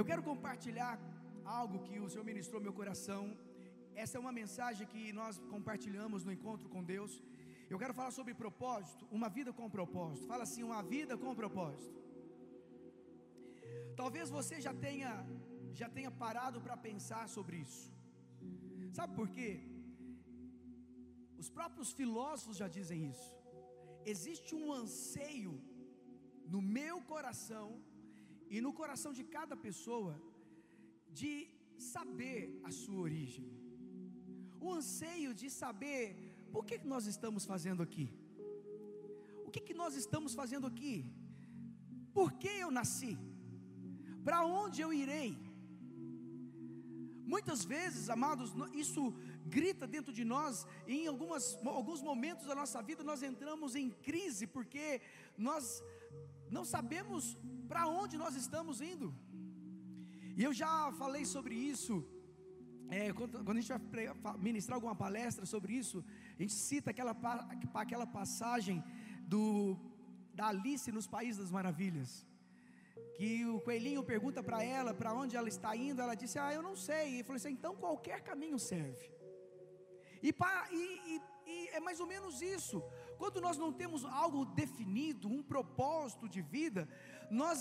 Eu 0.00 0.04
quero 0.08 0.22
compartilhar 0.28 0.92
algo 1.60 1.78
que 1.86 1.96
o 2.04 2.08
Senhor 2.10 2.24
ministrou 2.28 2.58
meu 2.66 2.72
coração. 2.78 3.22
Essa 4.02 4.14
é 4.16 4.20
uma 4.24 4.32
mensagem 4.38 4.86
que 4.92 5.02
nós 5.18 5.34
compartilhamos 5.54 6.24
no 6.26 6.32
encontro 6.36 6.68
com 6.74 6.82
Deus. 6.92 7.12
Eu 7.72 7.78
quero 7.82 7.96
falar 7.98 8.12
sobre 8.18 8.32
propósito, 8.42 9.02
uma 9.18 9.28
vida 9.36 9.52
com 9.58 9.74
propósito. 9.78 10.30
Fala 10.32 10.44
assim, 10.46 10.62
uma 10.68 10.80
vida 10.94 11.18
com 11.22 11.34
propósito. 11.42 11.98
Talvez 14.00 14.30
você 14.38 14.56
já 14.66 14.72
tenha 14.86 15.12
já 15.80 15.88
tenha 15.96 16.12
parado 16.24 16.60
para 16.66 16.78
pensar 16.88 17.24
sobre 17.36 17.58
isso. 17.66 17.84
Sabe 18.98 19.12
por 19.20 19.28
quê? 19.36 19.52
Os 21.42 21.50
próprios 21.58 21.92
filósofos 22.00 22.56
já 22.62 22.70
dizem 22.78 23.02
isso. 23.12 23.30
Existe 24.14 24.54
um 24.62 24.66
anseio 24.80 25.54
no 26.54 26.62
meu 26.78 26.98
coração 27.14 27.68
e 28.54 28.60
no 28.64 28.72
coração 28.80 29.12
de 29.18 29.24
cada 29.36 29.56
pessoa 29.66 30.12
de 31.20 31.32
saber 31.92 32.42
a 32.68 32.70
sua 32.80 33.00
origem. 33.08 33.46
O 34.60 34.72
anseio 34.78 35.32
de 35.40 35.48
saber 35.62 36.04
por 36.52 36.64
que 36.68 36.78
nós 36.94 37.06
estamos 37.06 37.44
fazendo 37.52 37.82
aqui. 37.86 38.06
O 39.46 39.50
que, 39.52 39.60
que 39.68 39.76
nós 39.82 39.94
estamos 40.02 40.34
fazendo 40.40 40.66
aqui? 40.72 40.94
Por 42.18 42.32
que 42.40 42.52
eu 42.64 42.70
nasci? 42.78 43.14
Para 44.26 44.40
onde 44.44 44.80
eu 44.84 44.92
irei? 44.92 45.30
Muitas 47.34 47.64
vezes, 47.64 48.10
amados, 48.10 48.52
isso 48.84 49.02
grita 49.46 49.86
dentro 49.86 50.12
de 50.12 50.24
nós, 50.24 50.66
e 50.86 50.94
em 51.02 51.06
algumas, 51.06 51.44
alguns 51.64 52.02
momentos 52.02 52.46
da 52.46 52.56
nossa 52.56 52.82
vida 52.82 53.04
nós 53.04 53.22
entramos 53.22 53.76
em 53.76 53.88
crise, 54.08 54.46
porque 54.48 55.00
nós 55.38 55.82
não 56.50 56.64
sabemos 56.64 57.38
para 57.70 57.82
onde 58.00 58.14
nós 58.22 58.34
estamos 58.44 58.76
indo. 58.92 59.08
E 60.38 60.42
eu 60.46 60.52
já 60.60 60.72
falei 61.02 61.24
sobre 61.34 61.54
isso. 61.72 61.94
É, 62.98 63.12
quando, 63.18 63.34
quando, 63.44 63.58
a 63.58 63.60
gente 63.60 63.72
vai 63.72 64.38
ministrar 64.48 64.76
alguma 64.78 64.96
palestra 65.04 65.44
sobre 65.52 65.72
isso, 65.82 65.98
a 66.36 66.40
gente 66.42 66.54
cita 66.68 66.90
aquela, 66.90 67.12
aquela 67.82 68.06
passagem 68.18 68.78
do, 69.32 69.44
da 70.38 70.46
Alice 70.52 70.90
nos 70.98 71.06
Países 71.16 71.38
das 71.42 71.52
Maravilhas. 71.58 72.10
Que 73.16 73.30
o 73.54 73.60
coelhinho 73.66 74.02
pergunta 74.12 74.42
para 74.48 74.60
ela 74.78 74.92
para 75.00 75.12
onde 75.22 75.36
ela 75.36 75.50
está 75.56 75.70
indo, 75.88 76.02
ela 76.04 76.16
disse: 76.22 76.36
Ah, 76.44 76.52
eu 76.58 76.62
não 76.68 76.74
sei. 76.88 77.06
E 77.20 77.22
falou 77.22 77.36
assim: 77.40 77.54
então 77.58 77.74
qualquer 77.84 78.20
caminho 78.30 78.58
serve. 78.58 79.06
E, 80.26 80.30
e, 80.78 80.84
e, 81.10 81.22
e 81.52 81.68
é 81.68 81.80
mais 81.88 82.00
ou 82.00 82.08
menos 82.14 82.42
isso. 82.56 82.82
Quando 83.20 83.38
nós 83.46 83.56
não 83.62 83.70
temos 83.80 84.02
algo 84.02 84.40
definido, 84.60 85.28
um 85.28 85.42
propósito 85.42 86.26
de 86.34 86.40
vida, 86.40 86.88
nós 87.30 87.58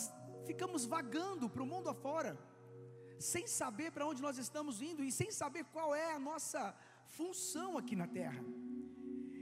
ficamos 0.50 0.86
vagando 0.86 1.50
para 1.50 1.62
o 1.66 1.66
mundo 1.74 1.90
afora, 1.90 2.32
sem 3.32 3.46
saber 3.46 3.92
para 3.92 4.08
onde 4.10 4.22
nós 4.22 4.38
estamos 4.38 4.82
indo 4.90 5.04
e 5.04 5.12
sem 5.12 5.30
saber 5.32 5.66
qual 5.66 5.90
é 5.94 6.14
a 6.14 6.24
nossa 6.30 6.62
função 7.18 7.78
aqui 7.78 7.94
na 7.94 8.08
terra. 8.08 8.42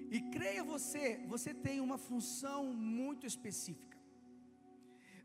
E 0.09 0.20
creia 0.36 0.64
você, 0.64 1.24
você 1.28 1.54
tem 1.54 1.80
uma 1.88 2.00
função 2.00 2.62
muito 2.74 3.28
específica. 3.28 3.98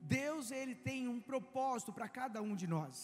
Deus, 0.03 0.51
ele 0.51 0.75
tem 0.75 1.09
um 1.09 1.21
propósito 1.33 1.91
para 1.91 2.07
cada 2.21 2.43
um 2.43 2.55
de 2.55 2.67
nós. 2.67 2.95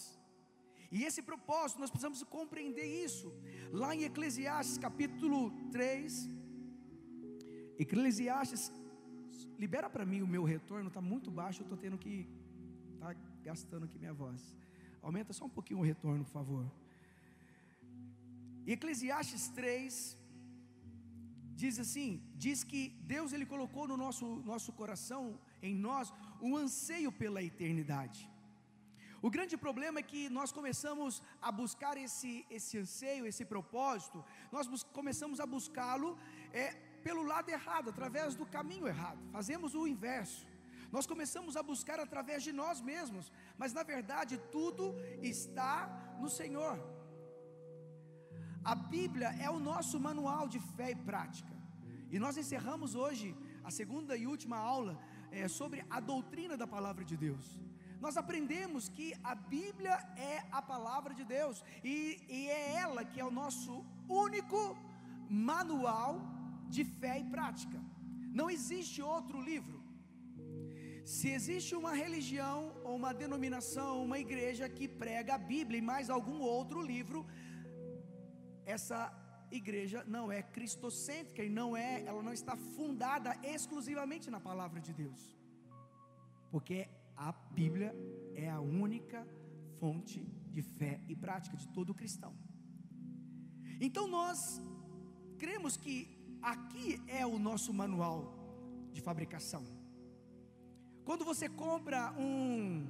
E 0.92 1.04
esse 1.04 1.22
propósito, 1.22 1.80
nós 1.80 1.90
precisamos 1.90 2.22
compreender 2.24 2.88
isso. 3.04 3.32
Lá 3.72 3.94
em 3.94 4.04
Eclesiastes 4.04 4.76
capítulo 4.76 5.40
3, 5.70 6.37
Eclesiastes, 7.78 8.72
libera 9.58 9.88
para 9.88 10.04
mim 10.04 10.20
o 10.22 10.26
meu 10.26 10.44
retorno, 10.44 10.88
está 10.88 11.00
muito 11.00 11.30
baixo, 11.30 11.60
eu 11.60 11.64
estou 11.64 11.78
tendo 11.78 11.96
que, 11.96 12.28
tá 12.98 13.14
gastando 13.42 13.84
aqui 13.84 13.98
minha 13.98 14.12
voz. 14.12 14.56
Aumenta 15.00 15.32
só 15.32 15.44
um 15.44 15.54
pouquinho 15.58 15.80
o 15.80 15.88
retorno, 15.92 16.24
por 16.24 16.32
favor. 16.32 16.64
Eclesiastes 18.66 19.48
3, 19.48 20.18
diz 21.54 21.78
assim, 21.84 22.22
diz 22.34 22.64
que 22.64 22.82
Deus 23.14 23.32
ele 23.32 23.46
colocou 23.46 23.86
no 23.86 23.96
nosso, 23.96 24.26
nosso 24.52 24.72
coração, 24.72 25.22
em 25.62 25.74
nós, 25.74 26.12
um 26.42 26.56
anseio 26.56 27.12
pela 27.12 27.42
eternidade. 27.42 28.28
O 29.20 29.30
grande 29.30 29.56
problema 29.56 29.98
é 29.98 30.02
que 30.02 30.28
nós 30.28 30.52
começamos 30.52 31.22
a 31.42 31.50
buscar 31.50 31.96
esse, 31.96 32.46
esse 32.50 32.78
anseio, 32.78 33.26
esse 33.26 33.44
propósito, 33.44 34.24
nós 34.52 34.66
começamos 34.98 35.40
a 35.40 35.46
buscá-lo 35.46 36.16
é, 36.52 36.66
pelo 37.06 37.22
lado 37.22 37.48
errado, 37.50 37.90
através 37.90 38.34
do 38.34 38.46
caminho 38.46 38.86
errado, 38.86 39.20
fazemos 39.32 39.74
o 39.74 39.86
inverso. 39.86 40.46
Nós 40.90 41.06
começamos 41.06 41.56
a 41.56 41.62
buscar 41.62 41.98
através 42.00 42.42
de 42.42 42.52
nós 42.52 42.80
mesmos, 42.80 43.30
mas 43.60 43.72
na 43.72 43.82
verdade 43.82 44.38
tudo 44.50 44.94
está 45.22 46.16
no 46.20 46.28
Senhor. 46.28 46.76
A 48.64 48.74
Bíblia 48.74 49.28
é 49.46 49.48
o 49.50 49.58
nosso 49.58 49.98
manual 50.00 50.48
de 50.48 50.60
fé 50.76 50.90
e 50.90 50.96
prática, 51.10 51.54
e 52.10 52.18
nós 52.18 52.36
encerramos 52.36 52.94
hoje 52.94 53.36
a 53.62 53.70
segunda 53.70 54.16
e 54.16 54.26
última 54.26 54.56
aula 54.56 54.98
é, 55.30 55.46
sobre 55.46 55.84
a 55.90 56.00
doutrina 56.00 56.56
da 56.56 56.66
palavra 56.66 57.04
de 57.04 57.16
Deus 57.16 57.46
nós 58.00 58.16
aprendemos 58.16 58.88
que 58.88 59.14
a 59.22 59.34
Bíblia 59.34 59.96
é 60.16 60.44
a 60.52 60.62
palavra 60.62 61.12
de 61.14 61.24
Deus, 61.24 61.64
e, 61.82 62.20
e 62.28 62.48
é 62.48 62.76
ela 62.76 63.04
que 63.04 63.20
é 63.20 63.24
o 63.24 63.30
nosso 63.30 63.84
único 64.08 64.76
manual 65.28 66.20
de 66.76 66.84
fé 66.84 67.18
e 67.20 67.24
prática. 67.24 67.78
Não 68.40 68.48
existe 68.56 69.00
outro 69.02 69.40
livro. 69.40 69.78
Se 71.16 71.28
existe 71.36 71.74
uma 71.74 71.92
religião 71.94 72.58
ou 72.84 72.94
uma 72.94 73.12
denominação, 73.22 74.04
uma 74.04 74.18
igreja 74.18 74.68
que 74.68 74.86
prega 74.86 75.34
a 75.34 75.38
Bíblia 75.38 75.78
e 75.78 75.88
mais 75.92 76.10
algum 76.10 76.38
outro 76.40 76.80
livro, 76.82 77.26
essa 78.66 79.00
igreja 79.50 80.04
não 80.06 80.30
é 80.30 80.42
cristocêntrica 80.42 81.42
e 81.42 81.48
não 81.48 81.74
é, 81.76 82.02
ela 82.04 82.22
não 82.22 82.34
está 82.40 82.54
fundada 82.56 83.34
exclusivamente 83.42 84.30
na 84.30 84.40
palavra 84.48 84.80
de 84.80 84.92
Deus. 84.92 85.22
Porque 86.50 86.88
a 87.16 87.32
Bíblia 87.32 87.94
é 88.34 88.48
a 88.50 88.60
única 88.60 89.26
fonte 89.80 90.20
de 90.52 90.62
fé 90.62 91.00
e 91.08 91.16
prática 91.16 91.56
de 91.56 91.68
todo 91.68 91.94
cristão. 91.94 92.34
Então 93.80 94.06
nós 94.06 94.60
cremos 95.38 95.76
que 95.76 96.17
aqui 96.42 97.02
é 97.06 97.26
o 97.26 97.38
nosso 97.38 97.72
manual 97.72 98.34
de 98.92 99.00
fabricação. 99.00 99.64
Quando 101.04 101.24
você 101.24 101.48
compra 101.48 102.12
um, 102.18 102.86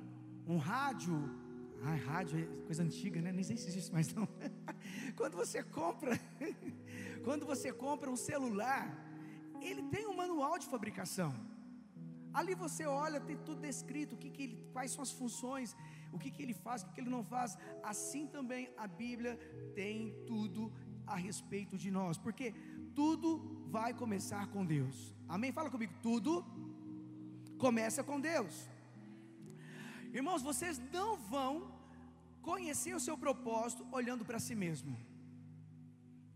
um 0.46 0.56
rádio, 0.56 1.14
ah, 1.82 1.94
rádio 1.94 2.40
é 2.40 2.64
coisa 2.66 2.82
antiga, 2.82 3.20
né? 3.20 3.30
Nem 3.30 3.44
sei 3.44 3.56
se 3.56 3.68
existe 3.68 3.92
mais 3.92 4.12
não. 4.12 4.28
quando 5.16 5.36
você 5.36 5.62
compra, 5.62 6.18
quando 7.24 7.46
você 7.46 7.72
compra 7.72 8.10
um 8.10 8.16
celular, 8.16 8.82
ele 9.60 9.82
tem 9.84 10.06
um 10.06 10.16
manual 10.16 10.58
de 10.58 10.66
fabricação. 10.66 11.32
Ali 12.32 12.54
você 12.54 12.84
olha, 12.86 13.20
tem 13.20 13.36
tudo 13.36 13.60
descrito, 13.60 14.14
o 14.14 14.18
que, 14.18 14.30
que 14.30 14.42
ele, 14.42 14.56
quais 14.72 14.90
são 14.90 15.02
as 15.02 15.10
funções, 15.10 15.74
o 16.12 16.18
que, 16.18 16.30
que 16.30 16.42
ele 16.42 16.54
faz, 16.54 16.82
o 16.82 16.86
que, 16.86 16.94
que 16.94 17.00
ele 17.00 17.10
não 17.10 17.24
faz. 17.24 17.56
Assim 17.82 18.26
também 18.26 18.70
a 18.76 18.86
Bíblia 18.86 19.36
tem 19.74 20.14
tudo 20.26 20.72
a 21.06 21.16
respeito 21.16 21.76
de 21.78 21.90
nós, 21.90 22.18
porque 22.18 22.54
tudo 22.98 23.30
vai 23.76 23.90
começar 23.94 24.44
com 24.52 24.66
Deus. 24.66 24.96
Amém? 25.34 25.52
Fala 25.52 25.70
comigo, 25.74 25.92
tudo 26.02 26.44
começa 27.64 28.02
com 28.08 28.18
Deus. 28.20 28.54
Irmãos, 30.12 30.42
vocês 30.42 30.80
não 30.92 31.10
vão 31.16 31.52
conhecer 32.42 32.94
o 32.96 33.04
seu 33.06 33.16
propósito 33.16 33.86
olhando 33.92 34.24
para 34.24 34.40
si 34.40 34.54
mesmo. 34.64 34.96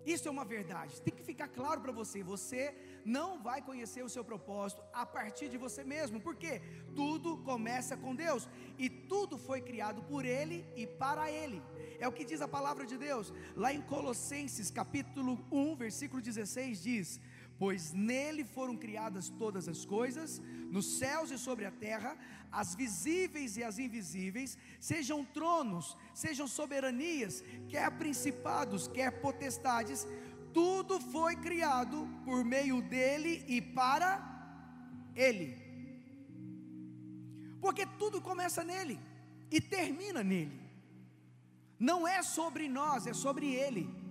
Isso 0.05 0.29
é 0.29 0.31
uma 0.31 0.45
verdade. 0.45 1.01
Tem 1.01 1.15
que 1.15 1.23
ficar 1.23 1.49
claro 1.49 1.81
para 1.81 1.93
você. 1.93 2.23
Você 2.23 2.75
não 3.05 3.43
vai 3.43 3.61
conhecer 3.63 4.03
o 4.03 4.09
seu 4.09 4.25
propósito 4.25 4.83
a 4.93 5.05
partir 5.05 5.49
de 5.49 5.57
você 5.57 5.85
mesmo, 5.85 6.21
porque 6.21 6.61
tudo 6.95 7.39
começa 7.39 7.97
com 7.97 8.15
Deus 8.15 8.49
e 8.79 8.89
tudo 8.89 9.39
foi 9.39 9.61
criado 9.61 10.03
por 10.03 10.25
Ele 10.25 10.65
e 10.77 10.87
para 10.87 11.31
Ele. 11.31 11.63
É 11.99 12.07
o 12.09 12.13
que 12.13 12.25
diz 12.25 12.41
a 12.43 12.49
palavra 12.49 12.85
de 12.85 12.97
Deus, 12.99 13.33
lá 13.57 13.73
em 13.73 13.81
Colossenses 13.81 14.71
capítulo 14.71 15.39
1, 15.51 15.77
versículo 15.77 16.21
16: 16.21 16.83
diz: 16.83 17.21
Pois 17.63 17.93
nele 17.93 18.45
foram 18.45 18.77
criadas 18.77 19.29
todas 19.29 19.69
as 19.69 19.85
coisas, 19.85 20.43
nos 20.69 20.99
céus 20.99 21.31
e 21.31 21.39
sobre 21.39 21.65
a 21.65 21.71
terra, 21.71 22.19
as 22.51 22.75
visíveis 22.75 23.57
e 23.57 23.63
as 23.63 23.79
invisíveis, 23.79 24.59
sejam 24.81 25.25
tronos, 25.25 25.97
sejam 26.13 26.49
soberanias, 26.49 27.45
quer 27.69 27.89
principados, 27.93 28.89
quer 28.89 29.21
potestades, 29.21 30.05
tudo 30.53 30.99
foi 30.99 31.37
criado 31.37 32.09
por 32.25 32.45
meio 32.45 32.83
dele 32.83 33.45
e 33.47 33.63
para 33.63 34.11
ele. 35.15 35.57
Porque 37.61 37.87
tudo 37.97 38.21
começa 38.21 38.65
nele 38.65 38.99
e 39.53 39.61
termina 39.61 40.25
nele. 40.25 40.61
Não 41.79 42.09
é 42.09 42.25
sobre 42.25 42.67
nós, 42.67 43.07
é 43.07 43.15
sobre 43.15 43.55
ele. 43.55 44.02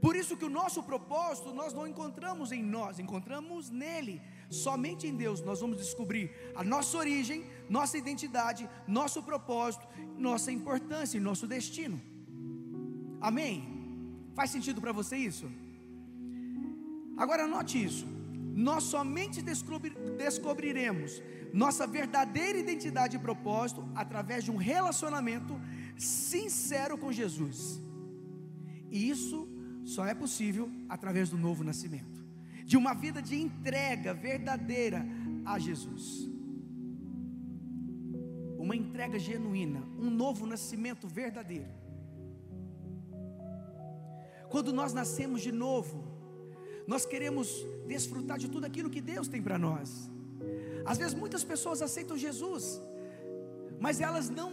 Por 0.00 0.14
isso 0.14 0.36
que 0.36 0.44
o 0.44 0.50
nosso 0.50 0.82
propósito 0.82 1.52
nós 1.52 1.72
não 1.72 1.86
encontramos 1.86 2.52
em 2.52 2.62
nós, 2.62 2.98
encontramos 2.98 3.70
nele. 3.70 4.20
Somente 4.50 5.06
em 5.06 5.14
Deus 5.16 5.40
nós 5.40 5.60
vamos 5.60 5.78
descobrir 5.78 6.30
a 6.54 6.62
nossa 6.62 6.96
origem, 6.98 7.44
nossa 7.68 7.96
identidade, 7.98 8.68
nosso 8.86 9.22
propósito, 9.22 9.86
nossa 10.16 10.52
importância 10.52 11.16
e 11.16 11.20
nosso 11.20 11.46
destino. 11.46 12.00
Amém? 13.20 13.54
Faz 14.34 14.50
sentido 14.50 14.80
para 14.80 14.92
você 14.92 15.16
isso? 15.16 15.50
Agora 17.16 17.46
note 17.46 17.82
isso. 17.82 18.06
Nós 18.54 18.84
somente 18.84 19.42
descobri 19.42 19.90
descobriremos 20.16 21.22
nossa 21.52 21.86
verdadeira 21.86 22.58
identidade 22.58 23.16
e 23.16 23.18
propósito 23.18 23.86
através 23.94 24.44
de 24.44 24.50
um 24.50 24.56
relacionamento 24.56 25.58
sincero 25.96 26.98
com 26.98 27.10
Jesus. 27.10 27.80
E 28.90 29.08
isso 29.08 29.48
só 29.86 30.04
é 30.04 30.14
possível 30.14 30.68
através 30.88 31.30
do 31.30 31.38
novo 31.38 31.62
nascimento, 31.62 32.26
de 32.64 32.76
uma 32.76 32.92
vida 32.92 33.22
de 33.22 33.36
entrega 33.36 34.12
verdadeira 34.12 35.06
a 35.44 35.58
Jesus. 35.60 36.28
Uma 38.58 38.74
entrega 38.74 39.16
genuína, 39.16 39.80
um 39.96 40.10
novo 40.10 40.44
nascimento 40.44 41.06
verdadeiro. 41.06 41.70
Quando 44.50 44.72
nós 44.72 44.92
nascemos 44.92 45.40
de 45.40 45.52
novo, 45.52 46.04
nós 46.84 47.06
queremos 47.06 47.48
desfrutar 47.86 48.38
de 48.38 48.48
tudo 48.48 48.64
aquilo 48.64 48.90
que 48.90 49.00
Deus 49.00 49.28
tem 49.28 49.40
para 49.40 49.56
nós. 49.56 50.10
Às 50.84 50.98
vezes 50.98 51.14
muitas 51.14 51.44
pessoas 51.44 51.80
aceitam 51.80 52.18
Jesus, 52.18 52.80
mas 53.80 54.00
elas 54.00 54.28
não, 54.28 54.50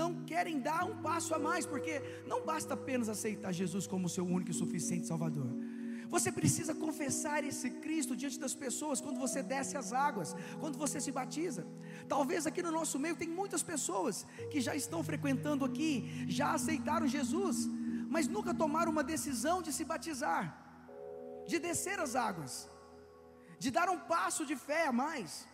não 0.00 0.24
querem 0.24 0.60
dar 0.60 0.84
um 0.84 0.96
passo 1.02 1.34
a 1.34 1.38
mais, 1.38 1.66
porque 1.66 2.00
não 2.26 2.44
basta 2.44 2.74
apenas 2.74 3.08
aceitar 3.08 3.52
Jesus 3.52 3.86
como 3.86 4.08
seu 4.08 4.24
único 4.24 4.50
e 4.50 4.54
suficiente 4.54 5.06
Salvador. 5.06 5.50
Você 6.14 6.30
precisa 6.32 6.74
confessar 6.74 7.44
esse 7.50 7.68
Cristo 7.82 8.16
diante 8.16 8.38
das 8.44 8.54
pessoas 8.62 9.00
quando 9.00 9.18
você 9.24 9.40
desce 9.42 9.76
as 9.76 9.92
águas, 9.92 10.34
quando 10.58 10.76
você 10.76 11.00
se 11.00 11.12
batiza. 11.18 11.64
Talvez 12.08 12.46
aqui 12.48 12.62
no 12.66 12.72
nosso 12.78 12.98
meio 12.98 13.16
tem 13.20 13.28
muitas 13.28 13.62
pessoas 13.62 14.26
que 14.50 14.60
já 14.60 14.74
estão 14.74 15.04
frequentando 15.10 15.64
aqui, 15.64 16.26
já 16.28 16.52
aceitaram 16.58 17.06
Jesus, 17.06 17.68
mas 18.08 18.26
nunca 18.26 18.52
tomaram 18.52 18.90
uma 18.90 19.04
decisão 19.04 19.62
de 19.62 19.72
se 19.72 19.84
batizar, 19.84 20.44
de 21.46 21.60
descer 21.60 22.00
as 22.00 22.16
águas, 22.16 22.68
de 23.60 23.70
dar 23.70 23.88
um 23.88 24.00
passo 24.14 24.44
de 24.44 24.56
fé 24.56 24.82
a 24.88 24.92
mais 24.92 25.46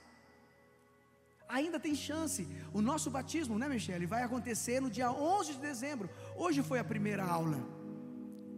ainda 1.48 1.78
tem 1.78 1.94
chance. 1.94 2.46
O 2.72 2.80
nosso 2.80 3.10
batismo, 3.10 3.58
né, 3.58 3.68
Michele, 3.68 4.06
vai 4.06 4.22
acontecer 4.22 4.80
no 4.80 4.90
dia 4.90 5.10
11 5.10 5.54
de 5.54 5.58
dezembro. 5.60 6.10
Hoje 6.36 6.62
foi 6.62 6.78
a 6.78 6.84
primeira 6.84 7.24
aula. 7.24 7.58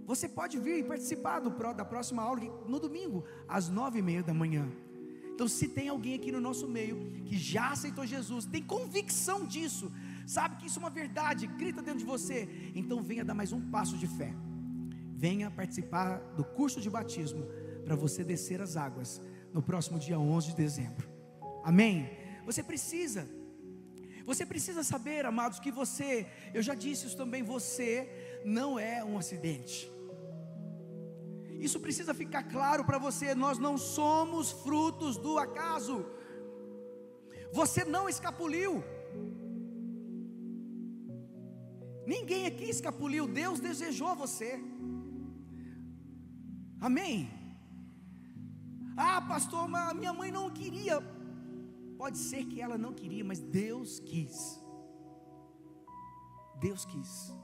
Você 0.07 0.29
pode 0.29 0.59
vir 0.59 0.79
e 0.79 0.83
participar 0.83 1.41
do, 1.41 1.51
da 1.75 1.85
próxima 1.85 2.23
aula 2.23 2.41
no 2.67 2.81
domingo, 2.81 3.25
às 3.47 3.69
nove 3.69 3.99
e 3.99 4.03
meia 4.03 4.23
da 4.23 4.33
manhã. 4.33 4.67
Então, 5.35 5.47
se 5.47 5.69
tem 5.69 5.89
alguém 5.89 6.15
aqui 6.15 6.33
no 6.33 6.41
nosso 6.41 6.67
meio 6.67 6.97
que 7.25 7.37
já 7.37 7.71
aceitou 7.71 8.05
Jesus, 8.05 8.45
tem 8.45 8.63
convicção 8.63 9.47
disso, 9.47 9.93
sabe 10.27 10.57
que 10.57 10.67
isso 10.67 10.81
é 10.81 10.83
uma 10.83 10.91
verdade, 10.91 11.47
grita 11.47 11.81
dentro 11.81 12.01
de 12.01 12.05
você, 12.05 12.49
então 12.75 13.01
venha 13.01 13.25
dar 13.25 13.35
mais 13.35 13.53
um 13.53 13.61
passo 13.71 13.97
de 13.97 14.09
fé. 14.09 14.35
Venha 15.15 15.51
participar 15.51 16.19
do 16.37 16.43
curso 16.43 16.81
de 16.81 16.91
batismo 16.91 17.47
para 17.85 17.95
você 17.95 18.25
descer 18.25 18.61
as 18.61 18.77
águas 18.77 19.23
no 19.53 19.63
próximo 19.63 19.99
dia 19.99 20.19
11 20.19 20.49
de 20.49 20.57
dezembro. 20.57 21.09
Amém? 21.63 22.11
Você 22.49 22.63
precisa. 22.63 23.23
Você 24.29 24.45
precisa 24.53 24.83
saber, 24.83 25.27
amados, 25.27 25.61
que 25.65 25.73
você, 25.81 26.27
eu 26.55 26.63
já 26.69 26.75
disse 26.75 27.07
isso 27.07 27.17
também, 27.23 27.43
você 27.43 27.93
não 28.59 28.79
é 28.79 29.05
um 29.05 29.19
acidente. 29.23 29.79
Isso 31.67 31.79
precisa 31.79 32.15
ficar 32.23 32.45
claro 32.45 32.85
para 32.89 32.99
você, 33.07 33.35
nós 33.35 33.59
não 33.59 33.75
somos 33.77 34.51
frutos 34.65 35.19
do 35.19 35.39
acaso. 35.39 36.07
Você 37.53 37.85
não 37.85 38.09
escapuliu. 38.09 38.73
Ninguém 42.15 42.47
aqui 42.47 42.65
escapuliu, 42.77 43.27
Deus 43.43 43.61
desejou 43.61 44.15
você. 44.25 44.51
Amém? 46.81 47.15
Ah, 48.97 49.21
pastor, 49.21 49.69
minha 50.01 50.15
mãe 50.15 50.33
não 50.33 50.49
queria. 50.51 50.97
Pode 51.99 52.17
ser 52.17 52.45
que 52.47 52.61
ela 52.61 52.79
não 52.79 52.93
queria, 52.93 53.25
mas 53.25 53.41
Deus 53.41 53.99
quis. 53.99 54.63
Deus 56.61 56.85
quis. 56.85 57.35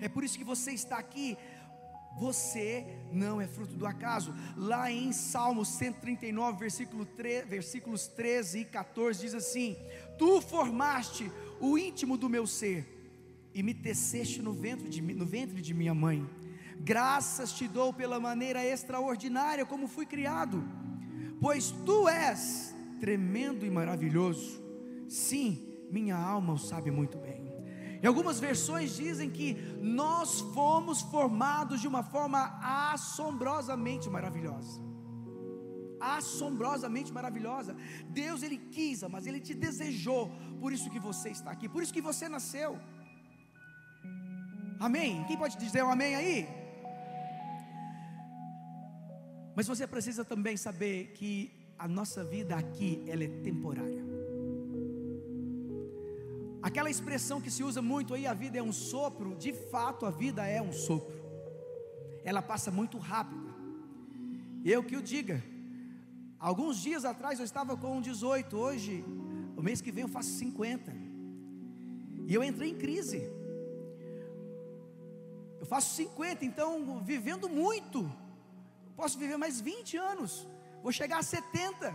É 0.00 0.08
por 0.08 0.24
isso 0.24 0.38
que 0.38 0.44
você 0.44 0.72
está 0.72 0.96
aqui. 0.96 1.36
Você 2.18 2.86
não 3.12 3.38
é 3.38 3.46
fruto 3.46 3.76
do 3.76 3.86
acaso. 3.86 4.34
Lá 4.56 4.90
em 4.90 5.12
Salmos 5.12 5.68
139, 5.68 6.58
versículo 6.58 7.04
3, 7.04 7.46
versículos 7.46 8.06
13 8.06 8.60
e 8.60 8.64
14, 8.64 9.20
diz 9.20 9.34
assim: 9.34 9.76
Tu 10.18 10.40
formaste 10.40 11.30
o 11.60 11.76
íntimo 11.76 12.16
do 12.16 12.30
meu 12.30 12.46
ser 12.46 12.96
e 13.54 13.62
me 13.62 13.74
teceste 13.74 14.40
no 14.40 14.54
ventre 14.54 14.88
de, 14.88 15.02
no 15.02 15.26
ventre 15.26 15.60
de 15.60 15.74
minha 15.74 15.94
mãe. 15.94 16.28
Graças 16.80 17.52
te 17.52 17.68
dou 17.68 17.92
pela 17.92 18.18
maneira 18.18 18.64
extraordinária 18.64 19.66
como 19.66 19.86
fui 19.86 20.06
criado, 20.06 20.64
pois 21.40 21.70
tu 21.84 22.08
és 22.08 22.74
tremendo 22.98 23.64
e 23.64 23.70
maravilhoso. 23.70 24.62
Sim, 25.08 25.48
minha 25.90 26.16
alma 26.16 26.52
o 26.52 26.58
sabe 26.58 26.90
muito 26.90 27.18
bem. 27.18 27.48
Em 28.02 28.06
algumas 28.06 28.38
versões 28.38 28.94
dizem 28.96 29.28
que 29.28 29.54
nós 29.80 30.40
fomos 30.54 31.00
formados 31.00 31.80
de 31.80 31.88
uma 31.88 32.02
forma 32.02 32.58
assombrosamente 32.92 34.08
maravilhosa. 34.08 34.80
Assombrosamente 36.00 37.12
maravilhosa. 37.12 37.76
Deus 38.08 38.42
ele 38.42 38.56
quis, 38.56 39.02
mas 39.14 39.26
ele 39.26 39.40
te 39.40 39.52
desejou. 39.52 40.30
Por 40.60 40.72
isso 40.72 40.88
que 40.90 41.00
você 41.00 41.30
está 41.30 41.50
aqui, 41.50 41.68
por 41.68 41.82
isso 41.82 41.92
que 41.92 42.00
você 42.00 42.28
nasceu. 42.28 42.78
Amém? 44.78 45.24
Quem 45.26 45.36
pode 45.36 45.58
dizer 45.58 45.82
um 45.82 45.90
amém 45.90 46.14
aí? 46.14 46.48
Mas 49.56 49.66
você 49.66 49.88
precisa 49.88 50.24
também 50.24 50.56
saber 50.56 51.14
que 51.16 51.57
a 51.78 51.86
nossa 51.86 52.24
vida 52.24 52.56
aqui 52.56 53.02
ela 53.06 53.22
é 53.22 53.28
temporária. 53.28 54.04
Aquela 56.60 56.90
expressão 56.90 57.40
que 57.40 57.50
se 57.50 57.62
usa 57.62 57.80
muito 57.80 58.14
aí, 58.14 58.26
a 58.26 58.34
vida 58.34 58.58
é 58.58 58.62
um 58.62 58.72
sopro, 58.72 59.36
de 59.36 59.52
fato 59.52 60.04
a 60.04 60.10
vida 60.10 60.44
é 60.44 60.60
um 60.60 60.72
sopro. 60.72 61.16
Ela 62.24 62.42
passa 62.42 62.70
muito 62.70 62.98
rápido. 62.98 63.54
Eu 64.64 64.82
que 64.82 64.96
o 64.96 65.02
diga. 65.02 65.42
Alguns 66.38 66.78
dias 66.78 67.04
atrás 67.04 67.38
eu 67.38 67.44
estava 67.44 67.76
com 67.76 68.00
18, 68.00 68.56
hoje, 68.56 69.04
o 69.56 69.62
mês 69.62 69.80
que 69.80 69.92
vem 69.92 70.02
eu 70.02 70.08
faço 70.08 70.30
50. 70.30 70.92
E 72.26 72.34
eu 72.34 72.42
entrei 72.42 72.70
em 72.70 72.76
crise. 72.76 73.30
Eu 75.60 75.66
faço 75.66 75.94
50, 75.94 76.44
então 76.44 77.00
vivendo 77.00 77.48
muito. 77.48 78.10
Posso 78.96 79.16
viver 79.16 79.36
mais 79.36 79.60
20 79.60 79.96
anos 79.96 80.46
vou 80.88 80.92
chegar 81.00 81.18
a 81.18 81.22
70. 81.22 81.94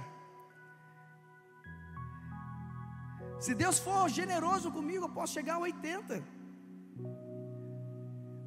Se 3.45 3.53
Deus 3.61 3.77
for 3.85 4.07
generoso 4.07 4.67
comigo, 4.77 5.05
eu 5.05 5.13
posso 5.17 5.33
chegar 5.37 5.55
a 5.55 5.59
80. 5.59 6.23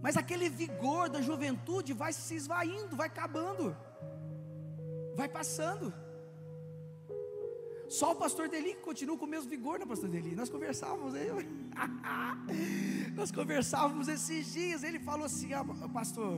Mas 0.05 0.17
aquele 0.17 0.49
vigor 0.49 1.09
da 1.15 1.21
juventude 1.21 1.93
vai 2.03 2.13
se 2.13 2.37
esvaindo, 2.41 2.95
vai 3.01 3.09
acabando, 3.09 3.77
vai 5.17 5.29
passando. 5.29 5.93
Só 7.99 8.13
o 8.13 8.21
pastor 8.25 8.49
Deli 8.49 8.75
continua 8.89 9.19
com 9.19 9.27
o 9.27 9.33
mesmo 9.35 9.51
vigor, 9.51 9.81
né, 9.81 9.87
pastor 9.95 10.09
Deli? 10.09 10.37
Nós 10.43 10.51
conversávamos, 10.57 11.15
nós 13.19 13.33
conversávamos 13.33 14.07
esses 14.07 14.53
dias. 14.53 14.85
Ele 14.85 15.01
falou 15.11 15.27
assim: 15.27 15.53
ah, 15.55 15.65
pastor, 15.99 16.33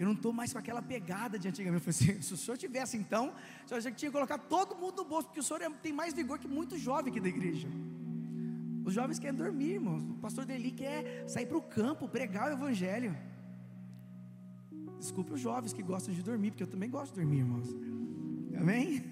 eu 0.00 0.06
não 0.06 0.14
estou 0.14 0.32
mais 0.32 0.50
com 0.50 0.58
aquela 0.58 0.80
pegada 0.80 1.38
de 1.38 1.46
antigamente. 1.46 1.86
Eu 1.86 1.92
falei 1.92 2.12
assim, 2.12 2.22
se 2.26 2.32
o 2.32 2.36
senhor 2.38 2.56
tivesse 2.56 2.96
então, 2.96 3.34
o 3.66 3.68
senhor 3.68 3.80
já 3.82 3.90
tinha 3.92 4.10
que 4.10 4.16
colocar 4.16 4.38
todo 4.38 4.74
mundo 4.74 5.02
no 5.02 5.04
bolso, 5.04 5.26
porque 5.28 5.40
o 5.40 5.42
senhor 5.42 5.60
é, 5.60 5.68
tem 5.68 5.92
mais 5.92 6.14
vigor 6.14 6.38
que 6.38 6.48
muito 6.48 6.78
jovem 6.78 7.10
aqui 7.10 7.20
da 7.20 7.28
igreja. 7.28 7.68
Os 8.82 8.94
jovens 8.94 9.18
querem 9.18 9.36
dormir, 9.36 9.72
irmãos. 9.72 10.02
O 10.02 10.14
pastor 10.14 10.46
Deli 10.46 10.70
quer 10.70 11.28
sair 11.28 11.44
para 11.44 11.58
o 11.58 11.60
campo, 11.60 12.08
pregar 12.08 12.48
o 12.48 12.54
evangelho. 12.54 13.14
Desculpe 14.98 15.34
os 15.34 15.40
jovens 15.40 15.74
que 15.74 15.82
gostam 15.82 16.14
de 16.14 16.22
dormir, 16.22 16.52
porque 16.52 16.62
eu 16.62 16.66
também 16.74 16.88
gosto 16.88 17.12
de 17.12 17.20
dormir, 17.20 17.40
irmãos. 17.40 17.68
Amém? 18.58 19.04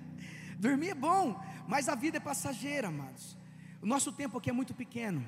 dormir 0.58 0.88
é 0.88 0.94
bom, 0.94 1.38
mas 1.68 1.90
a 1.90 1.94
vida 1.94 2.16
é 2.16 2.20
passageira, 2.20 2.88
amados. 2.88 3.36
O 3.82 3.86
nosso 3.86 4.10
tempo 4.10 4.38
aqui 4.38 4.48
é 4.48 4.52
muito 4.54 4.72
pequeno. 4.72 5.22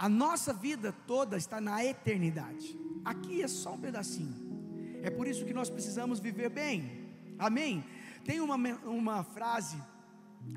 A 0.00 0.08
nossa 0.08 0.50
vida 0.54 0.94
toda 1.06 1.36
está 1.36 1.60
na 1.60 1.84
eternidade. 1.84 2.74
Aqui 3.04 3.42
é 3.42 3.46
só 3.46 3.74
um 3.74 3.78
pedacinho. 3.78 4.34
É 5.02 5.10
por 5.10 5.26
isso 5.26 5.44
que 5.44 5.52
nós 5.52 5.68
precisamos 5.68 6.18
viver 6.18 6.48
bem. 6.48 7.12
Amém? 7.38 7.84
Tem 8.24 8.40
uma, 8.40 8.56
uma 8.86 9.22
frase 9.22 9.76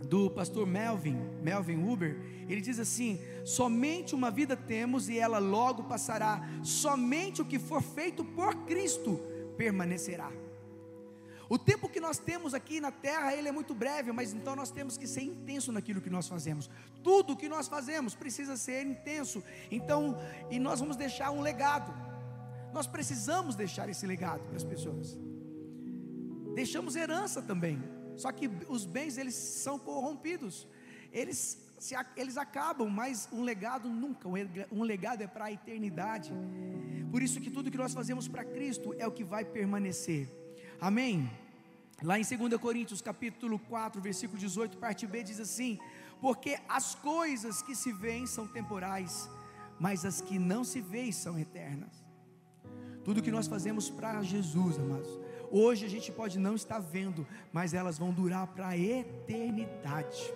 do 0.08 0.32
pastor 0.32 0.66
Melvin, 0.66 1.18
Melvin 1.42 1.84
Uber, 1.84 2.16
ele 2.48 2.62
diz 2.62 2.80
assim: 2.80 3.20
somente 3.44 4.16
uma 4.16 4.32
vida 4.32 4.56
temos 4.56 5.10
e 5.10 5.20
ela 5.20 5.40
logo 5.40 5.84
passará, 5.84 6.42
somente 6.64 7.42
o 7.42 7.46
que 7.46 7.60
for 7.60 7.82
feito 7.82 8.24
por 8.24 8.56
Cristo 8.64 9.20
permanecerá. 9.58 10.32
O 11.54 11.58
tempo 11.60 11.88
que 11.88 12.00
nós 12.00 12.18
temos 12.18 12.56
aqui 12.56 12.82
na 12.82 12.90
terra, 12.90 13.32
ele 13.36 13.48
é 13.48 13.52
muito 13.52 13.76
breve, 13.76 14.12
mas 14.12 14.34
então 14.34 14.56
nós 14.56 14.72
temos 14.72 14.98
que 14.98 15.06
ser 15.06 15.22
intenso 15.22 15.72
naquilo 15.72 16.02
que 16.02 16.10
nós 16.10 16.28
fazemos. 16.28 16.68
Tudo 17.04 17.38
que 17.38 17.48
nós 17.48 17.68
fazemos 17.68 18.16
precisa 18.16 18.58
ser 18.58 18.84
intenso. 18.84 19.44
Então, 19.70 20.18
e 20.50 20.58
nós 20.58 20.80
vamos 20.80 20.98
deixar 20.98 21.30
um 21.30 21.42
legado. 21.42 21.94
Nós 22.74 22.88
precisamos 22.88 23.56
deixar 23.56 23.88
esse 23.88 24.08
legado 24.08 24.44
para 24.46 24.58
as 24.58 24.64
pessoas. 24.64 25.16
Deixamos 26.56 26.96
herança 26.96 27.40
também. 27.40 27.78
Só 28.18 28.32
que 28.32 28.50
os 28.68 28.88
bens 28.88 29.20
eles 29.20 29.36
são 29.36 29.78
corrompidos. 29.78 30.68
Eles 31.12 31.62
se, 31.78 31.94
eles 32.18 32.36
acabam, 32.36 32.90
mas 32.90 33.30
um 33.32 33.44
legado 33.44 33.88
nunca. 33.88 34.28
Um 34.72 34.82
legado 34.82 35.22
é 35.22 35.28
para 35.28 35.46
a 35.46 35.52
eternidade. 35.52 36.34
Por 37.12 37.22
isso 37.22 37.40
que 37.40 37.52
tudo 37.52 37.70
que 37.70 37.78
nós 37.78 37.94
fazemos 37.94 38.28
para 38.28 38.44
Cristo 38.44 38.96
é 38.98 39.06
o 39.06 39.12
que 39.12 39.24
vai 39.24 39.46
permanecer. 39.46 40.28
Amém. 40.82 41.43
Lá 42.04 42.20
em 42.20 42.24
2 42.24 42.60
Coríntios, 42.60 43.02
capítulo 43.02 43.58
4, 43.58 44.02
versículo 44.02 44.38
18, 44.38 44.78
parte 44.78 45.08
B 45.08 45.24
diz 45.24 45.40
assim: 45.40 45.80
"Porque 46.20 46.60
as 46.68 46.94
coisas 46.96 47.62
que 47.62 47.74
se 47.74 47.94
veem 47.94 48.28
são 48.28 48.46
temporais, 48.46 49.30
mas 49.80 50.04
as 50.04 50.20
que 50.20 50.38
não 50.38 50.66
se 50.66 50.82
veem 50.82 51.14
são 51.14 51.40
eternas." 51.40 52.04
Tudo 53.06 53.22
que 53.22 53.32
nós 53.32 53.48
fazemos 53.48 53.90
para 53.90 54.22
Jesus, 54.22 54.78
amados, 54.78 55.18
hoje 55.50 55.86
a 55.86 55.90
gente 55.90 56.12
pode 56.12 56.38
não 56.38 56.56
estar 56.56 56.80
vendo, 56.80 57.26
mas 57.54 57.74
elas 57.74 57.98
vão 57.98 58.12
durar 58.12 58.48
para 58.48 58.68
a 58.70 58.78
eternidade. 58.78 60.34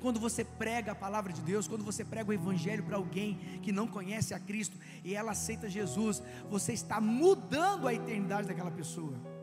Quando 0.00 0.20
você 0.20 0.44
prega 0.44 0.92
a 0.92 0.94
palavra 0.94 1.32
de 1.32 1.42
Deus, 1.42 1.66
quando 1.66 1.84
você 1.84 2.04
prega 2.04 2.30
o 2.30 2.32
Evangelho 2.32 2.84
para 2.84 2.96
alguém 2.96 3.58
que 3.60 3.72
não 3.72 3.88
conhece 3.88 4.32
a 4.32 4.38
Cristo 4.38 4.76
e 5.02 5.16
ela 5.16 5.32
aceita 5.32 5.68
Jesus, 5.68 6.22
você 6.48 6.72
está 6.72 7.00
mudando 7.00 7.88
a 7.88 7.94
eternidade 7.94 8.46
daquela 8.46 8.70
pessoa. 8.70 9.33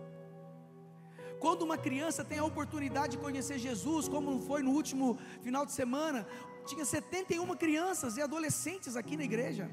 Quando 1.41 1.63
uma 1.63 1.75
criança 1.75 2.23
tem 2.23 2.37
a 2.37 2.45
oportunidade 2.45 3.13
de 3.13 3.17
conhecer 3.17 3.57
Jesus, 3.57 4.07
como 4.07 4.39
foi 4.41 4.61
no 4.61 4.71
último 4.79 5.17
final 5.41 5.65
de 5.65 5.71
semana, 5.71 6.27
tinha 6.67 6.85
71 6.85 7.55
crianças 7.55 8.15
e 8.15 8.21
adolescentes 8.21 8.95
aqui 8.95 9.17
na 9.17 9.23
igreja, 9.23 9.67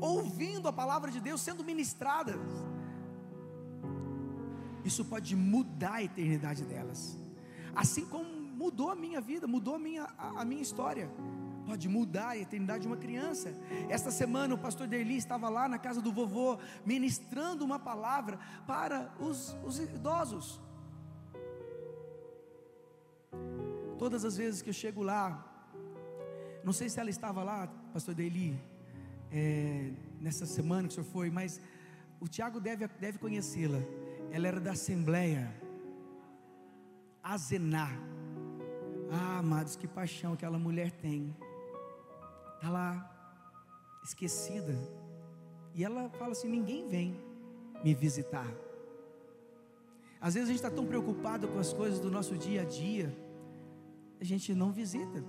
ouvindo 0.00 0.66
a 0.66 0.72
palavra 0.72 1.10
de 1.10 1.20
Deus 1.20 1.42
sendo 1.42 1.62
ministradas. 1.62 2.40
Isso 4.82 5.04
pode 5.04 5.36
mudar 5.36 5.96
a 5.96 6.02
eternidade 6.02 6.64
delas, 6.64 7.18
assim 7.76 8.06
como 8.06 8.40
mudou 8.62 8.88
a 8.90 8.96
minha 8.96 9.20
vida, 9.20 9.46
mudou 9.46 9.74
a 9.74 9.78
minha, 9.78 10.04
a, 10.16 10.40
a 10.40 10.44
minha 10.44 10.62
história. 10.62 11.10
Pode 11.66 11.86
mudar 11.86 12.30
a 12.30 12.38
eternidade 12.38 12.82
de 12.82 12.86
uma 12.86 12.96
criança. 12.96 13.52
Esta 13.90 14.10
semana 14.10 14.54
o 14.54 14.58
pastor 14.58 14.86
Derli 14.86 15.18
estava 15.18 15.50
lá 15.50 15.68
na 15.68 15.78
casa 15.78 16.00
do 16.00 16.10
vovô, 16.10 16.58
ministrando 16.84 17.62
uma 17.62 17.78
palavra 17.78 18.38
para 18.66 19.12
os, 19.20 19.54
os 19.62 19.78
idosos. 19.78 20.58
Todas 24.00 24.24
as 24.24 24.34
vezes 24.38 24.62
que 24.62 24.70
eu 24.70 24.72
chego 24.72 25.02
lá, 25.02 25.22
não 26.64 26.72
sei 26.72 26.88
se 26.88 26.98
ela 26.98 27.10
estava 27.10 27.44
lá, 27.44 27.66
pastor 27.92 28.14
Deli, 28.14 28.58
é, 29.30 29.90
nessa 30.18 30.46
semana 30.46 30.88
que 30.88 30.92
o 30.92 30.94
senhor 30.94 31.10
foi, 31.12 31.28
mas 31.30 31.60
o 32.18 32.26
Tiago 32.26 32.58
deve, 32.58 32.88
deve 32.98 33.18
conhecê-la. 33.18 33.78
Ela 34.30 34.48
era 34.48 34.58
da 34.58 34.72
Assembleia 34.72 35.54
Azenar. 37.22 37.92
Ah, 39.10 39.40
amados, 39.40 39.76
que 39.76 39.86
paixão 39.86 40.32
aquela 40.32 40.58
mulher 40.58 40.90
tem. 40.92 41.36
Está 42.54 42.70
lá, 42.70 42.90
esquecida. 44.02 44.78
E 45.74 45.84
ela 45.84 46.08
fala 46.18 46.32
assim: 46.32 46.48
ninguém 46.48 46.88
vem 46.88 47.20
me 47.84 47.92
visitar. 47.92 48.50
Às 50.18 50.32
vezes 50.32 50.48
a 50.48 50.52
gente 50.52 50.64
está 50.64 50.70
tão 50.70 50.86
preocupado 50.86 51.48
com 51.48 51.58
as 51.58 51.74
coisas 51.74 52.00
do 52.00 52.10
nosso 52.10 52.34
dia 52.38 52.62
a 52.62 52.64
dia, 52.64 53.14
a 54.20 54.24
gente 54.24 54.54
não 54.54 54.70
visita. 54.70 55.24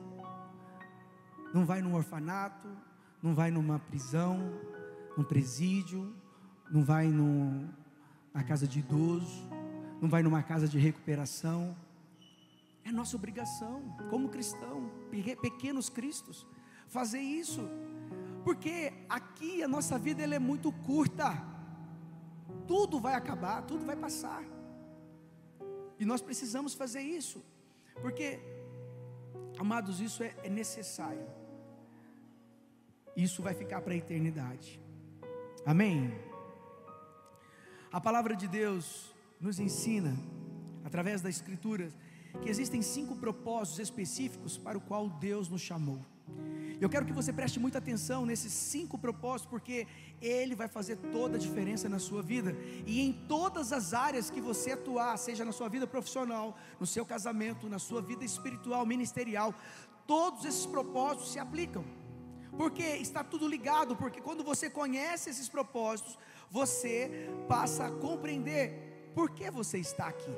Não 1.53 1.65
vai 1.65 1.81
num 1.81 1.95
orfanato, 1.95 2.67
não 3.21 3.33
vai 3.33 3.49
numa 3.51 3.79
prisão, 3.79 4.37
num 5.17 5.23
presídio, 5.23 6.13
não 6.69 6.83
vai 6.83 7.07
numa 7.07 8.43
casa 8.47 8.67
de 8.67 8.79
idoso, 8.79 9.49
não 10.01 10.09
vai 10.09 10.23
numa 10.23 10.43
casa 10.43 10.67
de 10.67 10.77
recuperação. 10.77 11.75
É 12.83 12.91
nossa 12.91 13.15
obrigação, 13.15 13.81
como 14.09 14.29
cristão, 14.29 14.89
pequenos 15.41 15.89
cristos, 15.89 16.45
fazer 16.87 17.19
isso. 17.19 17.61
Porque 18.43 18.91
aqui 19.07 19.61
a 19.61 19.67
nossa 19.67 19.99
vida 19.99 20.23
ela 20.23 20.35
é 20.35 20.39
muito 20.39 20.71
curta. 20.71 21.31
Tudo 22.67 22.99
vai 22.99 23.13
acabar, 23.13 23.61
tudo 23.61 23.85
vai 23.85 23.95
passar. 23.95 24.43
E 25.99 26.05
nós 26.05 26.21
precisamos 26.21 26.73
fazer 26.73 27.01
isso. 27.01 27.45
Porque, 28.01 28.39
amados, 29.61 30.01
isso 30.01 30.23
é, 30.23 30.33
é 30.43 30.49
necessário. 30.49 31.27
Isso 33.15 33.43
vai 33.43 33.53
ficar 33.53 33.81
para 33.81 33.93
a 33.93 33.97
eternidade. 33.97 34.81
Amém? 35.65 36.11
A 37.91 38.01
palavra 38.01 38.35
de 38.35 38.47
Deus 38.47 39.13
nos 39.39 39.59
ensina, 39.59 40.13
através 40.83 41.21
das 41.21 41.35
Escrituras, 41.35 41.95
que 42.41 42.49
existem 42.49 42.81
cinco 42.81 43.15
propósitos 43.17 43.79
específicos 43.79 44.57
para 44.57 44.77
o 44.77 44.81
qual 44.81 45.09
Deus 45.09 45.47
nos 45.47 45.61
chamou. 45.61 45.99
Eu 46.81 46.89
quero 46.89 47.05
que 47.05 47.13
você 47.13 47.31
preste 47.31 47.59
muita 47.59 47.77
atenção 47.77 48.25
nesses 48.25 48.51
cinco 48.51 48.97
propósitos, 48.97 49.47
porque 49.47 49.87
Ele 50.19 50.55
vai 50.55 50.67
fazer 50.67 50.95
toda 51.11 51.37
a 51.37 51.39
diferença 51.39 51.87
na 51.87 51.99
sua 51.99 52.23
vida 52.23 52.55
e 52.87 53.01
em 53.01 53.13
todas 53.13 53.71
as 53.71 53.93
áreas 53.93 54.31
que 54.31 54.41
você 54.41 54.71
atuar, 54.71 55.15
seja 55.17 55.45
na 55.45 55.51
sua 55.51 55.69
vida 55.69 55.85
profissional, 55.85 56.57
no 56.79 56.87
seu 56.87 57.05
casamento, 57.05 57.69
na 57.69 57.77
sua 57.77 58.01
vida 58.01 58.25
espiritual, 58.25 58.83
ministerial, 58.83 59.53
todos 60.07 60.43
esses 60.43 60.65
propósitos 60.65 61.31
se 61.31 61.37
aplicam, 61.37 61.85
porque 62.57 62.81
está 62.81 63.23
tudo 63.23 63.47
ligado. 63.47 63.95
Porque 63.95 64.19
quando 64.19 64.43
você 64.43 64.67
conhece 64.67 65.29
esses 65.29 65.47
propósitos, 65.47 66.17
você 66.49 67.29
passa 67.47 67.85
a 67.85 67.91
compreender 67.91 69.11
por 69.13 69.29
que 69.29 69.51
você 69.51 69.77
está 69.77 70.07
aqui. 70.07 70.35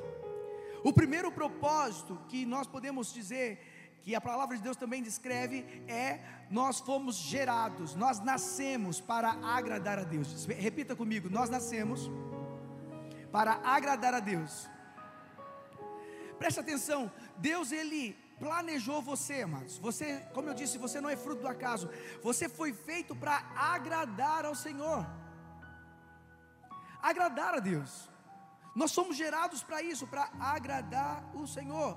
O 0.84 0.92
primeiro 0.92 1.32
propósito 1.32 2.20
que 2.28 2.44
nós 2.44 2.66
podemos 2.66 3.14
dizer, 3.14 3.58
que 4.04 4.14
a 4.14 4.20
palavra 4.20 4.54
de 4.56 4.62
Deus 4.62 4.76
também 4.76 5.02
descreve, 5.02 5.64
é 5.88 6.20
nós 6.50 6.78
fomos 6.78 7.16
gerados, 7.16 7.94
nós 7.94 8.20
nascemos 8.20 9.00
para 9.00 9.30
agradar 9.30 9.98
a 9.98 10.04
Deus. 10.04 10.44
Repita 10.44 10.94
comigo: 10.94 11.30
nós 11.30 11.48
nascemos 11.48 12.10
para 13.32 13.54
agradar 13.64 14.12
a 14.12 14.20
Deus. 14.20 14.68
Preste 16.38 16.60
atenção, 16.60 17.10
Deus 17.38 17.72
ele 17.72 18.12
planejou 18.38 19.00
você, 19.00 19.42
amados. 19.42 19.78
Você, 19.78 20.20
como 20.34 20.50
eu 20.50 20.54
disse, 20.54 20.76
você 20.76 21.00
não 21.00 21.08
é 21.08 21.16
fruto 21.16 21.40
do 21.40 21.48
acaso. 21.48 21.88
Você 22.22 22.46
foi 22.46 22.74
feito 22.74 23.16
para 23.16 23.36
agradar 23.56 24.44
ao 24.44 24.54
Senhor. 24.54 25.06
Agradar 27.00 27.54
a 27.54 27.60
Deus. 27.60 28.10
Nós 28.74 28.90
somos 28.90 29.16
gerados 29.16 29.62
para 29.62 29.80
isso, 29.82 30.06
para 30.06 30.28
agradar 30.38 31.24
o 31.34 31.46
Senhor. 31.46 31.96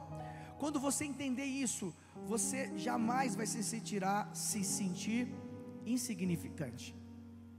Quando 0.60 0.80
você 0.80 1.06
entender 1.06 1.46
isso, 1.46 1.94
você 2.26 2.72
jamais 2.78 3.36
vai 3.36 3.46
se 3.46 3.64
sentir, 3.64 4.02
se 4.34 4.64
sentir 4.64 5.34
insignificante. 5.86 6.96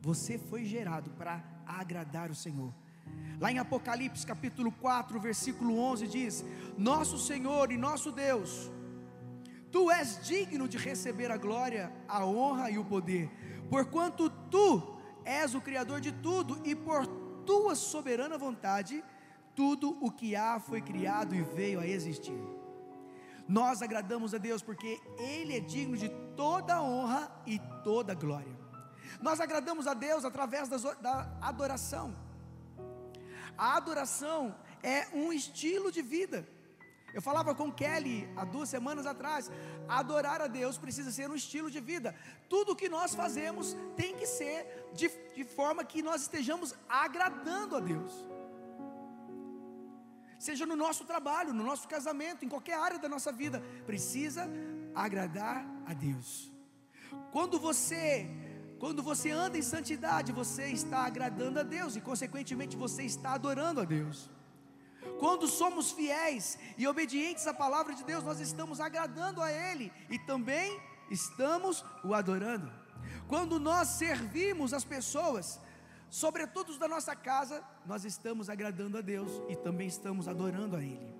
Você 0.00 0.38
foi 0.38 0.64
gerado 0.64 1.10
para 1.10 1.44
agradar 1.66 2.30
o 2.30 2.34
Senhor. 2.34 2.72
Lá 3.40 3.52
em 3.52 3.58
Apocalipse 3.58 4.26
capítulo 4.26 4.72
4, 4.72 5.18
versículo 5.20 5.78
11 5.78 6.08
diz: 6.08 6.44
Nosso 6.76 7.18
Senhor 7.18 7.70
e 7.70 7.76
nosso 7.76 8.10
Deus, 8.10 8.70
Tu 9.70 9.90
és 9.90 10.20
digno 10.26 10.66
de 10.66 10.76
receber 10.76 11.30
a 11.30 11.36
glória, 11.36 11.92
a 12.08 12.24
honra 12.24 12.70
e 12.70 12.78
o 12.78 12.84
poder, 12.84 13.30
porquanto 13.70 14.28
Tu 14.28 14.98
és 15.24 15.54
o 15.54 15.60
Criador 15.60 16.00
de 16.00 16.10
tudo 16.10 16.60
e 16.64 16.74
por 16.74 17.06
tua 17.46 17.74
soberana 17.74 18.36
vontade, 18.36 19.04
tudo 19.54 19.96
o 20.00 20.10
que 20.10 20.34
há 20.34 20.58
foi 20.58 20.80
criado 20.80 21.34
e 21.34 21.42
veio 21.42 21.80
a 21.80 21.86
existir. 21.86 22.57
Nós 23.48 23.80
agradamos 23.80 24.34
a 24.34 24.38
Deus 24.38 24.62
porque 24.62 25.00
Ele 25.18 25.56
é 25.56 25.60
digno 25.60 25.96
de 25.96 26.10
toda 26.36 26.82
honra 26.82 27.30
e 27.46 27.58
toda 27.82 28.14
glória. 28.14 28.56
Nós 29.22 29.40
agradamos 29.40 29.86
a 29.86 29.94
Deus 29.94 30.24
através 30.24 30.68
da 30.68 31.38
adoração. 31.40 32.14
A 33.56 33.76
adoração 33.76 34.54
é 34.82 35.08
um 35.14 35.32
estilo 35.32 35.90
de 35.90 36.02
vida. 36.02 36.46
Eu 37.14 37.22
falava 37.22 37.54
com 37.54 37.72
Kelly 37.72 38.28
há 38.36 38.44
duas 38.44 38.68
semanas 38.68 39.06
atrás. 39.06 39.50
Adorar 39.88 40.42
a 40.42 40.46
Deus 40.46 40.76
precisa 40.76 41.10
ser 41.10 41.30
um 41.30 41.34
estilo 41.34 41.70
de 41.70 41.80
vida. 41.80 42.14
Tudo 42.48 42.76
que 42.76 42.88
nós 42.88 43.14
fazemos 43.14 43.74
tem 43.96 44.14
que 44.14 44.26
ser 44.26 44.90
de, 44.92 45.10
de 45.34 45.44
forma 45.44 45.82
que 45.84 46.02
nós 46.02 46.22
estejamos 46.22 46.74
agradando 46.88 47.76
a 47.76 47.80
Deus. 47.80 48.12
Seja 50.38 50.64
no 50.64 50.76
nosso 50.76 51.04
trabalho, 51.04 51.52
no 51.52 51.64
nosso 51.64 51.88
casamento, 51.88 52.44
em 52.44 52.48
qualquer 52.48 52.78
área 52.78 52.98
da 52.98 53.08
nossa 53.08 53.32
vida, 53.32 53.62
precisa 53.84 54.48
agradar 54.94 55.66
a 55.86 55.92
Deus. 55.92 56.50
Quando 57.32 57.58
você 57.58 58.28
quando 58.78 59.02
você 59.02 59.30
anda 59.30 59.58
em 59.58 59.62
santidade, 59.62 60.30
você 60.30 60.66
está 60.68 61.00
agradando 61.04 61.58
a 61.58 61.64
Deus 61.64 61.96
e 61.96 62.00
consequentemente 62.00 62.76
você 62.76 63.02
está 63.02 63.32
adorando 63.32 63.80
a 63.80 63.84
Deus. 63.84 64.30
Quando 65.18 65.48
somos 65.48 65.90
fiéis 65.90 66.56
e 66.76 66.86
obedientes 66.86 67.44
à 67.48 67.52
palavra 67.52 67.92
de 67.92 68.04
Deus, 68.04 68.22
nós 68.22 68.38
estamos 68.38 68.80
agradando 68.80 69.42
a 69.42 69.50
Ele 69.50 69.92
e 70.08 70.16
também 70.16 70.80
estamos 71.10 71.84
o 72.04 72.14
adorando. 72.14 72.70
Quando 73.26 73.58
nós 73.58 73.88
servimos 73.88 74.72
as 74.72 74.84
pessoas, 74.84 75.60
sobretudo 76.10 76.70
os 76.70 76.78
da 76.78 76.88
nossa 76.88 77.14
casa, 77.14 77.62
nós 77.86 78.04
estamos 78.04 78.48
agradando 78.48 78.98
a 78.98 79.00
Deus 79.00 79.42
e 79.48 79.56
também 79.56 79.86
estamos 79.86 80.28
adorando 80.28 80.76
a 80.76 80.82
Ele. 80.82 81.14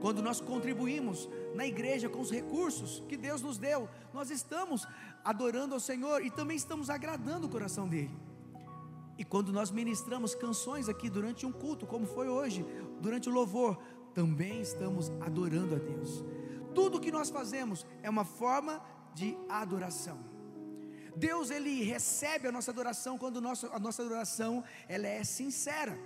Quando 0.00 0.22
nós 0.22 0.40
contribuímos 0.40 1.28
na 1.54 1.66
igreja 1.66 2.08
com 2.08 2.20
os 2.20 2.30
recursos 2.30 3.02
que 3.06 3.16
Deus 3.16 3.42
nos 3.42 3.58
deu, 3.58 3.88
nós 4.14 4.30
estamos 4.30 4.86
adorando 5.22 5.74
ao 5.74 5.80
Senhor 5.80 6.24
e 6.24 6.30
também 6.30 6.56
estamos 6.56 6.88
agradando 6.88 7.46
o 7.46 7.50
coração 7.50 7.86
dele. 7.86 8.18
E 9.18 9.24
quando 9.24 9.52
nós 9.52 9.70
ministramos 9.70 10.34
canções 10.34 10.88
aqui 10.88 11.10
durante 11.10 11.44
um 11.44 11.52
culto, 11.52 11.86
como 11.86 12.06
foi 12.06 12.28
hoje, 12.28 12.64
durante 13.02 13.28
o 13.28 13.32
louvor, 13.32 13.78
também 14.14 14.62
estamos 14.62 15.10
adorando 15.20 15.74
a 15.74 15.78
Deus. 15.78 16.24
Tudo 16.74 16.98
que 16.98 17.12
nós 17.12 17.28
fazemos 17.28 17.86
é 18.02 18.08
uma 18.08 18.24
forma 18.24 18.82
de 19.14 19.36
adoração. 19.48 20.29
Deus 21.16 21.50
ele 21.50 21.82
recebe 21.82 22.48
a 22.48 22.52
nossa 22.52 22.70
adoração 22.70 23.18
quando 23.18 23.38
a 23.38 23.78
nossa 23.78 24.02
adoração 24.02 24.64
ela 24.88 25.06
é 25.06 25.22
sincera. 25.24 25.98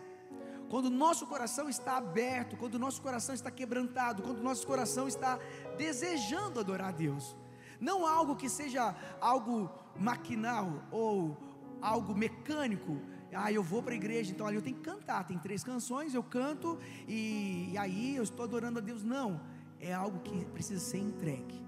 Quando 0.69 0.87
o 0.87 0.91
nosso 0.91 1.27
coração 1.27 1.69
está 1.69 1.97
aberto, 1.97 2.57
quando 2.57 2.75
o 2.75 2.79
nosso 2.79 3.01
coração 3.01 3.35
está 3.35 3.51
quebrantado, 3.51 4.23
quando 4.23 4.39
o 4.39 4.43
nosso 4.43 4.67
coração 4.67 5.07
está 5.07 5.39
desejando 5.77 6.61
adorar 6.61 6.89
a 6.89 6.93
Deus. 6.93 7.37
Não 7.81 8.07
algo 8.07 8.35
que 8.35 8.49
seja 8.49 8.95
algo 9.21 9.71
maquinal 9.97 10.83
ou 10.91 11.37
algo 11.81 12.15
mecânico. 12.15 13.01
Ah, 13.33 13.53
eu 13.53 13.63
vou 13.63 13.83
para 13.83 13.93
a 13.93 13.97
igreja, 13.97 14.31
então 14.31 14.47
ali 14.47 14.57
eu 14.57 14.63
tenho 14.63 14.77
que 14.77 14.83
cantar. 14.83 15.25
Tem 15.27 15.39
três 15.39 15.63
canções, 15.65 16.15
eu 16.15 16.23
canto 16.23 16.79
e, 17.07 17.71
e 17.73 17.79
aí 17.79 18.17
eu 18.17 18.23
estou 18.23 18.45
adorando 18.45 18.79
a 18.79 18.83
Deus. 18.83 19.03
Não, 19.03 19.41
é 19.81 19.93
algo 19.93 20.21
que 20.21 20.45
precisa 20.47 20.81
ser 20.81 20.99
entregue. 20.99 21.64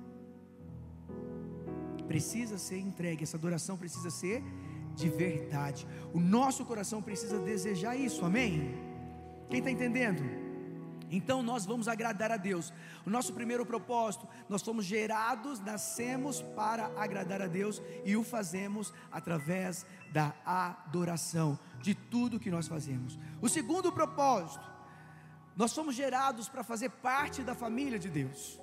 Precisa 2.07 2.59
ser 2.59 2.79
entregue. 2.79 3.25
Essa 3.25 3.37
adoração 3.37 3.77
precisa 3.77 4.11
ser 4.11 4.43
de 4.95 5.09
verdade. 5.09 5.87
O 6.13 6.21
nosso 6.21 6.65
coração 6.65 7.03
precisa 7.03 7.39
desejar 7.39 7.97
isso, 7.97 8.25
amém? 8.25 8.75
Quem 9.51 9.59
está 9.59 9.71
entendendo? 9.71 10.23
Então 11.11 11.43
nós 11.43 11.65
vamos 11.65 11.87
agradar 11.87 12.33
a 12.33 12.37
Deus. 12.37 12.73
O 13.05 13.11
nosso 13.11 13.33
primeiro 13.33 13.65
propósito, 13.65 14.27
nós 14.49 14.63
somos 14.63 14.85
gerados, 14.85 15.61
nascemos 15.61 16.43
para 16.43 16.87
agradar 16.97 17.41
a 17.41 17.47
Deus 17.47 17.81
e 18.05 18.17
o 18.17 18.25
fazemos 18.25 18.93
através 19.11 19.87
da 20.13 20.35
adoração 20.45 21.59
de 21.81 21.95
tudo 21.95 22.41
que 22.41 22.51
nós 22.51 22.67
fazemos. 22.67 23.19
O 23.41 23.49
segundo 23.49 23.93
propósito, 23.93 24.67
nós 25.57 25.71
somos 25.71 25.95
gerados 25.95 26.49
para 26.49 26.65
fazer 26.65 26.91
parte 26.91 27.43
da 27.43 27.55
família 27.55 27.99
de 27.99 28.09
Deus. 28.09 28.61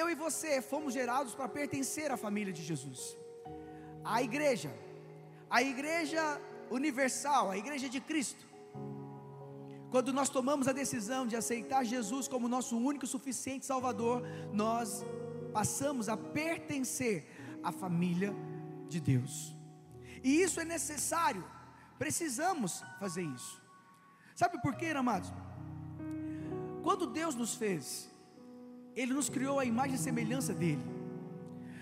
Eu 0.00 0.06
e 0.12 0.14
você 0.24 0.52
fomos 0.72 0.92
gerados 0.98 1.34
para 1.38 1.48
pertencer 1.60 2.08
à 2.10 2.16
família 2.26 2.52
de 2.58 2.62
Jesus. 2.70 3.02
A 4.16 4.22
igreja 4.28 4.72
a 5.56 5.62
igreja 5.62 6.40
universal, 6.68 7.50
a 7.50 7.56
igreja 7.56 7.88
de 7.88 8.00
Cristo, 8.00 8.44
quando 9.88 10.12
nós 10.12 10.28
tomamos 10.28 10.66
a 10.66 10.72
decisão 10.72 11.26
de 11.28 11.36
aceitar 11.36 11.84
Jesus 11.84 12.26
como 12.26 12.48
nosso 12.48 12.76
único 12.76 13.04
e 13.04 13.08
suficiente 13.08 13.64
Salvador, 13.64 14.24
nós 14.52 15.04
passamos 15.52 16.08
a 16.08 16.16
pertencer 16.16 17.24
à 17.62 17.70
família 17.70 18.34
de 18.88 19.00
Deus. 19.00 19.54
E 20.24 20.42
isso 20.42 20.58
é 20.58 20.64
necessário, 20.64 21.44
precisamos 21.96 22.82
fazer 22.98 23.22
isso. 23.22 23.62
Sabe 24.34 24.60
por 24.60 24.74
quê, 24.74 24.86
amados? 24.86 25.32
Quando 26.82 27.06
Deus 27.06 27.36
nos 27.36 27.54
fez, 27.54 28.10
Ele 28.94 29.12
nos 29.12 29.28
criou 29.28 29.58
a 29.58 29.64
imagem 29.64 29.94
e 29.96 29.98
semelhança 29.98 30.54
dEle. 30.54 30.84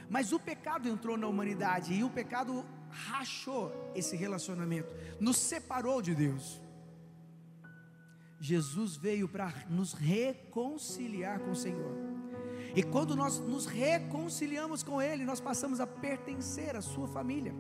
Mas 0.08 0.32
o 0.32 0.38
pecado 0.38 0.88
entrou 0.88 1.16
na 1.16 1.26
humanidade 1.26 1.94
e 1.94 2.04
o 2.04 2.10
pecado 2.10 2.64
rachou 2.90 3.72
esse 3.94 4.16
relacionamento, 4.16 4.94
nos 5.18 5.36
separou 5.36 6.02
de 6.02 6.14
Deus. 6.14 6.60
Jesus 8.38 8.96
veio 8.96 9.28
para 9.28 9.52
nos 9.70 9.92
reconciliar 9.92 11.38
com 11.40 11.52
o 11.52 11.56
Senhor. 11.56 11.94
E 12.74 12.82
quando 12.82 13.14
nós 13.14 13.38
nos 13.38 13.66
reconciliamos 13.66 14.82
com 14.82 15.00
Ele, 15.00 15.24
nós 15.24 15.40
passamos 15.40 15.78
a 15.80 15.86
pertencer 15.86 16.74
à 16.74 16.82
Sua 16.82 17.06
família. 17.06 17.54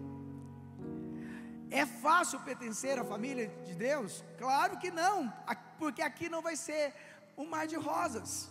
É 1.70 1.86
fácil 1.86 2.40
pertencer 2.40 2.98
à 2.98 3.04
família 3.04 3.48
de 3.64 3.74
Deus? 3.74 4.24
Claro 4.36 4.78
que 4.78 4.90
não, 4.90 5.32
porque 5.78 6.02
aqui 6.02 6.28
não 6.28 6.42
vai 6.42 6.56
ser 6.56 6.92
um 7.36 7.46
mar 7.46 7.66
de 7.66 7.76
rosas. 7.76 8.50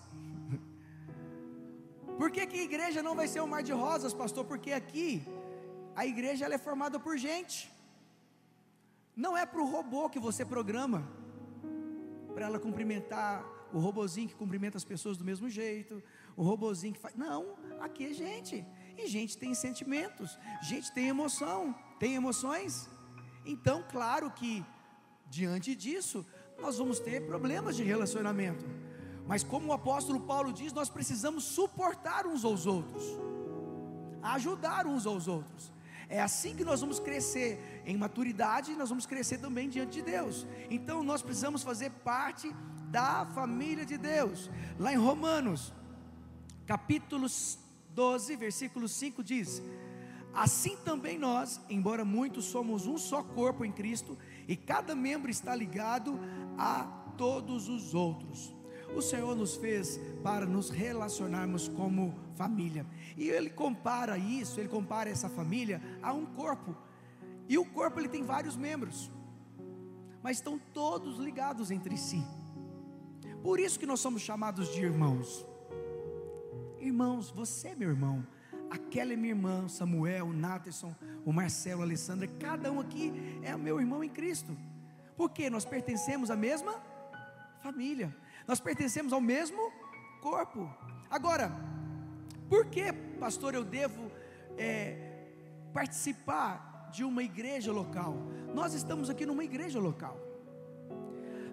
Por 2.17 2.30
que, 2.32 2.45
que 2.45 2.60
a 2.60 2.63
igreja 2.63 3.02
não 3.02 3.15
vai 3.15 3.28
ser 3.28 3.41
um 3.41 3.47
mar 3.47 3.63
de 3.63 3.71
rosas, 3.71 4.13
pastor? 4.13 4.45
Porque 4.45 4.71
aqui 4.71 5.24
a 5.95 6.06
igreja 6.06 6.45
ela 6.45 6.56
é 6.56 6.58
formada 6.58 7.00
por 7.00 7.17
gente. 7.17 7.71
Não 9.15 9.38
é 9.38 9.45
para 9.45 9.62
o 9.62 9.65
robô 9.65 10.10
que 10.10 10.19
você 10.19 10.45
programa, 10.45 11.08
para 12.34 12.45
ela 12.45 12.60
cumprimentar 12.60 13.45
o 13.74 13.80
robozinho 13.80 14.28
que 14.28 14.36
cumprimenta 14.36 14.78
as 14.78 14.84
pessoas 14.84 15.17
do 15.17 15.24
mesmo 15.24 15.50
jeito, 15.50 16.02
o 16.36 16.43
robozinho 16.43 16.93
que 16.93 17.00
faz. 17.00 17.15
Não, 17.15 17.56
aqui 17.80 18.06
é 18.06 18.13
gente. 18.13 18.65
E 18.97 19.08
gente 19.08 19.38
tem 19.38 19.54
sentimentos, 19.54 20.38
gente 20.62 20.91
tem 20.93 21.08
emoção, 21.08 21.74
tem 22.00 22.15
emoções. 22.15 22.89
Então, 23.45 23.84
claro 23.89 24.30
que 24.32 24.65
diante 25.30 25.74
disso, 25.76 26.26
nós 26.60 26.78
vamos 26.78 27.00
ter 27.00 27.26
problemas 27.26 27.76
de 27.76 27.84
relacionamento. 27.84 28.65
Mas 29.32 29.44
como 29.46 29.67
o 29.67 29.72
apóstolo 29.72 30.20
Paulo 30.20 30.52
diz, 30.52 30.74
nós 30.74 30.89
precisamos 30.89 31.46
suportar 31.46 32.28
uns 32.28 32.44
aos 32.44 32.65
outros, 32.65 33.02
ajudar 34.22 34.86
uns 34.86 35.06
aos 35.06 35.26
outros. 35.26 35.72
É 36.10 36.22
assim 36.22 36.54
que 36.54 36.65
nós 36.65 36.82
vamos 36.82 37.00
crescer 37.00 37.82
em 37.86 37.96
maturidade, 37.96 38.76
nós 38.76 38.89
vamos 38.89 39.06
crescer 39.06 39.38
também 39.38 39.70
diante 39.70 39.94
de 39.94 40.02
Deus. 40.02 40.46
Então 40.70 41.02
nós 41.02 41.22
precisamos 41.22 41.63
fazer 41.63 41.91
parte 42.04 42.54
da 42.89 43.26
família 43.28 43.86
de 43.86 43.98
Deus. 43.98 44.52
Lá 44.78 44.91
em 44.91 44.98
Romanos, 44.98 45.72
capítulo 46.67 47.26
12, 47.91 48.36
versículo 48.36 48.86
5 48.86 49.24
diz: 49.24 49.63
Assim 50.34 50.76
também 50.76 51.17
nós, 51.17 51.62
embora 51.70 52.04
muitos 52.04 52.44
somos 52.44 52.86
um 52.86 52.98
só 52.98 53.24
corpo 53.24 53.63
em 53.63 53.72
Cristo, 53.72 54.17
e 54.46 54.58
cada 54.58 54.94
membro 54.94 55.32
está 55.32 55.56
ligado 55.56 56.20
a 56.58 56.84
todos 57.17 57.70
os 57.70 57.94
outros. 57.96 58.60
O 58.95 59.01
Senhor 59.01 59.36
nos 59.36 59.56
fez 59.56 59.99
para 60.23 60.45
nos 60.45 60.69
relacionarmos 60.69 61.67
como 61.67 62.13
família. 62.36 62.86
E 63.17 63.30
ele 63.30 63.49
compara 63.49 64.17
isso, 64.17 64.60
ele 64.60 64.69
compara 64.69 65.10
essa 65.10 65.30
família 65.30 65.82
a 66.01 66.13
um 66.13 66.25
corpo. 66.25 66.75
E 67.47 67.58
o 67.58 67.65
corpo 67.65 67.99
ele 67.99 68.10
tem 68.10 68.23
vários 68.23 68.56
membros, 68.56 69.12
mas 70.21 70.38
estão 70.38 70.60
todos 70.73 71.17
ligados 71.17 71.71
entre 71.71 71.97
si. 71.97 72.23
Por 73.41 73.60
isso 73.60 73.80
que 73.80 73.86
nós 73.86 73.99
somos 73.99 74.21
chamados 74.21 74.71
de 74.73 74.82
irmãos. 74.82 75.45
Irmãos, 76.80 77.30
você 77.30 77.69
é 77.69 77.75
meu 77.75 77.89
irmão, 77.89 78.25
aquela 78.69 79.13
é 79.13 79.15
minha 79.15 79.34
irmã, 79.34 79.67
Samuel, 79.67 80.27
o 80.27 80.34
o 81.25 81.32
Marcelo, 81.32 81.82
a 81.82 81.86
Alessandra, 81.86 82.27
cada 82.27 82.71
um 82.71 82.80
aqui 82.80 83.39
é 83.43 83.56
meu 83.56 83.80
irmão 83.80 84.04
em 84.04 84.10
Cristo. 84.10 84.58
Porque 85.15 85.49
nós 85.49 85.65
pertencemos 85.65 86.32
à 86.32 86.36
mesma 86.36 86.82
família. 87.62 88.15
Nós 88.52 88.60
pertencemos 88.60 89.14
ao 89.14 89.22
mesmo 89.22 89.72
corpo. 90.20 90.70
Agora, 91.10 91.50
por 92.50 92.66
que, 92.66 92.92
pastor, 93.18 93.56
eu 93.56 93.64
devo 93.64 94.12
é, 94.58 94.98
participar 95.74 96.90
de 96.92 97.06
uma 97.06 97.24
igreja 97.24 97.72
local? 97.72 98.14
Nós 98.54 98.74
estamos 98.74 99.10
aqui 99.10 99.26
numa 99.26 99.46
igreja 99.46 99.80
local. 99.80 100.20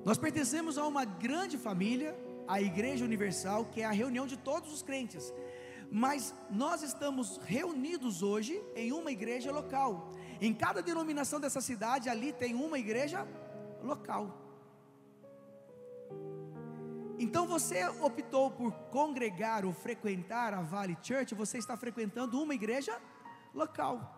Nós 0.04 0.18
pertencemos 0.18 0.76
a 0.76 0.84
uma 0.88 1.04
grande 1.04 1.56
família, 1.56 2.18
a 2.48 2.60
Igreja 2.60 3.04
Universal, 3.04 3.66
que 3.66 3.80
é 3.80 3.84
a 3.84 3.92
reunião 3.92 4.26
de 4.26 4.36
todos 4.36 4.72
os 4.72 4.82
crentes. 4.82 5.32
Mas 5.92 6.34
nós 6.50 6.82
estamos 6.82 7.36
reunidos 7.44 8.24
hoje 8.24 8.60
em 8.74 8.90
uma 8.90 9.12
igreja 9.12 9.52
local. 9.52 10.10
Em 10.40 10.52
cada 10.52 10.82
denominação 10.82 11.38
dessa 11.38 11.60
cidade, 11.60 12.08
ali 12.08 12.32
tem 12.32 12.56
uma 12.56 12.76
igreja 12.76 13.24
local. 13.84 14.47
Então 17.18 17.48
você 17.48 17.84
optou 18.00 18.50
por 18.50 18.72
congregar 18.90 19.64
ou 19.64 19.72
frequentar 19.72 20.54
a 20.54 20.62
Valley 20.62 20.96
Church, 21.02 21.34
você 21.34 21.58
está 21.58 21.76
frequentando 21.76 22.40
uma 22.40 22.54
igreja 22.54 22.96
local. 23.52 24.14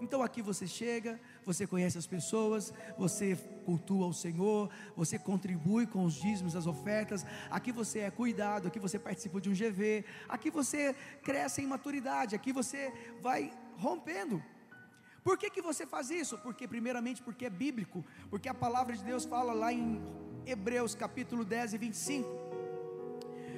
Então 0.00 0.22
aqui 0.22 0.42
você 0.42 0.66
chega, 0.66 1.18
você 1.44 1.66
conhece 1.66 1.98
as 1.98 2.06
pessoas, 2.06 2.72
você 2.96 3.34
cultua 3.64 4.06
o 4.06 4.12
Senhor, 4.12 4.70
você 4.94 5.18
contribui 5.18 5.86
com 5.86 6.04
os 6.04 6.14
dízimos, 6.14 6.54
as 6.54 6.66
ofertas, 6.66 7.26
aqui 7.50 7.72
você 7.72 8.00
é 8.00 8.10
cuidado, 8.10 8.68
aqui 8.68 8.78
você 8.78 8.98
participa 8.98 9.40
de 9.40 9.48
um 9.48 9.52
GV, 9.52 10.04
aqui 10.28 10.50
você 10.50 10.94
cresce 11.22 11.62
em 11.62 11.66
maturidade, 11.66 12.36
aqui 12.36 12.52
você 12.52 12.92
vai 13.22 13.50
rompendo. 13.76 14.40
Por 15.24 15.36
que, 15.36 15.50
que 15.50 15.60
você 15.60 15.84
faz 15.84 16.08
isso? 16.08 16.38
Porque, 16.38 16.68
primeiramente, 16.68 17.20
porque 17.20 17.46
é 17.46 17.50
bíblico, 17.50 18.04
porque 18.30 18.48
a 18.48 18.54
palavra 18.54 18.94
de 18.96 19.02
Deus 19.02 19.24
fala 19.24 19.52
lá 19.52 19.72
em 19.72 20.00
Hebreus 20.46 20.94
capítulo 20.94 21.44
10 21.44 21.74
e 21.74 21.78
25. 21.78 22.28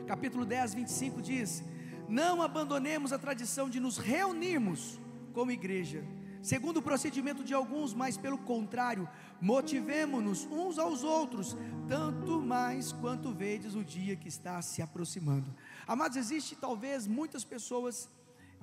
Capítulo 0.07 0.47
10, 0.47 0.73
25 0.73 1.21
diz: 1.21 1.63
Não 2.09 2.41
abandonemos 2.41 3.13
a 3.13 3.19
tradição 3.19 3.69
de 3.69 3.79
nos 3.79 3.99
reunirmos 3.99 4.99
como 5.35 5.51
igreja, 5.51 6.03
segundo 6.41 6.79
o 6.79 6.83
procedimento 6.83 7.45
de 7.45 7.53
alguns, 7.53 7.93
mas 7.93 8.17
pelo 8.17 8.39
contrário, 8.39 9.07
motivemo-nos 9.39 10.47
uns 10.47 10.79
aos 10.79 11.05
outros, 11.05 11.55
tanto 11.87 12.41
mais 12.41 12.91
quanto 12.91 13.35
vedes 13.35 13.75
o 13.75 13.85
dia 13.85 14.17
que 14.17 14.29
está 14.29 14.63
se 14.63 14.81
aproximando. 14.81 15.55
Amados, 15.87 16.17
existe 16.17 16.57
talvez 16.57 17.07
muitas 17.07 17.45
pessoas 17.45 18.09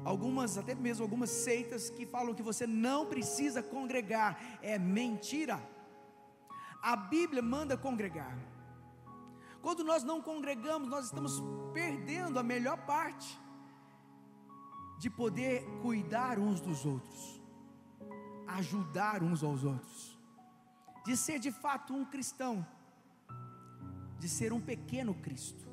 algumas, 0.04 0.58
até 0.58 0.74
mesmo 0.74 1.04
algumas 1.04 1.30
seitas 1.30 1.92
que 1.92 2.08
falam 2.08 2.34
que 2.34 2.42
você 2.42 2.66
não 2.66 3.06
precisa 3.06 3.62
congregar, 3.62 4.60
é 4.64 4.80
mentira. 4.80 5.75
A 6.86 6.95
Bíblia 6.95 7.41
manda 7.41 7.76
congregar. 7.76 8.38
Quando 9.60 9.84
nós 9.84 10.04
não 10.04 10.21
congregamos, 10.21 10.88
nós 10.88 11.06
estamos 11.06 11.41
perdendo 11.74 12.38
a 12.38 12.43
melhor 12.43 12.78
parte 12.86 13.39
de 15.00 15.10
poder 15.10 15.65
cuidar 15.82 16.38
uns 16.38 16.62
dos 16.62 16.86
outros, 16.86 17.41
ajudar 18.45 19.24
uns 19.24 19.43
aos 19.43 19.63
outros, 19.63 20.15
de 21.04 21.17
ser 21.17 21.39
de 21.39 21.52
fato 21.52 21.91
um 21.91 22.06
cristão, 22.06 22.63
de 24.19 24.30
ser 24.30 24.54
um 24.54 24.62
pequeno 24.62 25.15
Cristo. 25.15 25.65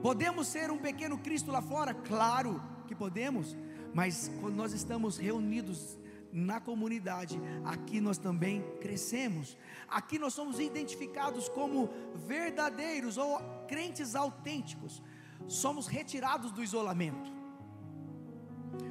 Podemos 0.00 0.46
ser 0.46 0.70
um 0.70 0.78
pequeno 0.78 1.18
Cristo 1.18 1.50
lá 1.50 1.60
fora? 1.60 1.94
Claro 1.94 2.62
que 2.86 2.94
podemos, 2.94 3.56
mas 3.92 4.30
quando 4.40 4.54
nós 4.54 4.72
estamos 4.72 5.18
reunidos 5.18 5.98
na 6.32 6.58
comunidade, 6.60 7.40
aqui 7.64 8.00
nós 8.00 8.16
também 8.16 8.62
crescemos. 8.80 9.56
Aqui 9.88 10.18
nós 10.18 10.32
somos 10.32 10.58
identificados 10.58 11.48
como 11.48 11.90
verdadeiros 12.14 13.18
ou 13.18 13.38
crentes 13.68 14.14
autênticos. 14.14 15.02
Somos 15.46 15.86
retirados 15.86 16.50
do 16.50 16.62
isolamento. 16.62 17.30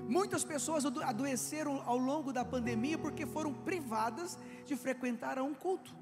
Muitas 0.08 0.44
pessoas 0.44 0.86
adoeceram 0.86 1.82
ao 1.86 1.98
longo 1.98 2.32
da 2.32 2.46
pandemia 2.46 2.98
porque 2.98 3.26
foram 3.26 3.54
privadas 3.54 4.38
de 4.66 4.76
frequentar 4.76 5.40
um 5.40 5.54
culto. 5.54 5.96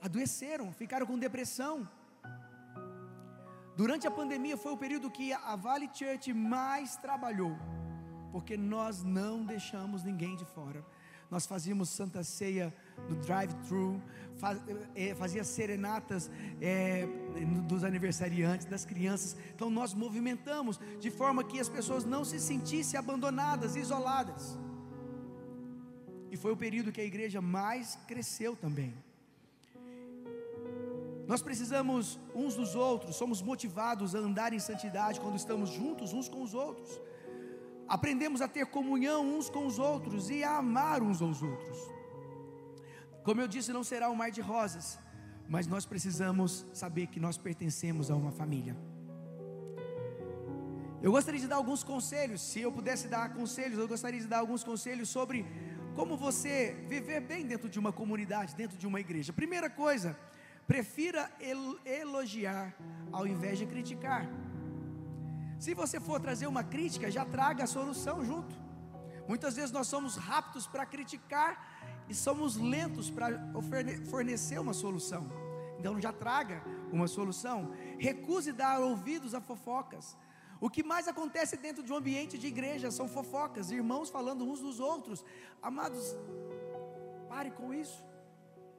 Adoeceram, 0.00 0.72
ficaram 0.72 1.06
com 1.06 1.18
depressão. 1.18 1.88
Durante 3.76 4.06
a 4.06 4.10
pandemia 4.10 4.56
foi 4.56 4.72
o 4.72 4.76
período 4.76 5.10
que 5.10 5.32
a 5.32 5.56
Valley 5.56 5.90
Church 5.92 6.32
mais 6.32 6.96
trabalhou, 6.96 7.56
porque 8.30 8.56
nós 8.56 9.02
não 9.02 9.44
deixamos 9.44 10.02
ninguém 10.02 10.36
de 10.36 10.44
fora. 10.44 10.84
Nós 11.30 11.46
fazíamos 11.46 11.88
Santa 11.90 12.24
Ceia 12.24 12.74
no 13.08 13.14
drive-thru, 13.16 14.02
eh, 14.96 15.14
fazia 15.14 15.44
serenatas 15.44 16.28
é, 16.60 17.06
dos 17.68 17.84
aniversariantes, 17.84 18.66
das 18.66 18.84
crianças. 18.84 19.36
Então 19.54 19.70
nós 19.70 19.94
movimentamos 19.94 20.80
de 20.98 21.10
forma 21.10 21.44
que 21.44 21.60
as 21.60 21.68
pessoas 21.68 22.04
não 22.04 22.24
se 22.24 22.40
sentissem 22.40 22.98
abandonadas, 22.98 23.76
isoladas. 23.76 24.58
E 26.32 26.36
foi 26.36 26.52
o 26.52 26.56
período 26.56 26.90
que 26.90 27.00
a 27.00 27.04
igreja 27.04 27.40
mais 27.40 27.96
cresceu 28.08 28.56
também. 28.56 28.92
Nós 31.28 31.40
precisamos 31.40 32.18
uns 32.34 32.56
dos 32.56 32.74
outros, 32.74 33.14
somos 33.14 33.40
motivados 33.40 34.16
a 34.16 34.18
andar 34.18 34.52
em 34.52 34.58
santidade 34.58 35.20
quando 35.20 35.36
estamos 35.36 35.70
juntos 35.70 36.12
uns 36.12 36.28
com 36.28 36.42
os 36.42 36.54
outros. 36.54 37.00
Aprendemos 37.96 38.40
a 38.40 38.46
ter 38.56 38.66
comunhão 38.66 39.20
uns 39.36 39.50
com 39.50 39.66
os 39.66 39.76
outros 39.90 40.30
e 40.30 40.44
a 40.44 40.58
amar 40.58 41.02
uns 41.02 41.20
aos 41.20 41.42
outros. 41.42 41.78
Como 43.24 43.40
eu 43.40 43.48
disse, 43.54 43.72
não 43.72 43.82
será 43.82 44.08
um 44.08 44.14
mar 44.14 44.30
de 44.30 44.40
rosas, 44.40 44.86
mas 45.48 45.66
nós 45.66 45.84
precisamos 45.84 46.64
saber 46.72 47.08
que 47.08 47.18
nós 47.18 47.36
pertencemos 47.36 48.08
a 48.08 48.14
uma 48.14 48.30
família. 48.30 48.76
Eu 51.02 51.10
gostaria 51.10 51.40
de 51.40 51.48
dar 51.48 51.56
alguns 51.56 51.82
conselhos, 51.82 52.40
se 52.40 52.60
eu 52.60 52.70
pudesse 52.70 53.08
dar 53.08 53.34
conselhos, 53.34 53.76
eu 53.78 53.88
gostaria 53.88 54.20
de 54.20 54.28
dar 54.28 54.38
alguns 54.38 54.62
conselhos 54.62 55.08
sobre 55.08 55.44
como 55.96 56.16
você 56.16 56.76
viver 56.86 57.20
bem 57.20 57.44
dentro 57.44 57.68
de 57.68 57.78
uma 57.78 57.92
comunidade, 57.92 58.54
dentro 58.54 58.78
de 58.78 58.86
uma 58.86 59.00
igreja. 59.00 59.32
Primeira 59.32 59.68
coisa, 59.68 60.16
Prefira 60.70 61.28
elogiar 61.84 62.72
ao 63.10 63.26
invés 63.26 63.58
de 63.58 63.66
criticar. 63.66 64.24
Se 65.60 65.74
você 65.74 66.00
for 66.00 66.18
trazer 66.18 66.46
uma 66.46 66.64
crítica, 66.64 67.10
já 67.10 67.22
traga 67.22 67.64
a 67.64 67.66
solução 67.66 68.24
junto. 68.24 68.54
Muitas 69.28 69.56
vezes 69.56 69.70
nós 69.70 69.88
somos 69.88 70.16
rápidos 70.16 70.66
para 70.66 70.86
criticar 70.86 71.50
e 72.08 72.14
somos 72.14 72.56
lentos 72.56 73.10
para 73.10 73.38
fornecer 74.08 74.58
uma 74.58 74.72
solução. 74.72 75.26
Então 75.78 76.00
já 76.00 76.14
traga 76.14 76.62
uma 76.90 77.06
solução. 77.06 77.72
Recuse 77.98 78.52
dar 78.52 78.80
ouvidos 78.80 79.34
a 79.34 79.40
fofocas. 79.42 80.16
O 80.58 80.70
que 80.70 80.82
mais 80.82 81.06
acontece 81.06 81.58
dentro 81.58 81.82
de 81.82 81.92
um 81.92 81.96
ambiente 81.96 82.38
de 82.38 82.46
igreja 82.46 82.90
são 82.90 83.06
fofocas, 83.06 83.70
irmãos 83.70 84.08
falando 84.08 84.50
uns 84.50 84.60
dos 84.60 84.80
outros. 84.80 85.22
Amados, 85.60 86.16
pare 87.28 87.50
com 87.50 87.74
isso. 87.74 88.02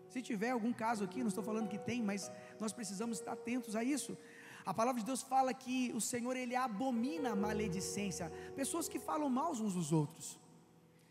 Se 0.10 0.20
tiver 0.22 0.50
algum 0.50 0.74
caso 0.74 1.04
aqui, 1.04 1.20
não 1.20 1.30
estou 1.30 1.44
falando 1.44 1.70
que 1.70 1.78
tem, 1.78 2.02
mas 2.02 2.30
nós 2.60 2.74
precisamos 2.74 3.20
estar 3.20 3.34
atentos 3.34 3.76
a 3.76 3.84
isso. 3.84 4.18
A 4.66 4.74
palavra 4.74 5.00
de 5.00 5.06
Deus 5.06 5.22
fala 5.22 5.54
que 5.54 5.92
o 5.96 6.02
Senhor 6.02 6.36
ele 6.36 6.56
abomina 6.56 7.32
a 7.32 7.36
maledicência, 7.36 8.32
pessoas 8.56 8.88
que 8.88 9.00
falam 9.00 9.30
mal 9.30 9.52
uns 9.52 9.74
dos 9.74 9.92
outros. 9.92 10.40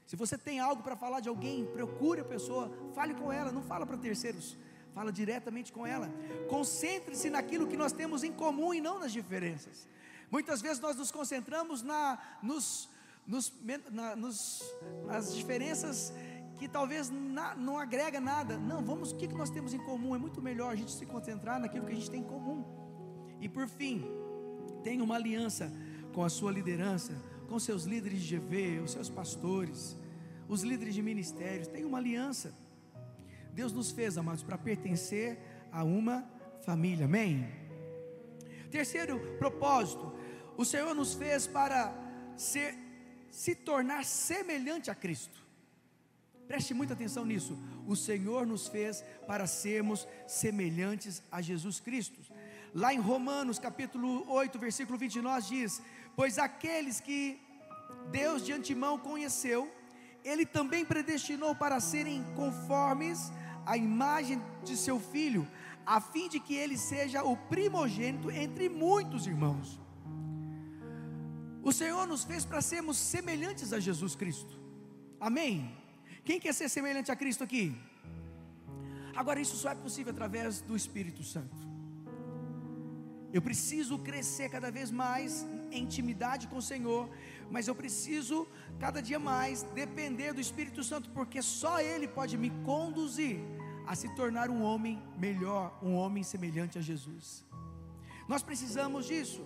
Se 0.07 0.17
você 0.17 0.37
tem 0.37 0.59
algo 0.59 0.83
para 0.83 0.97
falar 0.97 1.21
de 1.21 1.29
alguém, 1.29 1.65
procure 1.67 2.21
a 2.21 2.25
pessoa, 2.25 2.71
fale 2.95 3.15
com 3.15 3.31
ela, 3.31 3.53
não 3.53 3.63
fala 3.63 3.87
para 3.87 3.97
terceiros, 3.97 4.57
fala 4.93 5.13
diretamente 5.13 5.73
com 5.73 5.87
ela. 5.87 6.11
Concentre-se 6.49 7.31
naquilo 7.31 7.69
que 7.69 7.77
nós 7.77 7.93
temos 7.93 8.25
em 8.25 8.33
comum 8.33 8.75
e 8.75 8.81
não 8.81 8.99
nas 8.99 9.13
diferenças. 9.13 9.87
Muitas 10.31 10.61
vezes 10.61 10.81
nós 10.81 10.97
nos 10.97 11.11
concentramos 11.11 11.83
na, 11.83 12.19
nos, 12.43 12.89
nos, 13.27 13.53
na, 13.91 14.17
nos, 14.17 14.63
nas 15.07 15.35
diferenças 15.35 16.13
que 16.59 16.69
talvez 16.69 17.09
na, 17.09 17.55
não 17.55 17.79
agrega 17.79 18.21
nada. 18.21 18.59
Não, 18.59 18.85
vamos, 18.85 19.13
o 19.13 19.17
que, 19.17 19.29
que 19.29 19.35
nós 19.35 19.51
temos 19.51 19.73
em 19.73 19.79
comum? 19.79 20.15
É 20.15 20.19
muito 20.19 20.43
melhor 20.43 20.73
a 20.73 20.77
gente 20.77 20.93
se 20.93 21.07
concentrar 21.07 21.59
naquilo 21.59 21.87
que 21.87 21.93
a 21.93 21.95
gente 21.95 22.11
tem 22.11 22.21
em 22.21 22.25
comum. 22.25 22.80
E 23.41 23.49
por 23.49 23.69
fim, 23.69 24.05
tenha 24.83 25.03
uma 25.03 25.17
aliança 25.17 25.73
com 26.13 26.25
a 26.25 26.29
sua 26.29 26.53
liderança, 26.53 27.13
com 27.49 27.59
seus 27.59 27.85
líderes 27.85 28.23
de 28.23 28.39
GV, 28.39 28.81
os 28.81 28.93
seus 28.93 29.09
pastores, 29.09 29.97
os 30.49 30.63
líderes 30.63 30.95
de 30.95 31.03
ministérios. 31.03 31.69
Tenha 31.69 31.87
uma 31.87 31.99
aliança. 31.99 32.55
Deus 33.53 33.73
nos 33.73 33.91
fez, 33.91 34.17
amados, 34.17 34.43
para 34.43 34.59
pertencer 34.59 35.39
a 35.73 35.83
uma 35.85 36.29
família. 36.65 37.07
Amém? 37.07 37.49
Terceiro 38.71 39.19
propósito, 39.39 40.13
o 40.57 40.65
Senhor 40.65 40.95
nos 40.95 41.15
fez 41.15 41.47
para 41.47 41.93
ser, 42.37 42.75
se 43.31 43.55
tornar 43.55 44.05
semelhante 44.05 44.91
a 44.91 44.95
Cristo. 44.95 45.41
Preste 46.47 46.75
muita 46.75 46.95
atenção 46.95 47.25
nisso. 47.25 47.57
O 47.87 47.95
Senhor 47.95 48.47
nos 48.47 48.69
fez 48.69 49.05
para 49.27 49.47
sermos 49.47 50.07
semelhantes 50.27 51.23
a 51.31 51.41
Jesus 51.41 51.79
Cristo. 51.81 52.21
Lá 52.73 52.95
em 52.95 53.01
Romanos, 53.01 53.59
capítulo 53.59 54.25
8, 54.31 54.59
versículo 54.59 54.97
29 54.97 55.47
diz: 55.49 55.83
"Pois 56.15 56.39
aqueles 56.39 57.01
que 57.01 57.41
Deus 58.11 58.45
de 58.45 58.53
antemão 58.53 58.97
conheceu, 58.97 59.69
ele 60.25 60.47
também 60.47 60.85
predestinou 60.85 61.55
para 61.55 61.81
serem 61.81 62.23
conformes 62.35 63.33
à 63.67 63.77
imagem 63.77 64.41
de 64.63 64.77
seu 64.77 65.01
filho, 65.01 65.49
a 65.85 66.01
fim 66.01 66.29
de 66.29 66.39
que 66.39 66.55
ele 66.55 66.79
seja 66.79 67.25
o 67.25 67.37
primogênito 67.37 68.31
entre 68.31 68.69
muitos 68.69 69.27
irmãos." 69.27 69.81
O 71.63 71.73
Senhor 71.73 72.07
nos 72.07 72.25
fez 72.25 72.45
para 72.45 72.63
sermos 72.63 72.97
semelhantes 72.97 73.73
a 73.73 73.81
Jesus 73.81 74.15
Cristo. 74.15 74.59
Amém. 75.19 75.77
Quem 76.25 76.39
quer 76.39 76.55
ser 76.55 76.69
semelhante 76.69 77.11
a 77.11 77.17
Cristo 77.17 77.45
aqui? 77.45 77.77
Agora, 79.15 79.41
isso 79.41 79.57
só 79.57 79.71
é 79.71 79.75
possível 79.75 80.13
através 80.13 80.61
do 80.63 80.77
Espírito 80.77 81.23
Santo. 81.23 81.70
Eu 83.33 83.41
preciso 83.41 83.99
crescer 83.99 84.49
cada 84.49 84.71
vez 84.71 84.91
mais 84.91 85.47
em 85.71 85.83
intimidade 85.85 86.49
com 86.49 86.57
o 86.57 86.63
Senhor, 86.63 87.09
mas 87.51 87.69
eu 87.69 87.75
preciso 87.75 88.47
cada 88.79 89.01
dia 89.01 89.19
mais 89.19 89.63
depender 89.63 90.33
do 90.33 90.41
Espírito 90.41 90.83
Santo, 90.83 91.11
porque 91.11 91.41
só 91.41 91.81
Ele 91.81 92.09
pode 92.09 92.37
me 92.37 92.51
conduzir 92.65 93.39
a 93.87 93.95
se 93.95 94.09
tornar 94.15 94.51
um 94.51 94.63
homem 94.63 95.03
melhor, 95.17 95.79
um 95.83 95.95
homem 95.95 96.23
semelhante 96.23 96.79
a 96.79 96.83
Jesus. 96.83 97.45
Nós 98.29 98.43
precisamos 98.43 99.07
disso, 99.07 99.45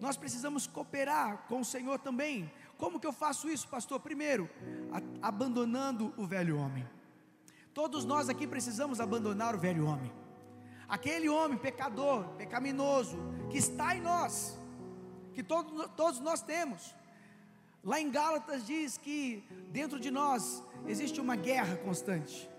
nós 0.00 0.16
precisamos 0.16 0.66
cooperar 0.66 1.46
com 1.48 1.60
o 1.60 1.64
Senhor 1.64 1.98
também, 1.98 2.50
como 2.80 2.98
que 2.98 3.06
eu 3.06 3.12
faço 3.12 3.48
isso, 3.48 3.68
pastor? 3.68 4.00
Primeiro, 4.00 4.48
abandonando 5.20 6.14
o 6.16 6.26
velho 6.26 6.56
homem. 6.56 6.88
Todos 7.74 8.04
nós 8.04 8.28
aqui 8.28 8.46
precisamos 8.46 9.00
abandonar 9.00 9.54
o 9.54 9.58
velho 9.58 9.86
homem. 9.86 10.10
Aquele 10.90 11.28
homem 11.28 11.56
pecador, 11.56 12.24
pecaminoso, 12.36 13.16
que 13.48 13.58
está 13.58 13.94
em 13.96 14.00
nós, 14.00 14.58
que 15.32 15.42
todo, 15.42 15.88
todos 15.90 16.18
nós 16.20 16.42
temos. 16.42 16.94
Lá 17.82 18.00
em 18.00 18.10
Gálatas 18.10 18.66
diz 18.66 18.98
que 18.98 19.42
dentro 19.70 19.98
de 19.98 20.10
nós 20.10 20.62
existe 20.86 21.20
uma 21.20 21.36
guerra 21.36 21.76
constante. 21.76 22.50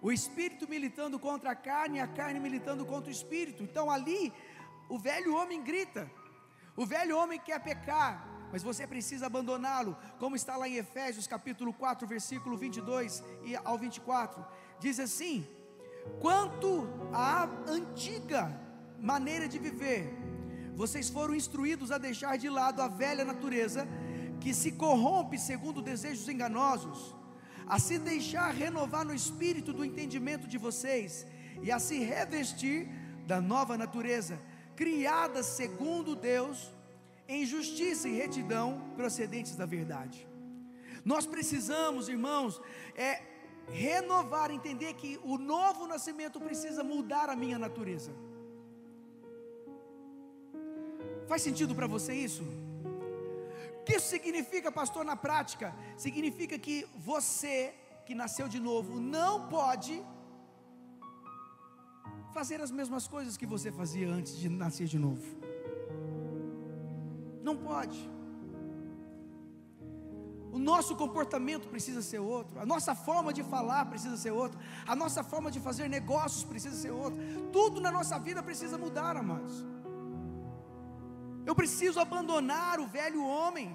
o 0.00 0.10
espírito 0.10 0.68
militando 0.68 1.16
contra 1.16 1.52
a 1.52 1.54
carne 1.54 1.98
e 1.98 2.00
a 2.00 2.08
carne 2.08 2.40
militando 2.40 2.84
contra 2.84 3.08
o 3.08 3.12
espírito. 3.12 3.62
Então 3.62 3.88
ali 3.88 4.32
o 4.88 4.98
velho 4.98 5.36
homem 5.36 5.62
grita. 5.62 6.10
O 6.76 6.84
velho 6.84 7.16
homem 7.16 7.38
quer 7.38 7.60
pecar, 7.60 8.26
mas 8.50 8.62
você 8.62 8.86
precisa 8.86 9.26
abandoná-lo, 9.26 9.96
como 10.18 10.34
está 10.34 10.56
lá 10.56 10.66
em 10.68 10.76
Efésios 10.76 11.26
capítulo 11.26 11.72
4, 11.72 12.06
versículo 12.06 12.56
22 12.56 13.22
e 13.44 13.54
ao 13.56 13.78
24. 13.78 14.44
Diz 14.80 14.98
assim: 14.98 15.46
Quanto 16.20 16.88
à 17.12 17.48
antiga 17.66 18.60
maneira 18.98 19.48
de 19.48 19.58
viver, 19.58 20.14
vocês 20.74 21.08
foram 21.08 21.34
instruídos 21.34 21.90
a 21.90 21.98
deixar 21.98 22.36
de 22.38 22.48
lado 22.48 22.80
a 22.80 22.88
velha 22.88 23.24
natureza 23.24 23.86
que 24.40 24.52
se 24.54 24.72
corrompe 24.72 25.38
segundo 25.38 25.82
desejos 25.82 26.28
enganosos 26.28 27.14
a 27.66 27.78
se 27.78 27.98
deixar 27.98 28.52
renovar 28.52 29.04
no 29.04 29.14
espírito 29.14 29.72
do 29.72 29.84
entendimento 29.84 30.46
de 30.46 30.58
vocês 30.58 31.26
e 31.62 31.70
a 31.70 31.78
se 31.78 31.98
revestir 31.98 32.88
da 33.26 33.40
nova 33.40 33.78
natureza, 33.78 34.38
criada 34.76 35.42
segundo 35.42 36.14
Deus, 36.14 36.72
em 37.28 37.46
justiça 37.46 38.08
e 38.08 38.16
retidão 38.16 38.92
procedentes 38.96 39.56
da 39.56 39.64
verdade. 39.64 40.26
Nós 41.04 41.26
precisamos, 41.26 42.08
irmãos, 42.08 42.60
é 42.94 43.22
renovar, 43.68 44.50
entender 44.50 44.94
que 44.94 45.18
o 45.22 45.38
novo 45.38 45.86
nascimento 45.86 46.40
precisa 46.40 46.82
mudar 46.84 47.28
a 47.28 47.36
minha 47.36 47.58
natureza. 47.58 48.12
Faz 51.26 51.42
sentido 51.42 51.74
para 51.74 51.86
você 51.86 52.14
isso? 52.14 52.42
O 53.80 53.84
que 53.84 53.94
isso 53.96 54.08
significa, 54.08 54.70
pastor, 54.70 55.04
na 55.04 55.16
prática? 55.16 55.74
Significa 55.96 56.58
que 56.58 56.86
você, 56.96 57.74
que 58.06 58.14
nasceu 58.14 58.48
de 58.48 58.60
novo, 58.60 59.00
não 59.00 59.48
pode 59.48 60.04
fazer 62.32 62.60
as 62.60 62.70
mesmas 62.70 63.06
coisas 63.06 63.36
que 63.36 63.46
você 63.46 63.70
fazia 63.70 64.08
antes 64.08 64.36
de 64.36 64.48
nascer 64.48 64.86
de 64.86 64.98
novo. 64.98 65.24
Não 67.42 67.56
pode. 67.56 68.10
O 70.52 70.58
nosso 70.58 70.94
comportamento 70.94 71.66
precisa 71.66 72.02
ser 72.02 72.18
outro, 72.18 72.60
a 72.60 72.66
nossa 72.66 72.94
forma 72.94 73.32
de 73.32 73.42
falar 73.42 73.86
precisa 73.86 74.18
ser 74.18 74.32
outra, 74.32 74.60
a 74.86 74.94
nossa 74.94 75.24
forma 75.24 75.50
de 75.50 75.58
fazer 75.58 75.88
negócios 75.88 76.44
precisa 76.44 76.76
ser 76.76 76.90
outra. 76.90 77.18
Tudo 77.50 77.80
na 77.80 77.90
nossa 77.90 78.18
vida 78.18 78.42
precisa 78.42 78.76
mudar, 78.76 79.16
amados. 79.16 79.64
Eu 81.46 81.54
preciso 81.54 81.98
abandonar 81.98 82.78
o 82.80 82.86
velho 82.86 83.24
homem. 83.24 83.74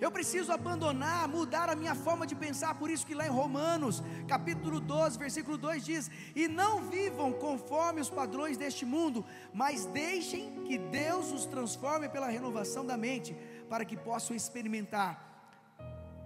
Eu 0.00 0.10
preciso 0.10 0.52
abandonar, 0.52 1.26
mudar 1.28 1.70
a 1.70 1.74
minha 1.74 1.94
forma 1.94 2.26
de 2.26 2.34
pensar, 2.34 2.74
por 2.74 2.90
isso 2.90 3.06
que 3.06 3.14
lá 3.14 3.26
em 3.26 3.30
Romanos, 3.30 4.02
capítulo 4.28 4.80
12, 4.80 5.18
versículo 5.18 5.56
2 5.56 5.82
diz: 5.82 6.10
"E 6.36 6.46
não 6.46 6.90
vivam 6.90 7.32
conforme 7.32 8.02
os 8.02 8.10
padrões 8.10 8.58
deste 8.58 8.84
mundo, 8.84 9.24
mas 9.52 9.86
deixem 9.86 10.62
que 10.64 10.76
Deus 10.76 11.32
os 11.32 11.46
transforme 11.46 12.08
pela 12.08 12.28
renovação 12.28 12.84
da 12.84 12.98
mente, 12.98 13.34
para 13.68 13.84
que 13.84 13.96
possam 13.96 14.36
experimentar 14.36 15.31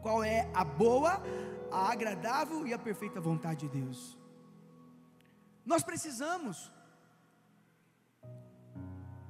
qual 0.06 0.22
é 0.22 0.48
a 0.54 0.64
boa, 0.64 1.20
a 1.78 1.90
agradável 1.90 2.64
e 2.64 2.72
a 2.72 2.78
perfeita 2.78 3.20
vontade 3.20 3.60
de 3.66 3.80
Deus." 3.80 4.16
Nós 5.72 5.82
precisamos 5.82 6.56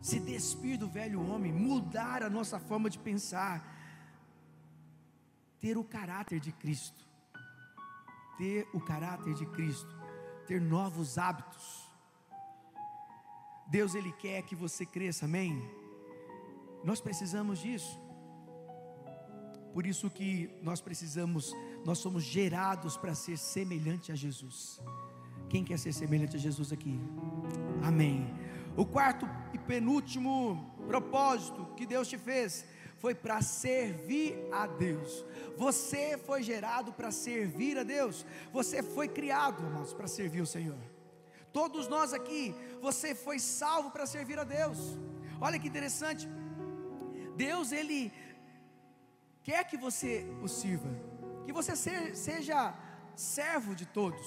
se 0.08 0.20
despir 0.20 0.76
do 0.82 0.88
velho 0.98 1.20
homem, 1.28 1.50
mudar 1.50 2.22
a 2.22 2.28
nossa 2.28 2.58
forma 2.60 2.90
de 2.90 2.98
pensar, 2.98 3.56
ter 5.58 5.78
o 5.78 5.84
caráter 5.96 6.38
de 6.46 6.52
Cristo, 6.52 7.02
ter 8.36 8.68
o 8.74 8.80
caráter 8.92 9.32
de 9.32 9.46
Cristo, 9.46 9.92
ter 10.46 10.60
novos 10.60 11.16
hábitos. 11.16 11.90
Deus 13.66 13.94
ele 13.94 14.12
quer 14.12 14.42
que 14.42 14.54
você 14.54 14.84
cresça, 14.84 15.24
amém? 15.24 15.52
Nós 16.84 17.00
precisamos 17.00 17.58
disso. 17.60 18.05
Por 19.76 19.86
isso 19.86 20.08
que 20.08 20.48
nós 20.62 20.80
precisamos, 20.80 21.54
nós 21.84 21.98
somos 21.98 22.22
gerados 22.22 22.96
para 22.96 23.14
ser 23.14 23.36
semelhante 23.36 24.10
a 24.10 24.14
Jesus. 24.14 24.80
Quem 25.50 25.62
quer 25.62 25.78
ser 25.78 25.92
semelhante 25.92 26.34
a 26.34 26.38
Jesus 26.38 26.72
aqui? 26.72 26.98
Amém. 27.82 28.26
O 28.74 28.86
quarto 28.86 29.28
e 29.52 29.58
penúltimo 29.58 30.74
propósito 30.86 31.66
que 31.76 31.84
Deus 31.84 32.08
te 32.08 32.16
fez 32.16 32.64
foi 32.96 33.14
para 33.14 33.42
servir 33.42 34.48
a 34.50 34.66
Deus. 34.66 35.22
Você 35.58 36.16
foi 36.16 36.42
gerado 36.42 36.94
para 36.94 37.10
servir 37.10 37.76
a 37.76 37.82
Deus. 37.82 38.24
Você 38.54 38.82
foi 38.82 39.08
criado, 39.08 39.62
irmãos, 39.62 39.92
para 39.92 40.08
servir 40.08 40.40
o 40.40 40.46
Senhor. 40.46 40.78
Todos 41.52 41.86
nós 41.86 42.14
aqui, 42.14 42.54
você 42.80 43.14
foi 43.14 43.38
salvo 43.38 43.90
para 43.90 44.06
servir 44.06 44.38
a 44.38 44.44
Deus. 44.44 44.78
Olha 45.38 45.58
que 45.58 45.68
interessante. 45.68 46.26
Deus 47.36 47.70
ele 47.70 48.10
quer 49.46 49.62
que 49.70 49.76
você 49.76 50.26
o 50.42 50.48
sirva, 50.48 50.92
que 51.44 51.52
você 51.52 51.76
seja 52.28 52.74
servo 53.14 53.76
de 53.76 53.87
todos. 53.87 54.26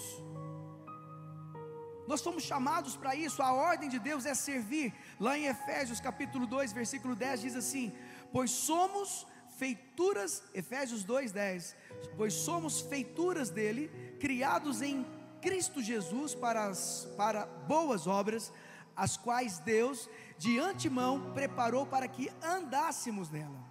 Nós 2.08 2.22
fomos 2.22 2.44
chamados 2.44 2.96
para 2.96 3.14
isso, 3.14 3.44
a 3.44 3.52
ordem 3.52 3.90
de 3.90 4.00
Deus 4.00 4.26
é 4.26 4.34
servir. 4.34 4.94
Lá 5.20 5.38
em 5.38 5.48
Efésios 5.48 6.00
capítulo 6.00 6.48
2, 6.48 6.72
versículo 6.72 7.18
10 7.18 7.42
diz 7.42 7.56
assim: 7.58 7.92
"Pois 8.32 8.50
somos 8.50 9.28
feituras, 9.58 10.42
Efésios 10.54 11.04
2:10, 11.04 11.76
pois 12.16 12.34
somos 12.34 12.80
feituras 12.80 13.50
dele, 13.50 13.92
criados 14.22 14.82
em 14.82 15.06
Cristo 15.42 15.82
Jesus 15.82 16.34
para 16.34 16.68
as 16.68 17.10
para 17.18 17.46
boas 17.46 18.08
obras, 18.08 18.54
as 18.96 19.18
quais 19.18 19.60
Deus 19.60 20.10
de 20.38 20.58
antemão 20.60 21.34
preparou 21.34 21.86
para 21.86 22.08
que 22.08 22.32
andássemos 22.42 23.30
nela." 23.30 23.69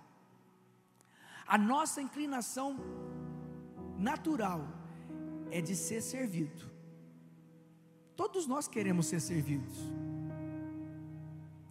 A 1.48 1.56
nossa 1.56 2.02
inclinação 2.02 2.76
natural 3.98 4.68
é 5.50 5.60
de 5.62 5.74
ser 5.74 6.02
servido. 6.02 6.70
Todos 8.14 8.46
nós 8.46 8.68
queremos 8.68 9.06
ser 9.06 9.20
servidos. 9.20 9.76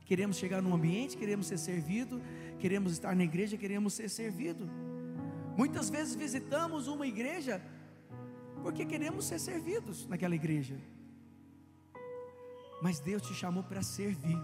Queremos 0.06 0.38
chegar 0.38 0.62
num 0.62 0.74
ambiente, 0.74 1.16
queremos 1.16 1.46
ser 1.46 1.60
servido, 1.60 2.22
queremos 2.60 2.94
estar 2.94 3.16
na 3.16 3.24
igreja, 3.24 3.56
queremos 3.58 3.94
ser 3.94 4.10
servido. 4.10 4.68
Muitas 5.56 5.90
vezes 5.90 6.16
visitamos 6.16 6.88
uma 6.88 7.06
igreja 7.06 7.62
porque 8.64 8.86
queremos 8.86 9.26
ser 9.26 9.40
servidos 9.40 10.08
naquela 10.08 10.36
igreja. 10.36 10.78
Mas 12.82 13.00
Deus 13.00 13.22
te 13.22 13.34
chamou 13.34 13.64
para 13.64 13.84
servir. 13.84 14.38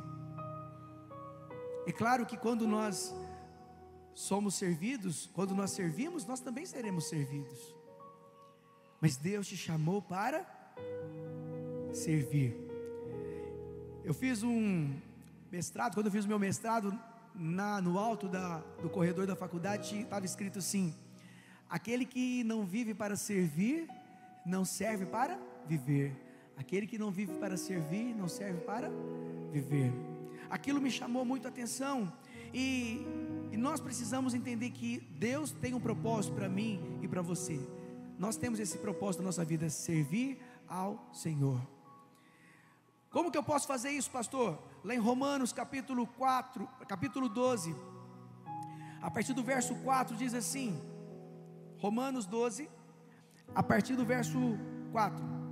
É 1.88 1.92
claro 1.92 2.26
que 2.26 2.38
quando 2.38 2.68
nós 2.68 3.14
somos 4.14 4.56
servidos, 4.56 5.30
quando 5.34 5.56
nós 5.56 5.72
servimos, 5.72 6.26
nós 6.26 6.40
também 6.40 6.66
seremos 6.66 7.08
servidos. 7.08 7.76
Mas 9.02 9.18
Deus 9.18 9.48
te 9.48 9.58
chamou 9.58 10.02
para 10.02 10.46
servir. 11.94 12.56
Eu 14.04 14.14
fiz 14.14 14.44
um 14.44 14.94
mestrado, 15.52 15.94
quando 15.94 16.08
eu 16.08 16.12
fiz 16.12 16.26
o 16.26 16.28
meu 16.28 16.40
mestrado, 16.40 16.98
na, 17.34 17.82
no 17.82 17.98
alto 17.98 18.28
da, 18.28 18.60
do 18.82 18.90
corredor 18.90 19.26
da 19.26 19.36
faculdade 19.36 20.02
estava 20.02 20.26
escrito 20.26 20.60
assim: 20.60 20.94
aquele 21.70 22.06
que 22.06 22.44
não 22.44 22.66
vive 22.66 22.94
para 22.94 23.16
servir, 23.16 23.88
não 24.46 24.66
serve 24.66 25.06
para 25.06 25.40
viver. 25.68 26.16
Aquele 26.56 26.86
que 26.86 27.00
não 27.00 27.10
vive 27.10 27.34
para 27.40 27.58
servir, 27.58 28.14
não 28.16 28.28
serve 28.28 28.62
para 28.62 28.92
viver. 29.52 29.92
Aquilo 30.50 30.80
me 30.80 30.92
chamou 30.92 31.26
muito 31.26 31.48
a 31.48 31.50
atenção 31.50 32.14
e, 32.54 33.08
e 33.54 33.58
nós 33.58 33.80
precisamos 33.80 34.34
entender 34.34 34.72
que 34.72 34.98
Deus 35.20 35.52
tem 35.52 35.76
um 35.76 35.80
propósito 35.80 36.34
para 36.34 36.50
mim 36.50 36.82
e 37.04 37.08
para 37.08 37.22
você. 37.22 37.60
Nós 38.18 38.36
temos 38.36 38.60
esse 38.60 38.80
propósito 38.80 39.22
na 39.22 39.28
nossa 39.28 39.46
vida: 39.46 39.70
servir 39.70 40.40
ao 40.68 41.08
Senhor. 41.14 41.62
Como 43.12 43.30
que 43.30 43.38
eu 43.38 43.44
posso 43.44 43.68
fazer 43.68 43.92
isso, 43.92 44.10
pastor? 44.10 44.60
Lá 44.84 44.96
em 44.96 44.98
Romanos 44.98 45.54
capítulo 45.54 46.08
4, 46.08 46.68
capítulo 46.88 47.30
12, 47.30 47.76
a 49.00 49.12
partir 49.12 49.34
do 49.34 49.44
verso 49.44 49.76
4 49.76 50.18
diz 50.18 50.34
assim: 50.34 50.82
Romanos 51.78 52.26
12, 52.26 52.68
a 53.54 53.62
partir 53.62 53.96
do 53.96 54.04
verso 54.04 54.58
4. 54.92 55.43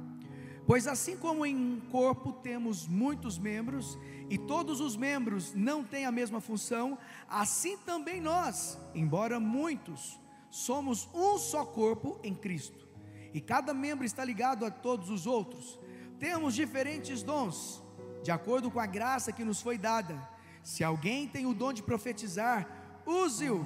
Pois 0.71 0.87
assim 0.87 1.17
como 1.17 1.45
em 1.45 1.53
um 1.53 1.81
corpo 1.91 2.31
temos 2.31 2.87
muitos 2.87 3.37
membros, 3.37 3.99
e 4.29 4.37
todos 4.37 4.79
os 4.79 4.95
membros 4.95 5.53
não 5.53 5.83
têm 5.83 6.05
a 6.05 6.11
mesma 6.13 6.39
função, 6.39 6.97
assim 7.27 7.77
também 7.79 8.21
nós, 8.21 8.79
embora 8.95 9.37
muitos, 9.37 10.17
somos 10.49 11.09
um 11.13 11.37
só 11.37 11.65
corpo 11.65 12.17
em 12.23 12.33
Cristo, 12.33 12.87
e 13.33 13.41
cada 13.41 13.73
membro 13.73 14.05
está 14.05 14.23
ligado 14.23 14.65
a 14.65 14.71
todos 14.71 15.09
os 15.09 15.27
outros 15.27 15.77
temos 16.21 16.53
diferentes 16.53 17.23
dons, 17.23 17.83
de 18.23 18.29
acordo 18.29 18.69
com 18.69 18.79
a 18.79 18.85
graça 18.85 19.33
que 19.33 19.43
nos 19.43 19.59
foi 19.59 19.75
dada. 19.75 20.15
Se 20.61 20.83
alguém 20.83 21.27
tem 21.27 21.47
o 21.47 21.53
dom 21.53 21.73
de 21.73 21.81
profetizar, 21.81 23.01
use-o 23.07 23.65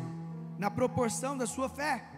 na 0.57 0.71
proporção 0.71 1.37
da 1.37 1.45
sua 1.45 1.67
fé. 1.67 2.09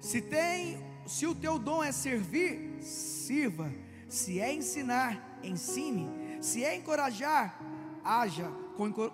Se 0.00 0.22
tem, 0.22 0.82
se 1.06 1.26
o 1.26 1.34
teu 1.34 1.58
dom 1.58 1.84
é 1.84 1.92
servir, 1.92 2.82
sirva. 2.82 3.70
Se 4.12 4.38
é 4.38 4.52
ensinar, 4.52 5.38
ensine. 5.42 6.06
Se 6.38 6.62
é 6.62 6.76
encorajar, 6.76 7.58
haja 8.04 8.46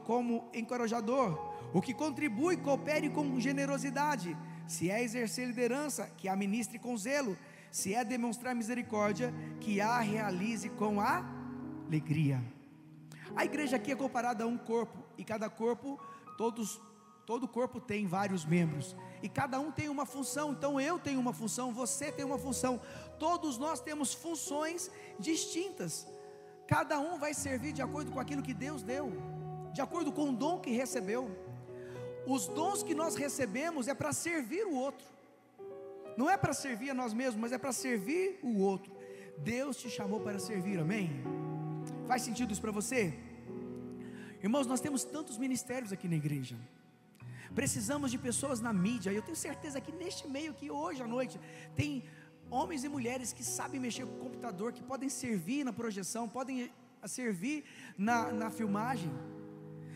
como 0.05 0.51
encorajador. 0.53 1.39
O 1.73 1.81
que 1.81 1.95
contribui, 1.95 2.57
coopere 2.57 3.09
com 3.09 3.39
generosidade. 3.39 4.37
Se 4.67 4.91
é 4.91 5.01
exercer 5.01 5.47
liderança, 5.47 6.11
que 6.17 6.29
a 6.29 6.35
ministre 6.35 6.81
com 6.81 6.97
zelo. 6.97 7.39
Se 7.71 7.95
é 7.95 8.05
demonstrar 8.05 8.57
misericórdia, 8.57 9.33
que 9.61 9.81
a 9.81 10.01
realize 10.01 10.69
com 10.71 11.01
alegria. 11.01 12.43
A 13.37 13.45
igreja 13.45 13.77
aqui 13.77 13.93
é 13.93 13.95
comparada 13.95 14.43
a 14.43 14.49
um 14.49 14.59
corpo, 14.59 14.99
e 15.17 15.23
cada 15.23 15.49
corpo, 15.49 15.97
todos, 16.37 16.81
todo 17.29 17.47
corpo 17.47 17.79
tem 17.79 18.07
vários 18.07 18.47
membros, 18.47 18.97
e 19.23 19.29
cada 19.29 19.61
um 19.61 19.71
tem 19.71 19.91
uma 19.91 20.07
função. 20.07 20.53
Então 20.53 20.81
eu 20.81 20.99
tenho 20.99 21.21
uma 21.21 21.35
função, 21.35 21.75
você 21.75 22.11
tem 22.11 22.25
uma 22.25 22.39
função. 22.39 22.81
Todos 23.19 23.59
nós 23.59 23.83
temos 23.83 24.15
funções 24.15 24.91
distintas. 25.19 26.09
Cada 26.67 26.99
um 26.99 27.19
vai 27.19 27.35
servir 27.35 27.73
de 27.73 27.83
acordo 27.83 28.11
com 28.11 28.19
aquilo 28.19 28.43
que 28.43 28.55
Deus 28.55 28.83
deu, 28.83 29.13
de 29.75 29.83
acordo 29.83 30.11
com 30.11 30.31
o 30.31 30.33
dom 30.33 30.59
que 30.59 30.71
recebeu. 30.71 31.31
Os 32.27 32.49
dons 32.49 32.83
que 32.83 32.95
nós 32.95 33.15
recebemos 33.15 33.89
é 33.89 33.95
para 33.95 34.15
servir 34.15 34.65
o 34.65 34.75
outro. 34.75 35.07
Não 36.17 36.31
é 36.31 36.37
para 36.39 36.55
servir 36.55 36.89
a 36.89 36.95
nós 36.95 37.13
mesmos, 37.13 37.43
mas 37.43 37.53
é 37.53 37.59
para 37.59 37.73
servir 37.73 38.41
o 38.43 38.59
outro. 38.59 38.91
Deus 39.37 39.77
te 39.77 39.91
chamou 39.91 40.21
para 40.21 40.39
servir, 40.39 40.79
amém? 40.79 41.11
Faz 42.07 42.23
sentido 42.23 42.53
isso 42.55 42.63
para 42.63 42.73
você? 42.73 43.13
Irmãos, 44.43 44.67
nós 44.67 44.81
temos 44.81 45.05
tantos 45.05 45.37
ministérios 45.37 45.93
aqui 45.93 46.09
na 46.09 46.17
igreja. 46.17 46.57
Precisamos 47.55 48.11
de 48.11 48.19
pessoas 48.19 48.61
na 48.61 48.73
mídia. 48.73 49.13
Eu 49.13 49.23
tenho 49.23 49.37
certeza 49.37 49.81
que 49.81 49.93
neste 49.93 50.27
meio 50.29 50.51
aqui 50.53 50.71
hoje 50.71 51.03
à 51.03 51.07
noite 51.07 51.41
tem 51.75 52.05
homens 52.51 52.85
e 52.85 52.89
mulheres 52.89 53.33
que 53.33 53.45
sabem 53.45 53.81
mexer 53.81 54.07
com 54.07 54.15
o 54.15 54.19
computador, 54.19 54.73
que 54.73 54.83
podem 54.83 55.09
servir 55.09 55.65
na 55.65 55.73
projeção, 55.73 56.29
podem 56.29 56.71
servir 57.07 57.65
na, 57.97 58.33
na 58.33 58.51
filmagem. 58.51 59.11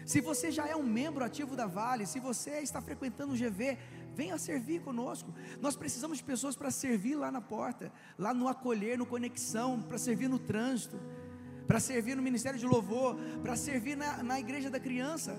Se 0.04 0.20
você 0.20 0.50
já 0.50 0.66
é 0.66 0.74
um 0.74 0.82
membro 0.82 1.24
ativo 1.24 1.54
da 1.54 1.66
Vale, 1.66 2.06
se 2.06 2.18
você 2.18 2.60
está 2.60 2.82
frequentando 2.82 3.32
o 3.32 3.36
GV, 3.36 3.78
venha 4.14 4.36
servir 4.36 4.82
conosco. 4.82 5.32
Nós 5.60 5.76
precisamos 5.76 6.18
de 6.18 6.24
pessoas 6.24 6.56
para 6.56 6.70
servir 6.70 7.14
lá 7.14 7.30
na 7.30 7.40
porta, 7.40 7.92
lá 8.18 8.34
no 8.34 8.48
acolher, 8.48 8.98
no 8.98 9.06
conexão, 9.06 9.80
para 9.80 9.98
servir 9.98 10.28
no 10.28 10.38
trânsito, 10.38 11.00
para 11.66 11.78
servir 11.80 12.16
no 12.16 12.22
ministério 12.22 12.58
de 12.58 12.66
louvor, 12.66 13.16
para 13.42 13.56
servir 13.56 13.96
na, 13.96 14.22
na 14.22 14.40
igreja 14.40 14.68
da 14.68 14.80
criança, 14.80 15.38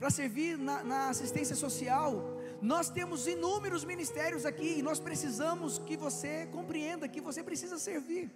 para 0.00 0.08
servir 0.08 0.56
na, 0.56 0.82
na 0.82 1.10
assistência 1.10 1.54
social. 1.54 2.40
Nós 2.62 2.88
temos 2.88 3.26
inúmeros 3.26 3.84
ministérios 3.84 4.46
aqui 4.46 4.78
e 4.78 4.82
nós 4.82 4.98
precisamos 4.98 5.78
que 5.78 5.94
você 5.94 6.46
compreenda 6.46 7.06
que 7.06 7.20
você 7.20 7.42
precisa 7.42 7.78
servir. 7.78 8.30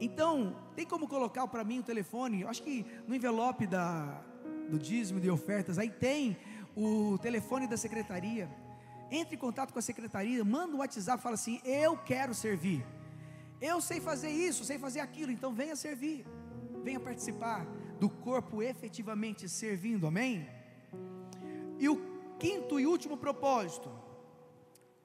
Então, 0.00 0.56
tem 0.74 0.86
como 0.86 1.06
colocar 1.06 1.46
para 1.46 1.62
mim 1.62 1.80
o 1.80 1.82
telefone? 1.82 2.40
Eu 2.40 2.48
acho 2.48 2.62
que 2.62 2.84
no 3.06 3.14
envelope 3.14 3.66
da, 3.66 4.22
do 4.70 4.78
dízimo 4.78 5.20
de 5.20 5.30
ofertas, 5.30 5.78
aí 5.78 5.90
tem 5.90 6.38
o 6.74 7.18
telefone 7.18 7.66
da 7.66 7.76
secretaria. 7.76 8.48
Entre 9.10 9.36
em 9.36 9.38
contato 9.38 9.70
com 9.70 9.78
a 9.78 9.82
secretaria, 9.82 10.42
manda 10.42 10.74
um 10.74 10.78
WhatsApp, 10.78 11.22
fala 11.22 11.34
assim: 11.34 11.60
Eu 11.62 11.96
quero 11.98 12.34
servir. 12.34 12.84
Eu 13.60 13.82
sei 13.82 14.00
fazer 14.00 14.30
isso, 14.30 14.64
sei 14.64 14.78
fazer 14.78 15.00
aquilo, 15.00 15.30
então 15.30 15.52
venha 15.52 15.76
servir. 15.76 16.26
Venha 16.82 16.98
participar 16.98 17.66
do 17.98 18.08
corpo 18.08 18.62
efetivamente 18.62 19.48
servindo, 19.48 20.06
amém? 20.06 20.48
E 21.78 21.88
o 21.88 22.00
quinto 22.38 22.78
e 22.78 22.86
último 22.86 23.16
propósito: 23.16 23.90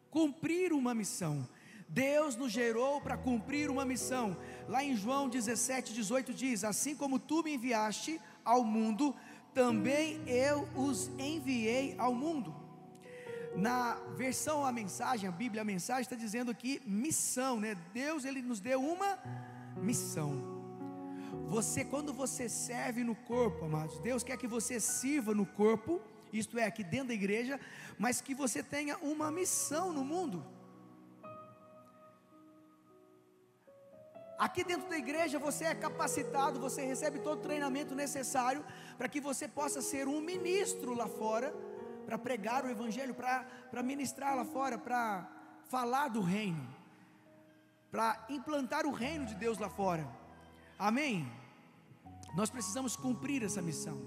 cumprir 0.10 0.74
uma 0.74 0.94
missão. 0.94 1.48
Deus 1.88 2.36
nos 2.36 2.52
gerou 2.52 3.02
para 3.02 3.18
cumprir 3.18 3.70
uma 3.72 3.84
missão. 3.84 4.38
Lá 4.68 4.84
em 4.84 4.96
João 4.96 5.28
17, 5.28 5.94
18 5.94 6.34
diz: 6.34 6.64
Assim 6.64 6.96
como 6.96 7.18
tu 7.18 7.44
me 7.44 7.56
enviaste 7.56 8.22
ao 8.46 8.64
mundo, 8.64 9.16
também 9.54 10.22
eu 10.28 10.68
os 10.76 11.08
enviei 11.18 11.96
ao 11.98 12.14
mundo. 12.14 12.54
Na 13.56 13.96
versão 14.16 14.64
a 14.64 14.72
mensagem, 14.72 15.28
a 15.28 15.32
Bíblia 15.32 15.64
a 15.64 15.66
mensagem 15.66 16.04
está 16.04 16.16
dizendo 16.16 16.52
aqui 16.52 16.80
missão, 16.86 17.60
né? 17.60 17.76
Deus 17.92 18.24
ele 18.24 18.44
nos 18.44 18.60
deu 18.60 18.80
uma 18.82 19.18
missão. 19.78 20.59
Você 21.48 21.84
quando 21.84 22.14
você 22.14 22.48
serve 22.48 23.04
no 23.04 23.16
corpo, 23.16 23.66
amados, 23.66 24.00
Deus 24.00 24.24
quer 24.24 24.38
que 24.38 24.48
você 24.48 24.80
sirva 24.80 25.34
no 25.34 25.46
corpo, 25.46 26.02
isto 26.32 26.58
é, 26.60 26.66
aqui 26.66 26.84
dentro 26.84 27.10
da 27.10 27.14
igreja, 27.14 27.60
mas 27.98 28.22
que 28.22 28.36
você 28.36 28.62
tenha 28.62 28.98
uma 28.98 29.32
missão 29.32 29.92
no 29.92 30.04
mundo. 30.04 30.46
Aqui 34.38 34.64
dentro 34.64 34.88
da 34.88 34.98
igreja 34.98 35.38
você 35.38 35.66
é 35.66 35.76
capacitado, 35.76 36.62
você 36.62 36.86
recebe 36.86 37.20
todo 37.20 37.40
o 37.40 37.42
treinamento 37.42 37.94
necessário 37.94 38.64
para 38.98 39.10
que 39.10 39.20
você 39.20 39.48
possa 39.48 39.82
ser 39.82 40.08
um 40.08 40.22
ministro 40.22 40.94
lá 40.94 41.08
fora, 41.08 41.54
para 42.06 42.18
pregar 42.18 42.64
o 42.64 42.70
Evangelho, 42.70 43.14
para 43.14 43.84
ministrar 43.84 44.36
lá 44.36 44.46
fora, 44.46 44.78
para 44.78 45.30
falar 45.68 46.08
do 46.08 46.22
reino, 46.22 46.68
para 47.92 48.26
implantar 48.30 48.86
o 48.86 48.92
reino 48.92 49.26
de 49.26 49.36
Deus 49.36 49.58
lá 49.58 49.70
fora. 49.70 50.19
Amém? 50.80 51.30
Nós 52.34 52.50
precisamos 52.50 52.96
cumprir 52.96 53.44
essa 53.44 53.62
missão. 53.62 54.00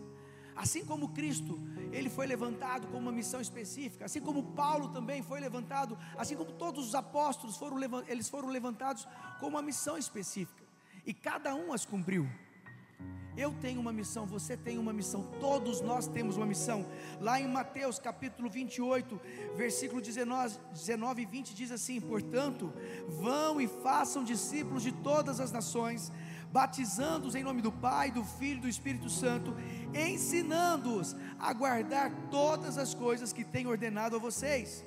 Assim 0.57 0.85
como 0.85 1.11
Cristo, 1.11 1.59
ele 1.93 2.09
foi 2.09 2.27
levantado 2.27 2.87
com 2.89 2.99
uma 2.99 3.13
missão 3.13 3.41
específica, 3.41 4.07
assim 4.07 4.21
como 4.21 4.53
Paulo 4.53 4.89
também 4.89 5.23
foi 5.23 5.39
levantado, 5.39 5.99
assim 6.17 6.35
como 6.35 6.53
todos 6.53 6.89
os 6.89 6.95
apóstolos 6.95 7.57
foram 7.57 7.79
eles 8.07 8.29
foram 8.29 8.49
levantados 8.49 9.07
com 9.39 9.49
uma 9.49 9.63
missão 9.63 9.97
específica, 9.97 10.63
e 11.07 11.13
cada 11.13 11.55
um 11.55 11.73
as 11.73 11.85
cumpriu. 11.85 12.27
Eu 13.35 13.55
tenho 13.63 13.81
uma 13.81 13.93
missão, 13.95 14.27
você 14.27 14.59
tem 14.59 14.77
uma 14.79 14.93
missão, 14.93 15.23
todos 15.41 15.81
nós 15.81 16.07
temos 16.07 16.37
uma 16.37 16.45
missão. 16.45 16.85
Lá 17.19 17.41
em 17.41 17.49
Mateus 17.49 17.99
capítulo 17.99 18.51
28, 18.51 19.19
versículo 19.57 20.03
19, 20.03 20.59
19 20.73 21.23
e 21.23 21.27
20 21.27 21.55
diz 21.55 21.71
assim: 21.71 21.99
Portanto, 21.99 22.71
vão 23.09 23.59
e 23.59 23.67
façam 23.67 24.23
discípulos 24.23 24.83
de 24.83 24.93
todas 24.93 25.41
as 25.41 25.51
nações, 25.51 26.13
batizando-os 26.53 27.35
em 27.35 27.43
nome 27.43 27.63
do 27.63 27.73
Pai, 27.73 28.11
do 28.11 28.23
Filho 28.23 28.59
e 28.59 28.63
do 28.63 28.69
Espírito 28.69 29.09
Santo, 29.09 29.57
ensinando-os 29.95 31.17
a 31.39 31.53
guardar 31.53 32.13
todas 32.31 32.77
as 32.77 32.95
coisas 32.95 33.33
que 33.33 33.43
tenho 33.43 33.71
ordenado 33.71 34.17
a 34.17 34.19
vocês. 34.19 34.85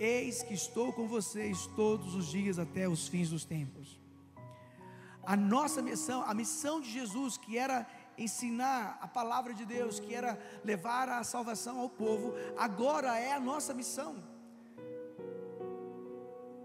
Eis 0.00 0.42
que 0.42 0.54
estou 0.54 0.92
com 0.92 1.06
vocês 1.06 1.66
todos 1.76 2.14
os 2.14 2.26
dias 2.26 2.58
até 2.58 2.88
os 2.88 3.06
fins 3.06 3.28
dos 3.28 3.44
tempos. 3.44 4.00
A 5.22 5.36
nossa 5.36 5.80
missão, 5.82 6.22
a 6.22 6.34
missão 6.34 6.80
de 6.80 6.90
Jesus, 6.90 7.36
que 7.36 7.56
era 7.56 7.86
ensinar 8.16 8.98
a 9.00 9.06
palavra 9.06 9.52
de 9.52 9.64
Deus, 9.64 10.00
que 10.00 10.14
era 10.14 10.38
levar 10.64 11.08
a 11.08 11.22
salvação 11.22 11.80
ao 11.80 11.88
povo, 11.88 12.34
agora 12.56 13.18
é 13.18 13.32
a 13.32 13.40
nossa 13.40 13.74
missão. 13.74 14.22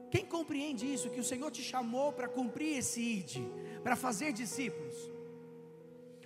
Quem 0.10 0.26
compreende 0.26 0.92
isso? 0.92 1.10
Que 1.10 1.20
o 1.20 1.24
Senhor 1.24 1.52
te 1.52 1.62
chamou 1.62 2.12
para 2.12 2.28
cumprir 2.28 2.78
esse 2.78 3.00
ID, 3.00 3.38
para 3.84 3.96
fazer 3.96 4.34
discípulos? 4.34 4.96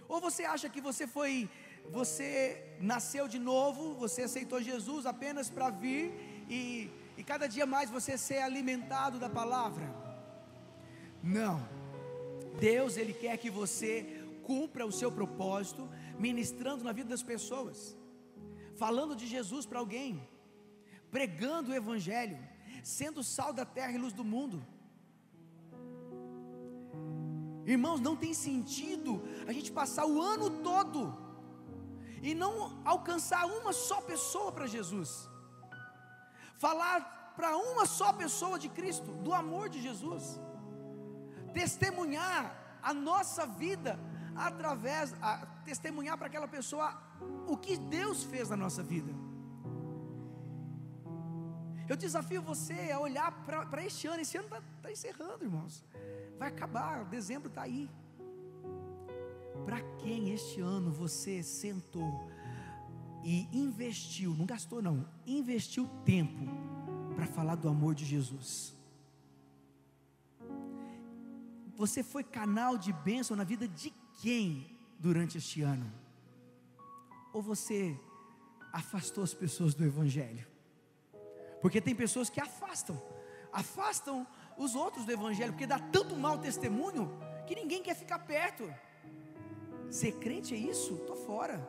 Ou 0.07 0.19
você 0.21 0.43
acha 0.43 0.69
que 0.69 0.81
você 0.81 1.07
foi, 1.07 1.49
você 1.89 2.63
nasceu 2.79 3.27
de 3.27 3.39
novo, 3.39 3.93
você 3.95 4.23
aceitou 4.23 4.61
Jesus 4.61 5.05
apenas 5.05 5.49
para 5.49 5.69
vir 5.69 6.11
e, 6.49 6.89
e 7.17 7.23
cada 7.23 7.47
dia 7.47 7.65
mais 7.65 7.89
você 7.89 8.17
ser 8.17 8.39
alimentado 8.39 9.19
da 9.19 9.29
palavra? 9.29 9.87
Não. 11.21 11.67
Deus, 12.59 12.97
Ele 12.97 13.13
quer 13.13 13.37
que 13.37 13.49
você 13.49 14.23
cumpra 14.43 14.85
o 14.85 14.91
seu 14.91 15.11
propósito, 15.11 15.89
ministrando 16.19 16.83
na 16.83 16.91
vida 16.91 17.09
das 17.09 17.23
pessoas, 17.23 17.97
falando 18.75 19.15
de 19.15 19.25
Jesus 19.25 19.65
para 19.65 19.79
alguém, 19.79 20.21
pregando 21.09 21.71
o 21.71 21.75
Evangelho, 21.75 22.37
sendo 22.83 23.23
sal 23.23 23.53
da 23.53 23.65
terra 23.65 23.93
e 23.93 23.97
luz 23.97 24.13
do 24.13 24.23
mundo. 24.23 24.65
Irmãos, 27.65 27.99
não 27.99 28.15
tem 28.15 28.33
sentido 28.33 29.21
a 29.47 29.53
gente 29.53 29.71
passar 29.71 30.05
o 30.05 30.21
ano 30.21 30.49
todo 30.49 31.17
e 32.21 32.33
não 32.33 32.81
alcançar 32.85 33.45
uma 33.45 33.71
só 33.71 34.01
pessoa 34.01 34.51
para 34.51 34.67
Jesus. 34.67 35.29
Falar 36.57 37.33
para 37.35 37.55
uma 37.57 37.85
só 37.85 38.13
pessoa 38.13 38.59
de 38.59 38.69
Cristo, 38.69 39.11
do 39.11 39.33
amor 39.33 39.69
de 39.69 39.81
Jesus. 39.81 40.39
Testemunhar 41.53 42.79
a 42.81 42.93
nossa 42.93 43.45
vida 43.45 43.99
através, 44.35 45.13
a, 45.21 45.45
testemunhar 45.65 46.17
para 46.17 46.27
aquela 46.27 46.47
pessoa 46.47 47.01
o 47.47 47.57
que 47.57 47.77
Deus 47.77 48.23
fez 48.23 48.49
na 48.49 48.57
nossa 48.57 48.83
vida. 48.83 49.13
Eu 51.87 51.95
desafio 51.95 52.41
você 52.41 52.91
a 52.91 52.99
olhar 52.99 53.31
para 53.45 53.83
este 53.85 54.07
ano. 54.07 54.21
Esse 54.21 54.37
ano 54.37 54.47
está 54.47 54.61
tá 54.81 54.91
encerrando, 54.91 55.43
irmãos. 55.43 55.83
Vai 56.37 56.47
acabar, 56.49 57.05
dezembro 57.05 57.49
está 57.49 57.63
aí. 57.63 57.89
Para 59.65 59.81
quem 59.97 60.31
este 60.31 60.61
ano 60.61 60.91
você 60.91 61.41
sentou 61.43 62.29
e 63.23 63.47
investiu, 63.57 64.33
não 64.35 64.45
gastou 64.45 64.81
não, 64.81 65.07
investiu 65.25 65.87
tempo 66.03 66.45
para 67.15 67.25
falar 67.25 67.55
do 67.55 67.69
amor 67.69 67.95
de 67.95 68.03
Jesus. 68.03 68.73
Você 71.75 72.03
foi 72.03 72.23
canal 72.23 72.77
de 72.77 72.91
bênção 72.91 73.35
na 73.35 73.43
vida 73.43 73.67
de 73.67 73.91
quem 74.21 74.77
durante 74.99 75.37
este 75.37 75.61
ano? 75.61 75.91
Ou 77.33 77.41
você 77.41 77.97
afastou 78.71 79.23
as 79.23 79.33
pessoas 79.33 79.73
do 79.73 79.83
Evangelho? 79.83 80.52
Porque 81.63 81.79
tem 81.79 81.95
pessoas 81.95 82.29
que 82.29 82.41
afastam, 82.41 83.01
afastam 83.49 84.27
os 84.57 84.75
outros 84.75 85.05
do 85.05 85.13
Evangelho, 85.13 85.53
porque 85.53 85.65
dá 85.65 85.79
tanto 85.79 86.13
mau 86.17 86.37
testemunho 86.37 87.09
que 87.47 87.55
ninguém 87.55 87.81
quer 87.81 87.95
ficar 87.95 88.19
perto. 88.19 88.69
Ser 89.89 90.11
crente 90.23 90.53
é 90.53 90.57
isso? 90.57 90.95
Estou 90.95 91.15
fora. 91.15 91.65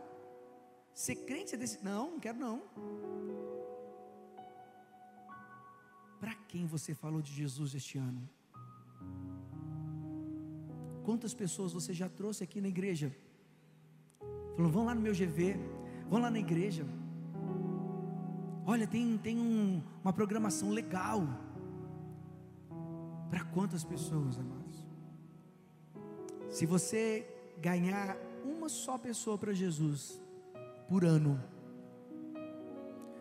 Ser 0.92 1.14
crente 1.28 1.54
é 1.54 1.58
desse. 1.58 1.84
Não, 1.84 2.10
não 2.10 2.18
quero 2.18 2.36
não. 2.36 2.62
Para 6.18 6.34
quem 6.48 6.66
você 6.66 6.92
falou 6.92 7.22
de 7.22 7.32
Jesus 7.32 7.72
este 7.72 7.96
ano? 7.96 8.28
Quantas 11.04 11.34
pessoas 11.34 11.72
você 11.72 11.92
já 11.92 12.08
trouxe 12.08 12.42
aqui 12.42 12.60
na 12.60 12.68
igreja? 12.68 13.14
Falou, 14.56 14.72
vão 14.72 14.86
lá 14.86 14.94
no 14.94 15.00
meu 15.00 15.12
GV, 15.12 15.56
vão 16.08 16.20
lá 16.20 16.32
na 16.32 16.40
igreja. 16.40 16.84
Olha, 18.66 18.86
tem, 18.86 19.18
tem 19.18 19.38
um, 19.38 19.82
uma 20.02 20.12
programação 20.12 20.70
legal. 20.70 21.22
Para 23.30 23.44
quantas 23.44 23.84
pessoas, 23.84 24.38
amados? 24.38 24.86
Se 26.48 26.64
você 26.66 27.26
ganhar 27.60 28.16
uma 28.44 28.68
só 28.68 28.96
pessoa 28.96 29.36
para 29.36 29.52
Jesus 29.52 30.20
por 30.88 31.04
ano, 31.04 31.42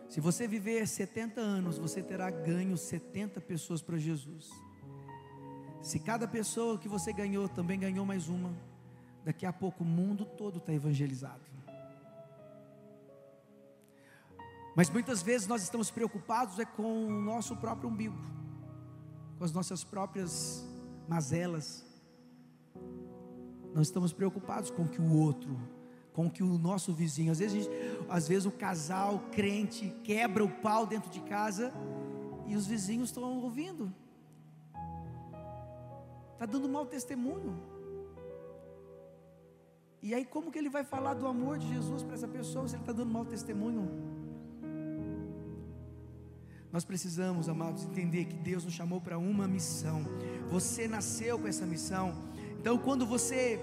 se 0.08 0.20
você 0.20 0.46
viver 0.46 0.86
70 0.86 1.40
anos, 1.40 1.76
você 1.76 2.02
terá 2.02 2.30
ganho 2.30 2.76
70 2.76 3.40
pessoas 3.40 3.82
para 3.82 3.98
Jesus. 3.98 4.48
Se 5.82 5.98
cada 5.98 6.28
pessoa 6.28 6.78
que 6.78 6.88
você 6.88 7.12
ganhou 7.12 7.48
também 7.48 7.78
ganhou 7.78 8.06
mais 8.06 8.28
uma, 8.28 8.54
daqui 9.24 9.44
a 9.44 9.52
pouco 9.52 9.82
o 9.82 9.86
mundo 9.86 10.24
todo 10.24 10.58
está 10.58 10.72
evangelizado. 10.72 11.42
Mas 14.74 14.90
muitas 14.90 15.22
vezes 15.22 15.46
nós 15.46 15.62
estamos 15.62 15.90
preocupados 15.90 16.58
é 16.58 16.64
com 16.64 17.06
o 17.06 17.10
nosso 17.10 17.56
próprio 17.56 17.88
umbigo, 17.88 18.18
com 19.38 19.44
as 19.44 19.52
nossas 19.52 19.84
próprias 19.84 20.66
mazelas. 21.08 21.84
Não 23.72 23.82
estamos 23.82 24.12
preocupados 24.12 24.70
com 24.70 24.88
que 24.88 25.00
o 25.00 25.16
outro, 25.16 25.56
com 26.12 26.28
que 26.28 26.42
o 26.42 26.58
nosso 26.58 26.92
vizinho, 26.92 27.30
às 27.30 27.38
vezes, 27.38 27.68
às 28.08 28.26
vezes 28.26 28.46
o 28.46 28.50
casal 28.50 29.20
crente 29.30 29.94
quebra 30.02 30.44
o 30.44 30.50
pau 30.50 30.86
dentro 30.86 31.10
de 31.10 31.20
casa 31.20 31.72
e 32.46 32.56
os 32.56 32.66
vizinhos 32.66 33.10
estão 33.10 33.22
ouvindo. 33.40 33.92
Está 36.32 36.46
dando 36.46 36.68
mau 36.68 36.84
testemunho. 36.84 37.56
E 40.02 40.12
aí, 40.14 40.24
como 40.24 40.50
que 40.50 40.58
ele 40.58 40.68
vai 40.68 40.84
falar 40.84 41.14
do 41.14 41.26
amor 41.26 41.58
de 41.58 41.66
Jesus 41.68 42.02
para 42.02 42.14
essa 42.14 42.28
pessoa 42.28 42.68
se 42.68 42.74
ele 42.74 42.82
está 42.82 42.92
dando 42.92 43.10
mau 43.10 43.24
testemunho? 43.24 44.23
Nós 46.74 46.84
precisamos, 46.84 47.48
amados, 47.48 47.84
entender 47.84 48.24
que 48.24 48.34
Deus 48.34 48.64
nos 48.64 48.74
chamou 48.74 49.00
para 49.00 49.16
uma 49.16 49.46
missão. 49.46 50.04
Você 50.50 50.88
nasceu 50.88 51.38
com 51.38 51.46
essa 51.46 51.64
missão. 51.64 52.12
Então, 52.58 52.76
quando 52.76 53.06
você 53.06 53.60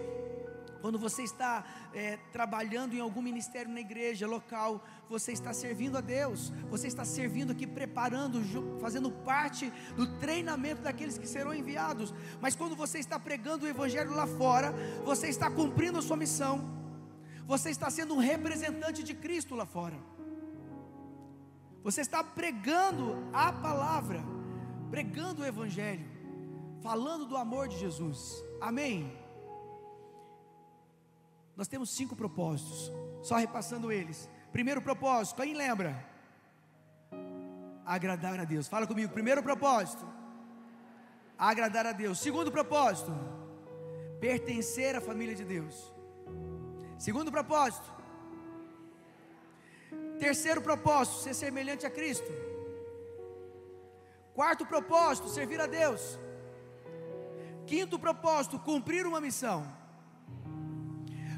quando 0.80 0.97
você 0.97 1.22
está 1.22 1.66
é, 1.93 2.18
trabalhando 2.32 2.95
em 2.95 3.01
algum 3.01 3.22
ministério 3.22 3.70
na 3.70 3.82
igreja 3.82 4.26
local, 4.26 4.84
você 5.09 5.34
está 5.34 5.53
servindo 5.53 5.97
a 5.97 6.01
Deus, 6.01 6.53
você 6.70 6.88
está 6.88 7.03
servindo 7.03 7.51
aqui, 7.51 7.68
preparando, 7.68 8.41
fazendo 8.80 9.12
parte 9.12 9.72
do 9.97 10.07
treinamento 10.18 10.82
daqueles 10.82 11.18
que 11.18 11.28
serão 11.28 11.53
enviados. 11.53 12.14
Mas 12.39 12.55
quando 12.55 12.78
você 12.78 12.97
está 12.97 13.20
pregando 13.20 13.66
o 13.66 13.70
Evangelho 13.70 14.16
lá 14.16 14.26
fora, 14.26 14.74
você 15.03 15.28
está 15.28 15.51
cumprindo 15.51 15.99
a 15.99 16.01
sua 16.01 16.16
missão, 16.16 16.66
você 17.45 17.70
está 17.70 17.89
sendo 17.89 18.16
um 18.16 18.20
representante 18.20 19.03
de 19.03 19.14
Cristo 19.14 19.53
lá 19.53 19.66
fora. 19.66 19.97
Você 21.84 22.02
está 22.02 22.24
pregando 22.24 23.18
a 23.34 23.52
palavra, 23.52 24.24
pregando 24.90 25.42
o 25.42 25.46
Evangelho, 25.46 26.08
falando 26.82 27.26
do 27.26 27.36
amor 27.36 27.68
de 27.68 27.78
Jesus. 27.78 28.44
Amém. 28.60 29.18
Nós 31.56 31.68
temos 31.68 31.90
cinco 31.90 32.16
propósitos, 32.16 32.92
só 33.22 33.36
repassando 33.36 33.92
eles. 33.92 34.30
Primeiro 34.52 34.82
propósito, 34.82 35.42
quem 35.42 35.54
lembra? 35.54 36.08
Agradar 37.86 38.40
a 38.40 38.46
Deus. 38.46 38.68
Fala 38.68 38.86
comigo. 38.86 39.12
Primeiro 39.12 39.42
propósito, 39.42 40.06
agradar 41.38 41.86
a 41.88 41.92
Deus. 41.92 42.20
Segundo 42.20 42.52
propósito, 42.52 43.12
pertencer 44.20 44.96
à 44.96 45.02
família 45.02 45.36
de 45.36 45.44
Deus. 45.44 45.92
Segundo 46.98 47.32
propósito, 47.32 48.01
terceiro 50.20 50.62
propósito, 50.62 51.18
ser 51.18 51.34
semelhante 51.34 51.86
a 51.86 51.89
Cristo. 51.89 52.32
Quarto 54.34 54.66
propósito, 54.66 55.30
servir 55.30 55.60
a 55.60 55.68
Deus. 55.68 56.20
Quinto 57.66 57.98
propósito, 58.00 58.60
cumprir 58.60 59.06
uma 59.06 59.22
missão. 59.22 59.60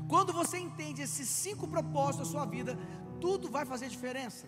Quando 0.08 0.32
você 0.34 0.58
entende 0.58 1.02
esses 1.02 1.28
cinco 1.28 1.68
propósitos 1.68 2.28
da 2.28 2.32
sua 2.32 2.46
vida, 2.46 2.78
tudo 3.20 3.50
vai 3.50 3.66
fazer 3.66 3.88
diferença. 3.88 4.48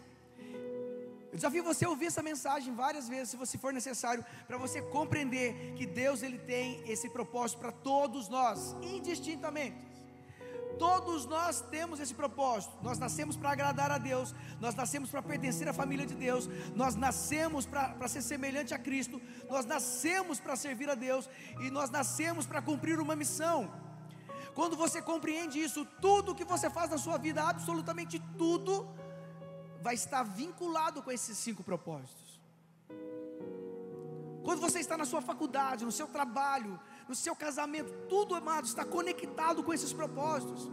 Eu 1.32 1.38
desafio 1.38 1.64
você 1.64 1.84
a 1.86 1.90
ouvir 1.90 2.06
essa 2.06 2.24
mensagem 2.24 2.74
várias 2.74 3.10
vezes, 3.10 3.30
se 3.32 3.38
você 3.38 3.58
for 3.58 3.74
necessário, 3.74 4.24
para 4.48 4.58
você 4.58 4.82
compreender 4.82 5.74
que 5.76 5.86
Deus 5.86 6.24
ele 6.24 6.38
tem 6.38 6.82
esse 6.90 7.10
propósito 7.10 7.60
para 7.60 7.72
todos 7.72 8.30
nós, 8.30 8.74
indistintamente. 8.82 9.95
Todos 10.78 11.26
nós 11.26 11.62
temos 11.62 12.00
esse 12.00 12.14
propósito. 12.14 12.74
Nós 12.82 12.98
nascemos 12.98 13.36
para 13.36 13.52
agradar 13.52 13.92
a 13.92 13.98
Deus, 13.98 14.34
nós 14.60 14.76
nascemos 14.76 15.10
para 15.10 15.22
pertencer 15.22 15.68
à 15.68 15.74
família 15.74 16.06
de 16.06 16.16
Deus, 16.16 16.48
nós 16.76 16.96
nascemos 16.96 17.66
para 17.66 18.08
ser 18.08 18.22
semelhante 18.22 18.74
a 18.74 18.80
Cristo, 18.80 19.22
nós 19.50 19.66
nascemos 19.66 20.40
para 20.40 20.56
servir 20.56 20.90
a 20.90 20.96
Deus 20.96 21.30
e 21.60 21.70
nós 21.70 21.90
nascemos 21.90 22.46
para 22.46 22.62
cumprir 22.62 23.00
uma 23.00 23.16
missão. 23.16 23.72
Quando 24.54 24.78
você 24.78 25.02
compreende 25.02 25.60
isso, 25.60 25.86
tudo 26.02 26.36
que 26.36 26.46
você 26.46 26.70
faz 26.70 26.90
na 26.90 26.98
sua 26.98 27.18
vida, 27.18 27.44
absolutamente 27.44 28.20
tudo, 28.38 28.88
vai 29.82 29.96
estar 29.96 30.24
vinculado 30.24 31.04
com 31.04 31.12
esses 31.12 31.38
cinco 31.38 31.64
propósitos. 31.64 32.40
Quando 34.46 34.62
você 34.62 34.80
está 34.80 34.96
na 34.96 35.06
sua 35.06 35.22
faculdade, 35.22 35.84
no 35.84 35.92
seu 35.92 36.08
trabalho, 36.08 36.80
no 37.08 37.16
seu 37.16 37.36
casamento, 37.36 37.92
tudo, 38.10 38.36
amado, 38.36 38.66
está 38.66 38.84
conectado 38.84 39.64
com 39.64 39.74
esses 39.74 39.94
propósitos. 39.94 40.70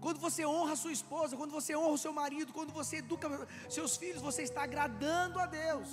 Quando 0.00 0.18
você 0.18 0.44
honra 0.46 0.74
sua 0.76 0.92
esposa, 0.92 1.36
quando 1.36 1.52
você 1.52 1.76
honra 1.76 1.92
o 1.92 1.98
seu 1.98 2.12
marido, 2.12 2.52
quando 2.52 2.72
você 2.72 2.96
educa 2.96 3.46
seus 3.68 3.96
filhos, 3.96 4.22
você 4.22 4.42
está 4.42 4.62
agradando 4.62 5.38
a 5.38 5.46
Deus. 5.46 5.88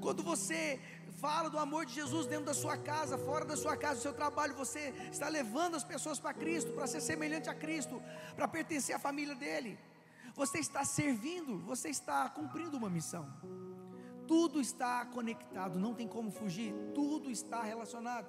Quando 0.00 0.22
você 0.22 0.80
fala 1.20 1.48
do 1.50 1.58
amor 1.58 1.84
de 1.86 1.94
Jesus 1.94 2.26
dentro 2.26 2.46
da 2.46 2.54
sua 2.54 2.76
casa, 2.76 3.18
fora 3.18 3.44
da 3.44 3.56
sua 3.56 3.76
casa, 3.76 3.96
do 3.96 4.02
seu 4.02 4.14
trabalho, 4.14 4.54
você 4.54 4.94
está 5.12 5.28
levando 5.28 5.74
as 5.74 5.84
pessoas 5.84 6.18
para 6.18 6.32
Cristo, 6.34 6.72
para 6.72 6.86
ser 6.86 7.00
semelhante 7.00 7.48
a 7.50 7.54
Cristo, 7.54 8.02
para 8.34 8.48
pertencer 8.48 8.96
à 8.96 8.98
família 8.98 9.34
dele. 9.34 9.78
Você 10.34 10.58
está 10.58 10.84
servindo, 10.84 11.58
você 11.60 11.90
está 11.90 12.28
cumprindo 12.30 12.76
uma 12.76 12.90
missão. 12.90 13.24
Tudo 14.26 14.60
está 14.60 15.04
conectado, 15.06 15.78
não 15.78 15.94
tem 15.94 16.08
como 16.08 16.30
fugir, 16.30 16.74
tudo 16.94 17.30
está 17.30 17.62
relacionado. 17.62 18.28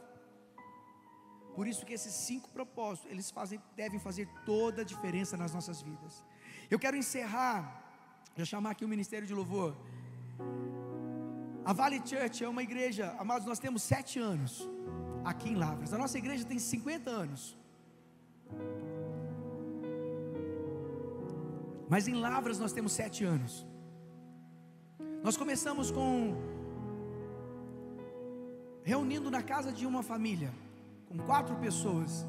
Por 1.56 1.68
isso 1.68 1.86
que 1.86 1.94
esses 1.94 2.14
cinco 2.14 2.50
propósitos, 2.50 3.10
eles 3.10 3.32
fazem, 3.32 3.62
devem 3.76 4.00
fazer 4.00 4.28
toda 4.46 4.82
a 4.82 4.86
diferença 4.86 5.38
nas 5.38 5.54
nossas 5.54 5.82
vidas. 5.82 6.24
Eu 6.70 6.78
quero 6.78 6.98
encerrar, 6.98 7.62
já 8.36 8.44
chamar 8.44 8.72
aqui 8.72 8.84
o 8.84 8.88
Ministério 8.88 9.26
de 9.26 9.34
Louvor. 9.34 9.76
A 11.64 11.72
Valley 11.72 12.02
Church 12.06 12.44
é 12.44 12.50
uma 12.50 12.62
igreja, 12.62 13.16
amados, 13.18 13.48
nós 13.48 13.58
temos 13.58 13.82
sete 13.84 14.20
anos 14.20 14.70
aqui 15.24 15.50
em 15.50 15.56
Lavras. 15.56 15.94
A 15.94 15.98
nossa 15.98 16.18
igreja 16.18 16.46
tem 16.46 16.60
50 16.60 17.10
anos. 17.10 17.58
Mas 21.90 22.08
em 22.08 22.16
Lavras 22.16 22.60
nós 22.60 22.74
temos 22.74 22.92
sete 22.92 23.24
anos. 23.24 23.66
Nós 25.26 25.36
começamos 25.36 25.90
com 25.90 26.36
reunindo 28.84 29.32
na 29.32 29.42
casa 29.42 29.72
de 29.72 29.84
uma 29.88 30.04
família, 30.04 30.54
com 31.10 31.18
quatro 31.18 31.56
pessoas. 31.56 32.24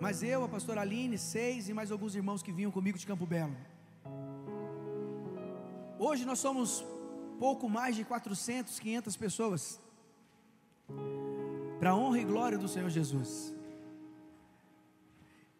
Mas 0.00 0.24
eu, 0.24 0.42
a 0.42 0.48
pastora 0.48 0.80
Aline, 0.80 1.16
seis 1.16 1.68
e 1.68 1.72
mais 1.72 1.92
alguns 1.92 2.16
irmãos 2.16 2.42
que 2.42 2.50
vinham 2.50 2.72
comigo 2.72 2.98
de 2.98 3.06
Campo 3.06 3.26
Belo. 3.26 3.56
Hoje 6.00 6.24
nós 6.24 6.40
somos 6.40 6.84
pouco 7.38 7.68
mais 7.68 7.94
de 7.94 8.04
400, 8.04 8.80
500 8.80 9.16
pessoas, 9.16 9.80
para 11.78 11.90
a 11.90 11.94
honra 11.94 12.18
e 12.18 12.24
glória 12.24 12.58
do 12.58 12.66
Senhor 12.66 12.90
Jesus. 12.90 13.54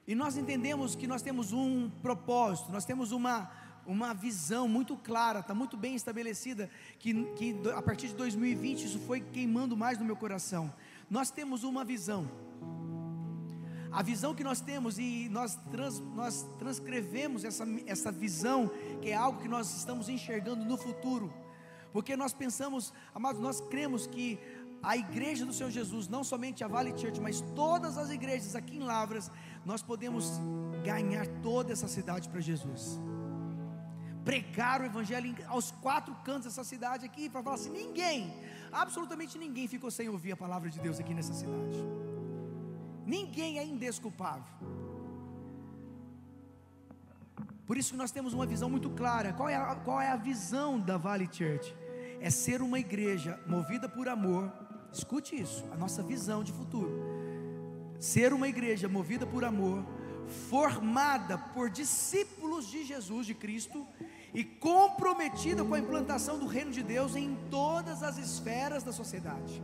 E 0.04 0.16
nós 0.16 0.36
entendemos 0.36 0.96
que 0.96 1.06
nós 1.06 1.22
temos 1.22 1.52
um 1.52 1.88
propósito, 2.02 2.72
nós 2.72 2.84
temos 2.84 3.12
uma, 3.12 3.48
uma 3.86 4.12
visão 4.12 4.68
muito 4.68 4.96
clara, 4.96 5.40
está 5.40 5.54
muito 5.54 5.76
bem 5.76 5.94
estabelecida, 5.94 6.70
que, 6.98 7.24
que 7.34 7.56
a 7.74 7.82
partir 7.82 8.08
de 8.08 8.14
2020 8.14 8.84
isso 8.84 8.98
foi 9.00 9.20
queimando 9.20 9.76
mais 9.76 9.98
no 9.98 10.04
meu 10.04 10.16
coração. 10.16 10.72
nós 11.10 11.30
temos 11.30 11.64
uma 11.64 11.84
visão. 11.84 12.28
A 13.90 14.02
visão 14.02 14.34
que 14.34 14.42
nós 14.42 14.60
temos 14.60 14.98
e 14.98 15.28
nós, 15.30 15.58
trans, 15.70 16.00
nós 16.14 16.46
transcrevemos 16.58 17.44
essa, 17.44 17.64
essa 17.86 18.10
visão, 18.10 18.70
que 19.02 19.10
é 19.10 19.14
algo 19.14 19.42
que 19.42 19.48
nós 19.48 19.76
estamos 19.76 20.08
enxergando 20.08 20.64
no 20.64 20.78
futuro, 20.78 21.32
porque 21.92 22.16
nós 22.16 22.32
pensamos, 22.32 22.92
amados, 23.14 23.38
nós 23.42 23.60
cremos 23.60 24.06
que 24.06 24.38
a 24.82 24.96
igreja 24.96 25.44
do 25.44 25.52
Senhor 25.52 25.70
Jesus, 25.70 26.08
não 26.08 26.24
somente 26.24 26.64
a 26.64 26.68
Valley 26.68 26.98
Church, 26.98 27.20
mas 27.20 27.42
todas 27.54 27.98
as 27.98 28.10
igrejas 28.10 28.56
aqui 28.56 28.78
em 28.78 28.82
Lavras, 28.82 29.30
nós 29.64 29.82
podemos 29.82 30.40
ganhar 30.82 31.26
toda 31.42 31.72
essa 31.72 31.86
cidade 31.86 32.28
para 32.30 32.40
Jesus. 32.40 32.98
Pregar 34.24 34.80
o 34.80 34.84
Evangelho 34.84 35.34
aos 35.48 35.70
quatro 35.70 36.14
cantos 36.24 36.44
dessa 36.44 36.64
cidade 36.64 37.04
aqui, 37.04 37.28
para 37.28 37.42
falar 37.42 37.56
assim: 37.56 37.70
ninguém, 37.70 38.32
absolutamente 38.70 39.38
ninguém 39.38 39.66
ficou 39.66 39.90
sem 39.90 40.08
ouvir 40.08 40.32
a 40.32 40.36
palavra 40.36 40.70
de 40.70 40.78
Deus 40.80 41.00
aqui 41.00 41.12
nessa 41.14 41.34
cidade. 41.34 41.78
Ninguém 43.04 43.58
é 43.58 43.64
indesculpável. 43.64 44.54
Por 47.66 47.76
isso 47.76 47.92
que 47.92 47.96
nós 47.96 48.10
temos 48.10 48.32
uma 48.32 48.46
visão 48.46 48.68
muito 48.68 48.90
clara. 48.90 49.32
Qual 49.32 49.48
é 49.48 49.56
a, 49.56 49.74
qual 49.76 50.00
é 50.00 50.08
a 50.08 50.16
visão 50.16 50.78
da 50.78 50.96
Valley 50.96 51.28
Church? 51.32 51.74
É 52.20 52.30
ser 52.30 52.62
uma 52.62 52.78
igreja 52.78 53.40
movida 53.46 53.88
por 53.88 54.08
amor, 54.08 54.52
Escute 54.92 55.40
isso, 55.40 55.64
a 55.72 55.76
nossa 55.76 56.02
visão 56.02 56.44
de 56.44 56.52
futuro. 56.52 56.92
Ser 57.98 58.32
uma 58.32 58.46
igreja 58.46 58.88
movida 58.88 59.26
por 59.26 59.42
amor, 59.42 59.82
formada 60.48 61.38
por 61.38 61.70
discípulos 61.70 62.68
de 62.68 62.84
Jesus, 62.84 63.26
de 63.26 63.34
Cristo, 63.34 63.86
e 64.34 64.42
comprometida 64.44 65.64
com 65.64 65.74
a 65.74 65.78
implantação 65.78 66.38
do 66.38 66.46
reino 66.46 66.70
de 66.70 66.82
Deus 66.82 67.14
em 67.14 67.36
todas 67.50 68.02
as 68.02 68.16
esferas 68.16 68.82
da 68.82 68.92
sociedade. 68.92 69.62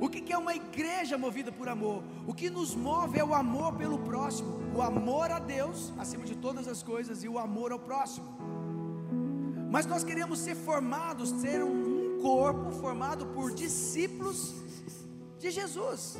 O 0.00 0.08
que 0.08 0.32
é 0.32 0.36
uma 0.36 0.54
igreja 0.54 1.16
movida 1.16 1.52
por 1.52 1.68
amor? 1.68 2.02
O 2.26 2.34
que 2.34 2.50
nos 2.50 2.74
move 2.74 3.18
é 3.18 3.24
o 3.24 3.34
amor 3.34 3.74
pelo 3.74 3.98
próximo, 3.98 4.60
o 4.74 4.82
amor 4.82 5.30
a 5.30 5.38
Deus 5.38 5.92
acima 5.98 6.24
de 6.24 6.34
todas 6.36 6.66
as 6.66 6.82
coisas 6.82 7.22
e 7.22 7.28
o 7.28 7.38
amor 7.38 7.70
ao 7.70 7.78
próximo. 7.78 8.26
Mas 9.70 9.86
nós 9.86 10.02
queremos 10.02 10.40
ser 10.40 10.54
formados, 10.54 11.30
ser 11.30 11.62
um 11.62 12.20
corpo 12.20 12.72
formado 12.72 13.26
por 13.26 13.52
discípulos 13.52 14.54
de 15.38 15.50
Jesus, 15.50 16.18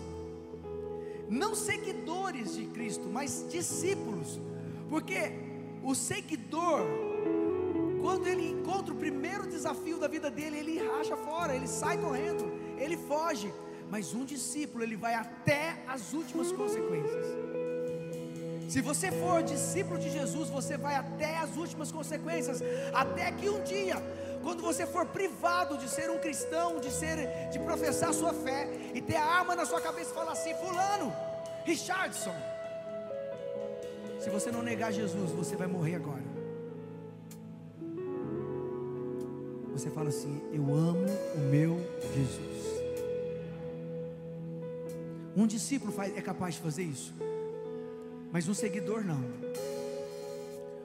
não 1.28 1.54
seguidores 1.54 2.54
de 2.54 2.66
Cristo, 2.66 3.08
mas 3.08 3.46
discípulos, 3.50 4.40
porque 4.88 5.32
o 5.82 5.94
seguidor, 5.94 6.80
quando 8.02 8.26
ele 8.26 8.50
encontra 8.50 8.92
o 8.92 8.96
primeiro 8.96 9.46
desafio 9.46 9.96
da 9.96 10.08
vida 10.08 10.28
dele, 10.30 10.58
ele 10.58 10.86
racha 10.86 11.16
fora, 11.16 11.54
ele 11.54 11.68
sai 11.68 11.96
correndo, 11.96 12.44
ele 12.76 12.96
foge, 12.96 13.54
mas 13.88 14.12
um 14.12 14.24
discípulo, 14.24 14.82
ele 14.82 14.96
vai 14.96 15.14
até 15.14 15.82
as 15.86 16.12
últimas 16.12 16.50
consequências. 16.50 17.26
Se 18.68 18.80
você 18.80 19.12
for 19.12 19.42
discípulo 19.42 19.98
de 20.00 20.10
Jesus, 20.10 20.48
você 20.48 20.76
vai 20.76 20.96
até 20.96 21.38
as 21.38 21.56
últimas 21.56 21.92
consequências, 21.92 22.60
até 22.92 23.30
que 23.30 23.48
um 23.48 23.62
dia 23.62 24.02
quando 24.42 24.60
você 24.60 24.84
for 24.84 25.06
privado 25.06 25.78
de 25.78 25.88
ser 25.88 26.10
um 26.10 26.18
cristão, 26.18 26.80
de 26.80 26.90
ser, 26.90 27.16
de 27.50 27.58
professar 27.60 28.12
sua 28.12 28.34
fé 28.34 28.68
e 28.92 29.00
ter 29.00 29.16
a 29.16 29.24
arma 29.24 29.54
na 29.54 29.64
sua 29.64 29.80
cabeça 29.80 30.10
e 30.10 30.14
falar 30.14 30.32
assim, 30.32 30.52
fulano, 30.54 31.14
Richardson, 31.64 32.34
se 34.18 34.28
você 34.30 34.50
não 34.50 34.62
negar 34.62 34.92
Jesus, 34.92 35.30
você 35.30 35.54
vai 35.54 35.68
morrer 35.68 35.94
agora. 35.94 36.31
Você 39.72 39.90
fala 39.90 40.08
assim: 40.08 40.40
Eu 40.52 40.62
amo 40.74 41.06
o 41.34 41.38
meu 41.50 41.78
Jesus. 42.14 42.82
Um 45.34 45.46
discípulo 45.46 45.92
é 46.14 46.20
capaz 46.20 46.54
de 46.54 46.60
fazer 46.60 46.82
isso, 46.82 47.14
mas 48.30 48.46
um 48.48 48.54
seguidor 48.54 49.02
não. 49.02 49.24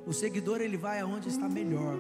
O 0.06 0.14
seguidor 0.14 0.62
ele 0.62 0.78
vai 0.78 1.02
aonde 1.02 1.28
está 1.28 1.50
melhor. 1.50 1.98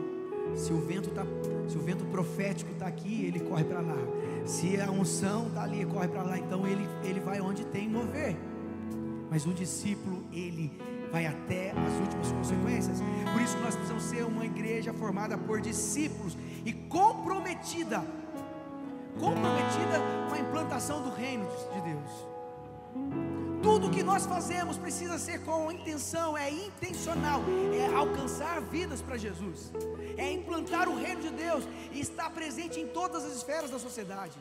Se 0.56 0.72
o 0.72 0.80
vento 0.80 1.10
tá, 1.10 1.26
se 1.68 1.78
o 1.78 1.82
vento 1.82 2.06
profético 2.06 2.72
está 2.72 2.88
aqui, 2.88 3.26
ele 3.26 3.42
corre 3.42 3.66
para 3.66 3.82
lá. 3.82 3.98
Se 4.46 4.80
a 4.80 4.90
unção 4.90 5.48
está 5.48 5.64
ali, 5.64 5.86
corre 5.86 6.08
para 6.08 6.24
lá. 6.24 6.40
Então 6.40 6.66
ele, 6.66 6.88
ele 7.04 7.20
vai 7.20 7.42
onde 7.42 7.66
tem 7.66 7.90
mover. 7.90 8.38
Mas 9.30 9.46
o 9.46 9.54
discípulo, 9.54 10.24
ele 10.32 10.72
vai 11.12 11.26
até 11.26 11.72
as 11.72 12.00
últimas 12.00 12.32
consequências. 12.32 13.00
Por 13.34 13.42
isso 13.42 13.58
nós 13.58 13.76
precisamos 13.76 14.04
ser 14.04 14.24
uma 14.24 14.46
igreja 14.46 14.94
formada 14.94 15.38
por 15.38 15.60
discípulos 15.60 16.38
e 16.68 16.74
comprometida, 16.74 18.04
comprometida 19.18 20.02
com 20.28 20.36
a 20.36 20.38
implantação 20.38 21.02
do 21.02 21.10
reino 21.10 21.48
de 21.74 21.80
Deus. 21.80 22.28
Tudo 23.68 23.90
que 23.90 24.02
nós 24.02 24.26
fazemos 24.26 24.78
precisa 24.78 25.20
ser 25.20 25.44
com 25.44 25.70
intenção, 25.70 26.38
é 26.38 26.50
intencional, 26.50 27.42
é 27.78 27.94
alcançar 27.94 28.62
vidas 28.62 29.02
para 29.02 29.18
Jesus, 29.18 29.74
é 30.18 30.32
implantar 30.32 30.88
o 30.88 30.96
reino 30.96 31.22
de 31.22 31.30
Deus 31.32 31.66
e 31.92 32.00
estar 32.00 32.30
presente 32.30 32.80
em 32.80 32.88
todas 32.88 33.26
as 33.26 33.36
esferas 33.36 33.70
da 33.70 33.78
sociedade 33.78 34.40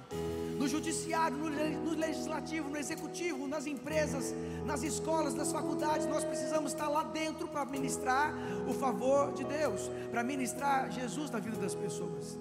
no 0.56 0.68
judiciário, 0.68 1.36
no, 1.36 1.90
legislativo, 1.90 2.70
no 2.70 2.76
executivo, 2.76 3.48
nas 3.48 3.66
empresas, 3.66 4.32
nas 4.64 4.84
escolas, 4.84 5.34
nas 5.34 5.50
faculdades. 5.50 6.06
Nós 6.06 6.22
precisamos 6.22 6.70
estar 6.70 6.88
lá 6.88 7.02
dentro 7.02 7.48
para 7.48 7.64
ministrar 7.64 8.32
o 8.68 8.72
favor 8.72 9.32
de 9.32 9.42
Deus, 9.42 9.90
para 10.12 10.22
ministrar 10.22 10.88
Jesus 10.92 11.32
na 11.32 11.40
vida 11.40 11.56
das 11.56 11.74
pessoas. 11.74 12.38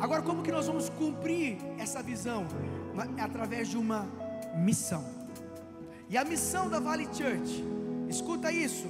Agora, 0.00 0.22
como 0.22 0.42
que 0.42 0.50
nós 0.50 0.66
vamos 0.66 0.88
cumprir 0.88 1.58
essa 1.78 2.02
visão? 2.02 2.46
Através 3.22 3.68
de 3.68 3.76
uma 3.76 4.08
missão. 4.56 5.04
E 6.08 6.16
a 6.16 6.24
missão 6.24 6.70
da 6.70 6.80
Valley 6.80 7.06
Church, 7.12 7.62
escuta 8.08 8.50
isso, 8.50 8.88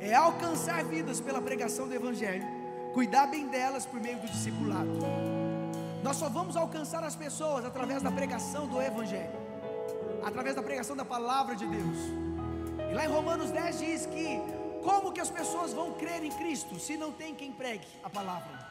é 0.00 0.14
alcançar 0.14 0.84
vidas 0.84 1.20
pela 1.20 1.42
pregação 1.42 1.88
do 1.88 1.94
Evangelho, 1.94 2.46
cuidar 2.94 3.26
bem 3.26 3.48
delas 3.48 3.84
por 3.84 4.00
meio 4.00 4.18
do 4.18 4.28
discipulado. 4.28 4.90
Nós 6.04 6.16
só 6.16 6.28
vamos 6.28 6.56
alcançar 6.56 7.02
as 7.02 7.16
pessoas 7.16 7.64
através 7.64 8.00
da 8.02 8.12
pregação 8.12 8.68
do 8.68 8.80
Evangelho, 8.80 9.32
através 10.24 10.54
da 10.54 10.62
pregação 10.62 10.94
da 10.94 11.04
palavra 11.04 11.56
de 11.56 11.66
Deus. 11.66 11.98
E 12.90 12.94
lá 12.94 13.04
em 13.04 13.08
Romanos 13.08 13.50
10 13.50 13.78
diz 13.78 14.06
que 14.06 14.40
como 14.84 15.12
que 15.12 15.20
as 15.20 15.30
pessoas 15.30 15.72
vão 15.72 15.92
crer 15.94 16.22
em 16.22 16.30
Cristo 16.30 16.78
se 16.78 16.96
não 16.96 17.10
tem 17.10 17.34
quem 17.34 17.50
pregue 17.50 17.86
a 18.04 18.08
palavra? 18.08 18.63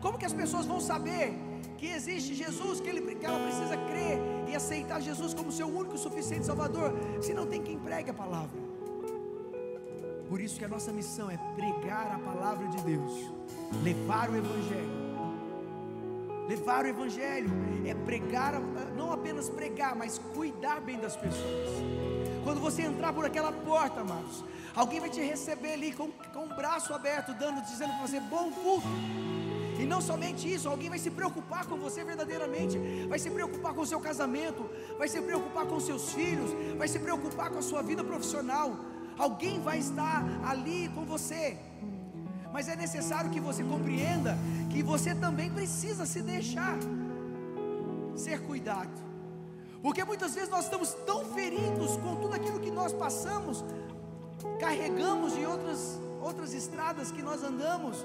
Como 0.00 0.18
que 0.18 0.24
as 0.24 0.32
pessoas 0.32 0.66
vão 0.66 0.80
saber 0.80 1.36
que 1.76 1.86
existe 1.86 2.34
Jesus, 2.34 2.80
que, 2.80 2.88
ele, 2.88 3.14
que 3.14 3.24
ela 3.24 3.38
precisa 3.40 3.76
crer 3.76 4.18
e 4.48 4.54
aceitar 4.54 5.00
Jesus 5.00 5.34
como 5.34 5.50
seu 5.52 5.66
único 5.66 5.94
e 5.94 5.98
suficiente 5.98 6.46
Salvador, 6.46 6.92
se 7.20 7.34
não 7.34 7.46
tem 7.46 7.62
quem 7.62 7.78
pregue 7.78 8.10
a 8.10 8.14
palavra? 8.14 8.68
Por 10.28 10.40
isso 10.40 10.58
que 10.58 10.64
a 10.64 10.68
nossa 10.68 10.92
missão 10.92 11.30
é 11.30 11.38
pregar 11.54 12.12
a 12.14 12.18
palavra 12.18 12.68
de 12.68 12.82
Deus, 12.82 13.12
levar 13.82 14.28
o 14.28 14.36
Evangelho. 14.36 15.08
Levar 16.48 16.84
o 16.84 16.88
Evangelho 16.88 17.50
é 17.86 17.94
pregar, 17.94 18.54
não 18.96 19.12
apenas 19.12 19.50
pregar, 19.50 19.94
mas 19.94 20.18
cuidar 20.34 20.80
bem 20.80 20.98
das 20.98 21.14
pessoas. 21.14 21.68
Quando 22.42 22.60
você 22.60 22.82
entrar 22.82 23.12
por 23.12 23.24
aquela 23.24 23.52
porta, 23.52 24.00
amados, 24.00 24.44
alguém 24.74 25.00
vai 25.00 25.10
te 25.10 25.20
receber 25.20 25.74
ali 25.74 25.92
com, 25.92 26.10
com 26.10 26.46
o 26.46 26.54
braço 26.54 26.94
aberto, 26.94 27.34
dando, 27.34 27.60
dizendo 27.62 27.92
para 27.92 28.06
você: 28.06 28.20
bom 28.20 28.50
culto. 28.50 28.86
E 29.78 29.86
não 29.86 30.00
somente 30.00 30.52
isso, 30.52 30.68
alguém 30.68 30.90
vai 30.90 30.98
se 30.98 31.10
preocupar 31.10 31.64
com 31.66 31.76
você 31.76 32.02
verdadeiramente, 32.04 32.76
vai 33.08 33.18
se 33.18 33.30
preocupar 33.30 33.72
com 33.74 33.82
o 33.82 33.86
seu 33.86 34.00
casamento, 34.00 34.68
vai 34.98 35.08
se 35.08 35.20
preocupar 35.20 35.66
com 35.66 35.78
seus 35.78 36.12
filhos, 36.12 36.50
vai 36.76 36.88
se 36.88 36.98
preocupar 36.98 37.50
com 37.50 37.58
a 37.58 37.62
sua 37.62 37.82
vida 37.82 38.02
profissional. 38.02 38.76
Alguém 39.16 39.60
vai 39.60 39.78
estar 39.78 40.24
ali 40.44 40.88
com 40.94 41.04
você. 41.04 41.56
Mas 42.52 42.68
é 42.68 42.74
necessário 42.74 43.30
que 43.30 43.40
você 43.40 43.62
compreenda 43.62 44.36
que 44.70 44.82
você 44.82 45.14
também 45.14 45.50
precisa 45.50 46.04
se 46.06 46.22
deixar 46.22 46.76
ser 48.16 48.40
cuidado. 48.42 48.90
Porque 49.80 50.02
muitas 50.02 50.34
vezes 50.34 50.48
nós 50.48 50.64
estamos 50.64 50.92
tão 51.06 51.24
feridos 51.26 51.96
com 51.98 52.16
tudo 52.16 52.34
aquilo 52.34 52.58
que 52.58 52.70
nós 52.70 52.92
passamos, 52.92 53.64
carregamos 54.58 55.34
de 55.34 55.44
outras 55.46 56.00
outras 56.20 56.52
estradas 56.52 57.10
que 57.10 57.22
nós 57.22 57.42
andamos, 57.42 58.04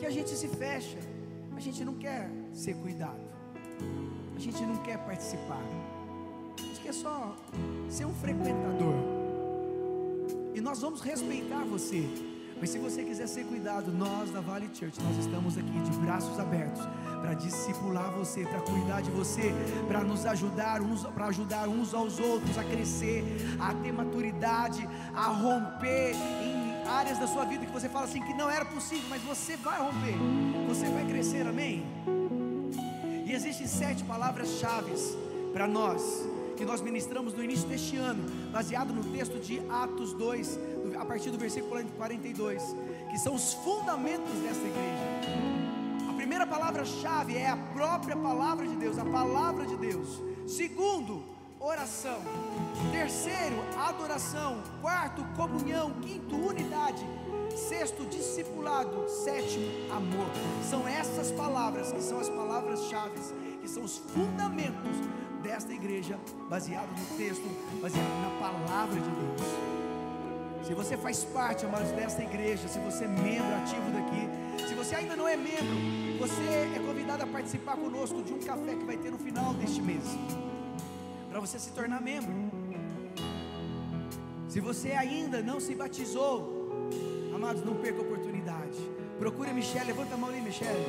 que 0.00 0.06
a 0.06 0.10
gente 0.10 0.30
se 0.30 0.48
fecha, 0.48 0.98
a 1.54 1.60
gente 1.60 1.84
não 1.84 1.94
quer 1.94 2.30
ser 2.54 2.74
cuidado, 2.76 3.20
a 4.34 4.40
gente 4.40 4.62
não 4.62 4.76
quer 4.78 4.96
participar, 5.04 5.62
a 6.58 6.62
gente 6.62 6.80
quer 6.80 6.94
só 6.94 7.36
ser 7.90 8.06
um 8.06 8.14
frequentador. 8.14 8.94
E 10.54 10.60
nós 10.60 10.80
vamos 10.80 11.02
respeitar 11.02 11.64
você. 11.64 12.08
Mas 12.58 12.70
se 12.70 12.78
você 12.78 13.02
quiser 13.02 13.26
ser 13.26 13.44
cuidado, 13.44 13.90
nós 13.90 14.30
da 14.30 14.40
Vale 14.40 14.68
Church, 14.74 15.02
nós 15.02 15.16
estamos 15.16 15.56
aqui 15.56 15.80
de 15.80 15.90
braços 15.98 16.38
abertos 16.38 16.82
para 17.20 17.34
discipular 17.34 18.10
você, 18.10 18.44
para 18.44 18.60
cuidar 18.60 19.00
de 19.00 19.10
você, 19.10 19.54
para 19.86 20.02
nos 20.02 20.26
ajudar 20.26 20.82
uns, 20.82 21.04
para 21.04 21.26
ajudar 21.26 21.68
uns 21.68 21.94
aos 21.94 22.18
outros 22.18 22.58
a 22.58 22.64
crescer, 22.64 23.24
a 23.58 23.72
ter 23.74 23.92
maturidade, 23.92 24.86
a 25.14 25.26
romper 25.28 26.14
em 26.42 26.59
áreas 26.86 27.18
da 27.18 27.26
sua 27.26 27.44
vida 27.44 27.66
que 27.66 27.72
você 27.72 27.88
fala 27.88 28.04
assim 28.04 28.22
que 28.22 28.34
não 28.34 28.48
era 28.50 28.64
possível, 28.64 29.06
mas 29.08 29.22
você 29.22 29.56
vai 29.56 29.78
romper, 29.78 30.16
você 30.66 30.86
vai 30.86 31.04
crescer, 31.04 31.46
amém? 31.46 31.84
E 33.26 33.32
existem 33.32 33.66
sete 33.66 34.02
palavras-chave 34.04 34.92
para 35.52 35.66
nós, 35.66 36.02
que 36.56 36.64
nós 36.64 36.80
ministramos 36.80 37.32
no 37.32 37.42
início 37.42 37.68
deste 37.68 37.96
ano, 37.96 38.22
baseado 38.50 38.92
no 38.92 39.04
texto 39.04 39.38
de 39.38 39.60
Atos 39.70 40.12
2, 40.12 40.58
a 41.00 41.04
partir 41.04 41.30
do 41.30 41.38
versículo 41.38 41.82
42, 41.96 42.62
que 43.10 43.18
são 43.18 43.34
os 43.34 43.54
fundamentos 43.54 44.32
desta 44.40 44.66
igreja. 44.66 46.10
A 46.10 46.12
primeira 46.14 46.46
palavra-chave 46.46 47.36
é 47.36 47.48
a 47.48 47.56
própria 47.56 48.16
palavra 48.16 48.66
de 48.66 48.76
Deus, 48.76 48.98
a 48.98 49.04
palavra 49.04 49.64
de 49.66 49.76
Deus. 49.76 50.20
Segundo, 50.46 51.22
oração. 51.60 52.20
Adoração. 53.90 54.62
Quarto, 54.80 55.24
comunhão. 55.36 55.90
Quinto, 56.00 56.36
unidade. 56.36 57.04
Sexto, 57.54 58.06
discipulado. 58.06 59.08
Sétimo, 59.08 59.66
amor. 59.92 60.26
São 60.68 60.86
essas 60.86 61.32
palavras 61.32 61.90
que 61.92 62.00
são 62.00 62.20
as 62.20 62.28
palavras-chave, 62.28 63.18
que 63.60 63.68
são 63.68 63.82
os 63.82 63.98
fundamentos 63.98 64.96
desta 65.42 65.72
igreja, 65.72 66.18
baseado 66.48 66.88
no 66.88 67.16
texto, 67.16 67.44
baseado 67.82 68.06
na 68.22 68.38
palavra 68.38 69.00
de 69.00 69.10
Deus. 69.10 70.66
Se 70.66 70.74
você 70.74 70.96
faz 70.96 71.24
parte, 71.24 71.66
amados, 71.66 71.90
desta 71.90 72.22
igreja, 72.22 72.68
se 72.68 72.78
você 72.78 73.04
é 73.04 73.08
membro 73.08 73.56
ativo 73.56 73.90
daqui, 73.90 74.68
se 74.68 74.74
você 74.74 74.94
ainda 74.94 75.16
não 75.16 75.26
é 75.26 75.36
membro, 75.36 76.18
você 76.18 76.42
é 76.76 76.82
convidado 76.86 77.24
a 77.24 77.26
participar 77.26 77.76
conosco 77.76 78.22
de 78.22 78.32
um 78.32 78.38
café 78.38 78.74
que 78.76 78.84
vai 78.84 78.96
ter 78.96 79.10
no 79.10 79.18
final 79.18 79.52
deste 79.54 79.82
mês 79.82 80.04
para 81.30 81.40
você 81.40 81.58
se 81.58 81.70
tornar 81.70 82.00
membro. 82.00 82.59
Se 84.50 84.58
você 84.58 84.90
ainda 84.90 85.40
não 85.40 85.60
se 85.60 85.76
batizou, 85.76 86.90
amados, 87.32 87.64
não 87.64 87.76
perca 87.76 88.00
a 88.00 88.02
oportunidade. 88.02 88.76
Procure 89.16 89.48
a 89.48 89.54
Michelle, 89.54 89.86
levanta 89.86 90.14
a 90.14 90.16
mão 90.16 90.28
ali, 90.28 90.40
Michelle. 90.40 90.84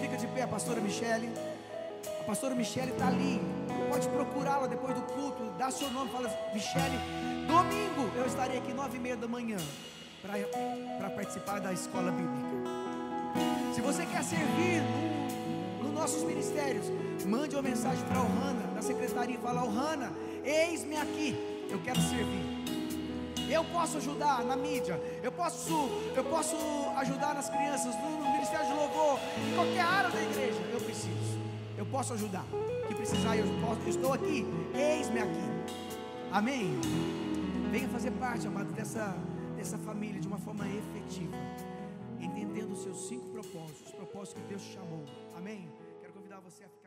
Fica 0.00 0.16
de 0.16 0.26
pé, 0.28 0.40
a 0.42 0.48
pastora 0.48 0.80
Michelle. 0.80 1.28
A 2.20 2.24
pastora 2.24 2.54
Michelle 2.54 2.90
está 2.90 3.08
ali. 3.08 3.38
Pode 3.90 4.08
procurá-la 4.08 4.66
depois 4.66 4.94
do 4.94 5.02
culto, 5.02 5.42
dá 5.58 5.70
seu 5.70 5.90
nome, 5.90 6.10
fala, 6.10 6.30
Michelle, 6.54 6.96
domingo 7.46 8.10
eu 8.16 8.24
estarei 8.24 8.56
aqui 8.56 8.72
nove 8.72 8.96
e 8.96 9.00
meia 9.00 9.16
da 9.16 9.28
manhã 9.28 9.58
para 10.96 11.10
participar 11.10 11.60
da 11.60 11.70
escola 11.70 12.10
bíblica. 12.10 12.56
Se 13.74 13.82
você 13.82 14.06
quer 14.06 14.24
servir 14.24 14.80
nos 15.82 15.92
nossos 15.92 16.22
ministérios, 16.22 16.86
mande 17.26 17.54
uma 17.54 17.62
mensagem 17.62 18.02
para 18.06 18.22
o 18.22 18.26
Hanna, 18.26 18.72
na 18.74 18.80
secretaria, 18.80 19.38
fala, 19.38 19.60
Hanna, 19.60 20.10
eis-me 20.42 20.96
aqui, 20.96 21.36
eu 21.68 21.78
quero 21.80 22.00
servir. 22.00 22.81
Eu 23.52 23.64
posso 23.66 23.98
ajudar 23.98 24.42
na 24.44 24.56
mídia, 24.56 24.98
eu 25.22 25.30
posso, 25.30 25.90
eu 26.16 26.24
posso 26.24 26.56
ajudar 26.96 27.34
nas 27.34 27.50
crianças, 27.50 27.94
no, 27.96 28.10
no 28.22 28.32
ministério 28.32 28.66
de 28.66 28.72
louvor, 28.72 29.18
em 29.46 29.54
qualquer 29.54 29.82
área 29.82 30.10
da 30.10 30.22
igreja, 30.22 30.58
eu 30.72 30.80
preciso. 30.80 31.38
Eu 31.76 31.84
posso 31.84 32.14
ajudar. 32.14 32.46
Que 32.88 32.94
precisar, 32.94 33.36
eu 33.36 33.44
posso, 33.60 33.80
eu 33.82 33.88
estou 33.88 34.12
aqui, 34.14 34.46
eis-me 34.74 35.20
aqui. 35.20 35.46
Amém. 36.32 36.80
Venha 37.70 37.88
fazer 37.90 38.10
parte, 38.12 38.46
amado, 38.46 38.72
dessa, 38.72 39.14
dessa 39.54 39.76
família 39.76 40.18
de 40.18 40.28
uma 40.28 40.38
forma 40.38 40.64
efetiva, 40.66 41.36
entendendo 42.18 42.72
os 42.72 42.82
seus 42.82 43.06
cinco 43.06 43.28
propósitos, 43.28 43.82
os 43.86 43.92
propósitos 43.92 44.42
que 44.42 44.48
Deus 44.48 44.62
te 44.62 44.72
chamou. 44.72 45.04
Amém. 45.36 45.70
Quero 46.00 46.14
convidar 46.14 46.40
você 46.40 46.64
a. 46.64 46.81